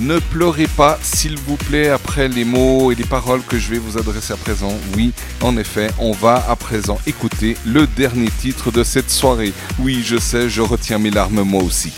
[0.00, 1.88] Ne pleurez pas, s'il vous plaît,
[2.26, 4.72] les mots et les paroles que je vais vous adresser à présent.
[4.96, 9.52] Oui, en effet, on va à présent écouter le dernier titre de cette soirée.
[9.78, 11.92] Oui, je sais, je retiens mes larmes moi aussi.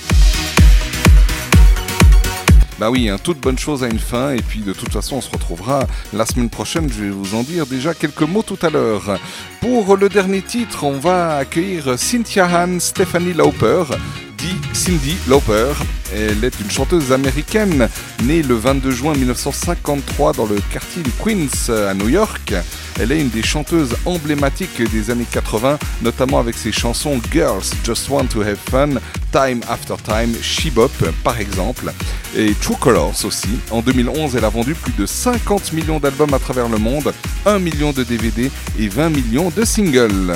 [2.79, 5.21] Bah oui, hein, toute bonne chose a une fin et puis de toute façon on
[5.21, 8.71] se retrouvera la semaine prochaine, je vais vous en dire déjà quelques mots tout à
[8.71, 9.19] l'heure.
[9.61, 13.85] Pour le dernier titre, on va accueillir Cynthia Ann Stephanie Lauper,
[14.73, 15.73] Cindy Lauper.
[16.15, 17.89] Elle est une chanteuse américaine
[18.25, 22.55] née le 22 juin 1953 dans le quartier du Queens à New York.
[22.99, 28.09] Elle est une des chanteuses emblématiques des années 80, notamment avec ses chansons Girls Just
[28.09, 28.91] Want to Have Fun,
[29.33, 31.93] Time After Time, She Bop par exemple,
[32.37, 33.59] et True Colors aussi.
[33.71, 37.13] En 2011, elle a vendu plus de 50 millions d'albums à travers le monde,
[37.47, 40.35] 1 million de DVD et 20 millions de singles.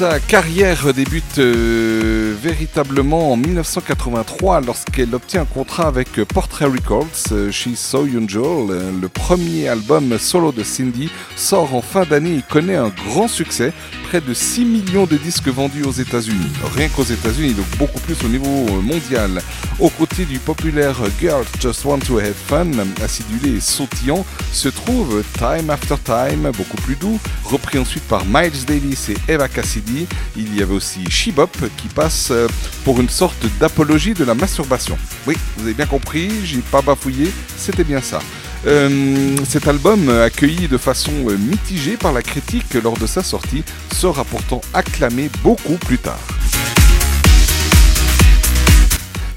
[0.00, 7.32] Sa carrière débute euh, véritablement en 1983 lorsqu'elle obtient un contrat avec Portrait Records.
[7.32, 12.38] Euh, She's So Unusual, euh, le premier album solo de Cindy, sort en fin d'année
[12.38, 13.74] et connaît un grand succès.
[14.08, 16.50] Près de 6 millions de disques vendus aux États-Unis.
[16.74, 19.42] Rien qu'aux États-Unis, donc beaucoup plus au niveau euh, mondial.
[19.78, 22.70] Aux côtés du populaire Girls Just Want to Have Fun,
[23.04, 28.64] acidulé et sautillant, se trouve Time After Time, beaucoup plus doux, repris ensuite par Miles
[28.66, 29.89] Davis et Eva Cassidy.
[30.36, 32.46] Il y avait aussi She Bop qui passe euh,
[32.84, 34.96] pour une sorte d'apologie de la masturbation.
[35.26, 38.20] Oui, vous avez bien compris, j'ai pas bafouillé, c'était bien ça.
[38.66, 43.64] Euh, cet album, euh, accueilli de façon mitigée par la critique lors de sa sortie,
[43.92, 46.20] sera pourtant acclamé beaucoup plus tard.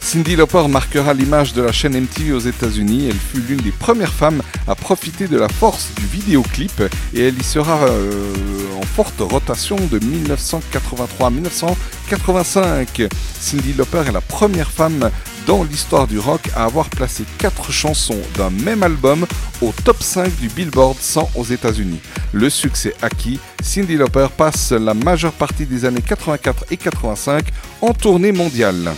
[0.04, 3.08] Cindy Lauper marquera l'image de la chaîne MTV aux États-Unis.
[3.08, 6.84] Elle fut l'une des premières femmes à profiter de la force du vidéoclip
[7.16, 8.34] et elle y sera euh,
[8.78, 13.08] en forte rotation de 1983 à 1985.
[13.40, 15.10] Cindy Lauper est la première femme
[15.48, 19.26] dans l'histoire du rock à avoir placé quatre chansons d'un même album
[19.62, 22.02] au top 5 du Billboard 100 aux États-Unis.
[22.34, 27.46] Le succès acquis, Cindy Lauper passe la majeure partie des années 84 et 85
[27.82, 28.94] en tournée mondiale.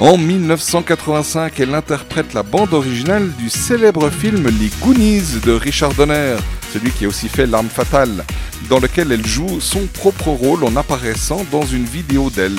[0.00, 6.34] En 1985, elle interprète la bande originale du célèbre film Les Goonies de Richard Donner,
[6.72, 8.24] celui qui a aussi fait L'arme fatale,
[8.68, 12.58] dans lequel elle joue son propre rôle en apparaissant dans une vidéo d'elle.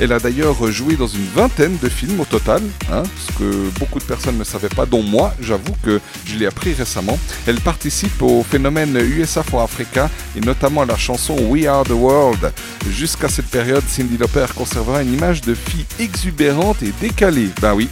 [0.00, 3.98] Elle a d'ailleurs joué dans une vingtaine de films au total, hein, ce que beaucoup
[3.98, 7.18] de personnes ne savaient pas, dont moi, j'avoue que je l'ai appris récemment.
[7.46, 11.90] Elle participe au phénomène USA for Africa et notamment à la chanson We Are the
[11.90, 12.52] World.
[12.90, 17.50] Jusqu'à cette période, Cindy Lauper conservera une image de fille exubérante et décalée.
[17.60, 17.88] Ben oui,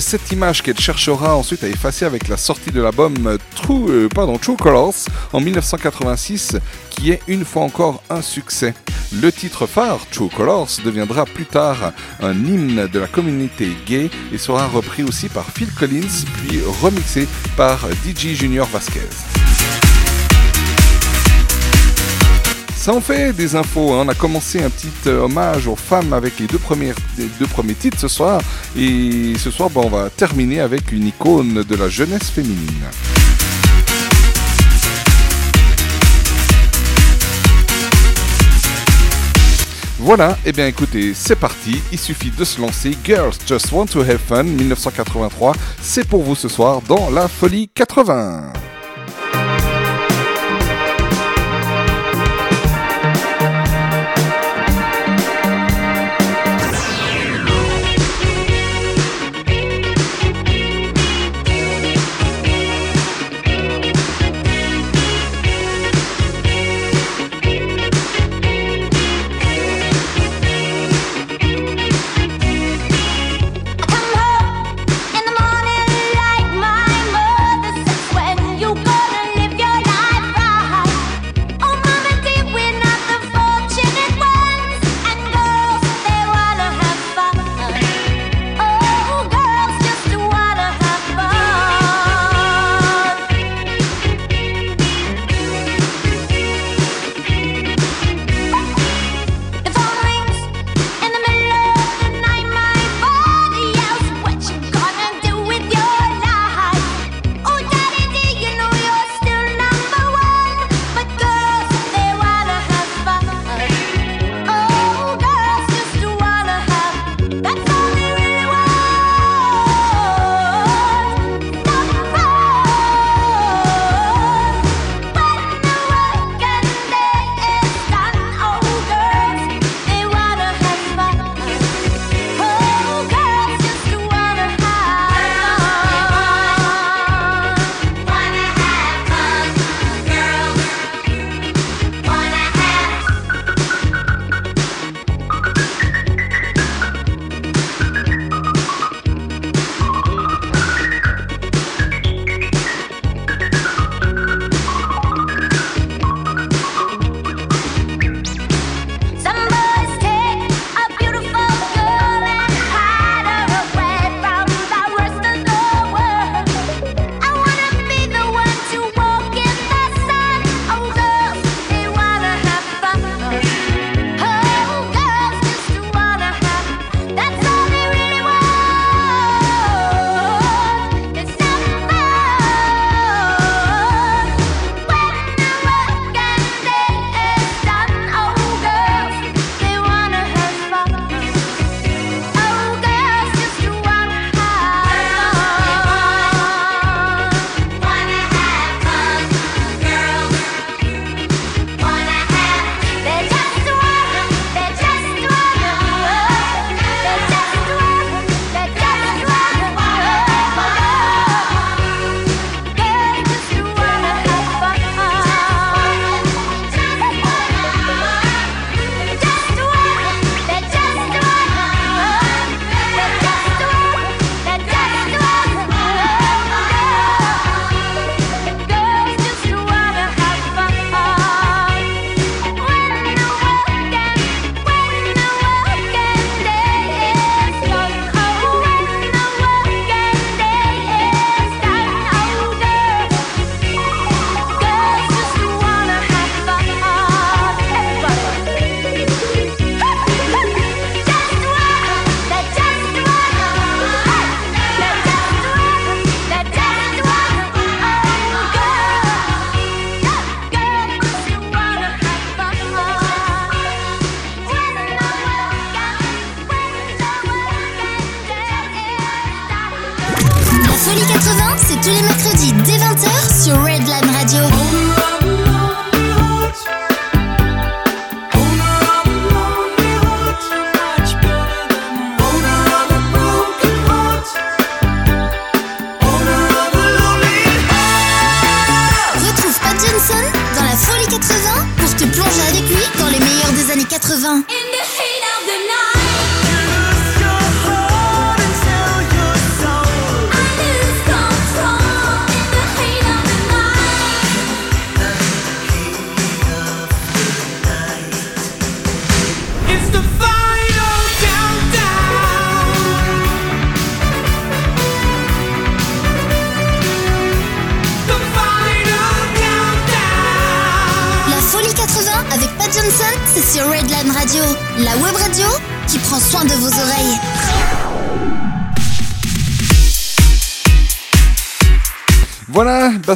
[0.00, 4.08] c'est cette image qu'elle cherchera ensuite à effacer avec la sortie de l'album True, euh,
[4.08, 4.94] pardon, True Colors
[5.32, 6.56] en 1986,
[6.90, 8.74] qui est une fois encore un succès.
[9.12, 14.38] Le titre phare, True Colors, deviendra plus tard un hymne de la communauté gay et
[14.38, 18.98] sera repris aussi par Phil Collins, puis remixé par DJ Junior Vasquez.
[22.84, 23.94] Ça en fait des infos.
[23.94, 24.02] hein.
[24.04, 28.08] On a commencé un petit euh, hommage aux femmes avec les deux, premiers titres ce
[28.08, 28.42] soir.
[28.76, 32.84] Et ce soir, ben, on va terminer avec une icône de la jeunesse féminine.
[39.98, 42.98] Voilà, et bien écoutez, c'est parti, il suffit de se lancer.
[43.02, 47.70] Girls Just Want to Have Fun 1983, c'est pour vous ce soir dans la folie
[47.74, 48.52] 80.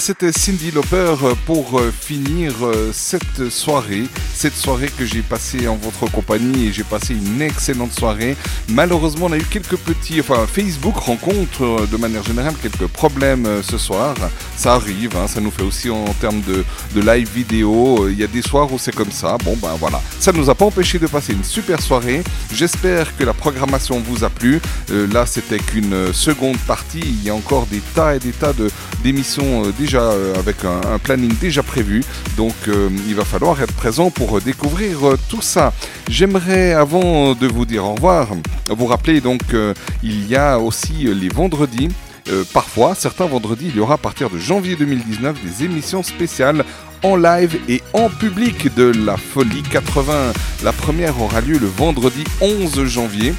[0.09, 5.69] C'était Cindy Lauper euh, pour euh, finir euh, cette soirée, cette soirée que j'ai passée
[5.69, 8.35] en votre compagnie et j'ai passé une excellente soirée.
[8.70, 13.77] Malheureusement, on a eu quelques petits, enfin Facebook rencontre de manière générale quelques problèmes ce
[13.77, 14.15] soir.
[14.57, 16.65] Ça arrive, hein, ça nous fait aussi en termes de,
[16.99, 18.09] live vidéo.
[18.09, 19.37] Il y a des soirs où c'est comme ça.
[19.45, 22.23] Bon ben voilà, ça ne nous a pas empêché de passer une super soirée.
[22.55, 24.59] J'espère que la programmation vous a plu.
[24.89, 27.01] Là, c'était qu'une seconde partie.
[27.01, 28.70] Il y a encore des tas et des tas de
[29.09, 32.05] d'émissions euh, déjà euh, avec un, planning déjà prévu.
[32.37, 34.99] Donc, euh, il va falloir être présent pour découvrir
[35.31, 35.73] tout ça.
[36.11, 38.28] J'aimerais, avant de vous dire au revoir,
[38.69, 39.41] vous rappeler donc
[40.03, 41.89] il y a aussi les vendredis.
[42.53, 46.65] Parfois, certains vendredis, il y aura à partir de janvier 2019 des émissions spéciales
[47.03, 50.33] en live et en public de la Folie 80.
[50.65, 53.35] La première aura lieu le vendredi 11 janvier.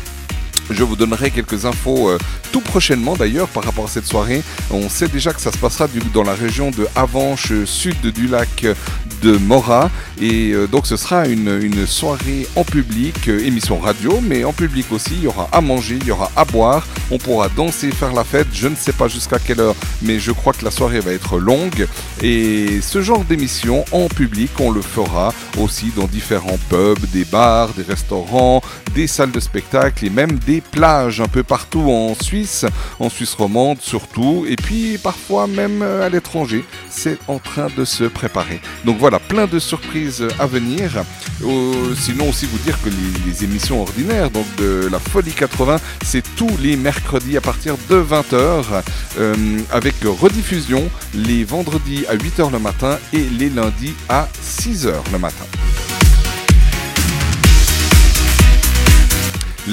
[0.70, 2.18] Je vous donnerai quelques infos euh,
[2.52, 4.44] tout prochainement d'ailleurs par rapport à cette soirée.
[4.72, 8.28] On sait déjà que ça se passera dans la région de Avanches, euh, sud du
[8.28, 8.76] lac euh,
[9.22, 9.90] de Mora.
[10.22, 14.54] Et euh, donc ce sera une, une soirée en public, euh, émission radio, mais en
[14.54, 15.14] public aussi.
[15.14, 16.88] Il y aura à manger, il y aura à boire.
[17.12, 18.48] On pourra danser, faire la fête.
[18.54, 21.38] Je ne sais pas jusqu'à quelle heure, mais je crois que la soirée va être
[21.38, 21.88] longue.
[22.22, 27.74] Et ce genre d'émission en public, on le fera aussi dans différents pubs, des bars,
[27.74, 28.62] des restaurants,
[28.94, 32.66] des salles de spectacle et même des plages un peu partout en Suisse,
[33.00, 36.64] en Suisse romande surtout, et puis parfois même euh, à l'étranger.
[36.90, 38.62] C'est en train de se préparer.
[38.86, 41.04] Donc voilà, plein de surprises à venir.
[41.44, 45.78] Euh, sinon aussi vous dire que les, les émissions ordinaires donc de la Folie 80,
[46.04, 48.84] c'est tous les mercredis à partir de 20h
[49.18, 49.36] euh,
[49.72, 55.46] avec rediffusion les vendredis à 8h le matin et les lundis à 6h le matin.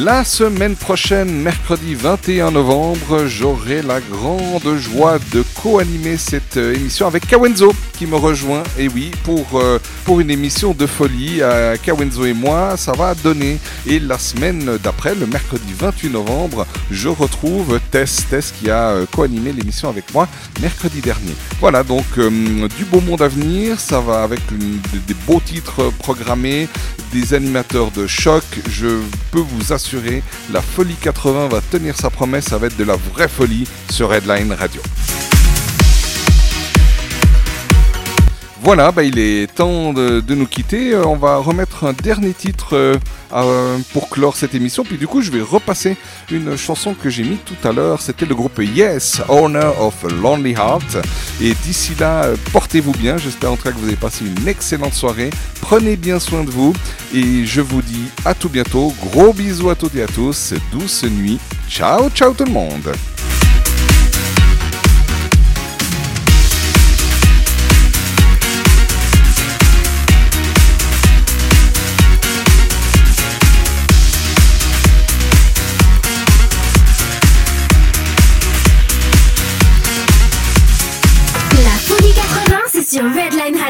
[0.05, 7.07] La semaine prochaine, mercredi 21 novembre, j'aurai la grande joie de co-animer cette euh, émission
[7.07, 8.63] avec Kawenzo qui me rejoint.
[8.79, 9.79] Et oui, pour, euh,
[10.21, 13.59] une émission de folie, euh, Kawenzo et moi, ça va donner.
[13.87, 19.53] Et la semaine d'après, le mercredi 28 novembre, je retrouve Tess, Tess qui a co-animé
[19.53, 20.29] l'émission avec moi
[20.61, 21.33] mercredi dernier.
[21.59, 26.69] Voilà, donc du beau monde à venir, ça va avec des beaux titres programmés,
[27.17, 28.45] des animateurs de choc.
[28.69, 30.23] Je peux vous assurer,
[30.53, 34.11] la folie 80 va tenir sa promesse, ça va être de la vraie folie sur
[34.11, 34.83] Redline Radio.
[38.67, 40.93] Voilà, bah, il est temps de, nous quitter.
[40.93, 42.97] Euh, On va remettre un dernier titre euh,
[43.33, 44.83] euh, pour clore cette émission.
[44.83, 45.97] Puis du coup, je vais repasser
[46.33, 48.03] une chanson que j'ai mise tout à l'heure.
[48.03, 50.99] C'était le groupe Yes, Owner of Lonely Heart.
[51.41, 53.19] Et d'ici là, portez-vous bien.
[53.19, 55.31] J'espère en tout cas que vous avez passé une excellente soirée.
[55.61, 56.73] Prenez bien soin de vous.
[57.15, 58.93] Et je vous dis à tout bientôt.
[59.01, 60.55] Gros bisous à toutes et à tous.
[60.73, 61.39] Douce nuit.
[61.71, 62.91] Ciao, ciao tout le monde.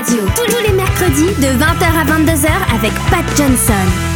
[0.09, 4.16] Tous les mercredis de 20h à 22h avec Pat Johnson.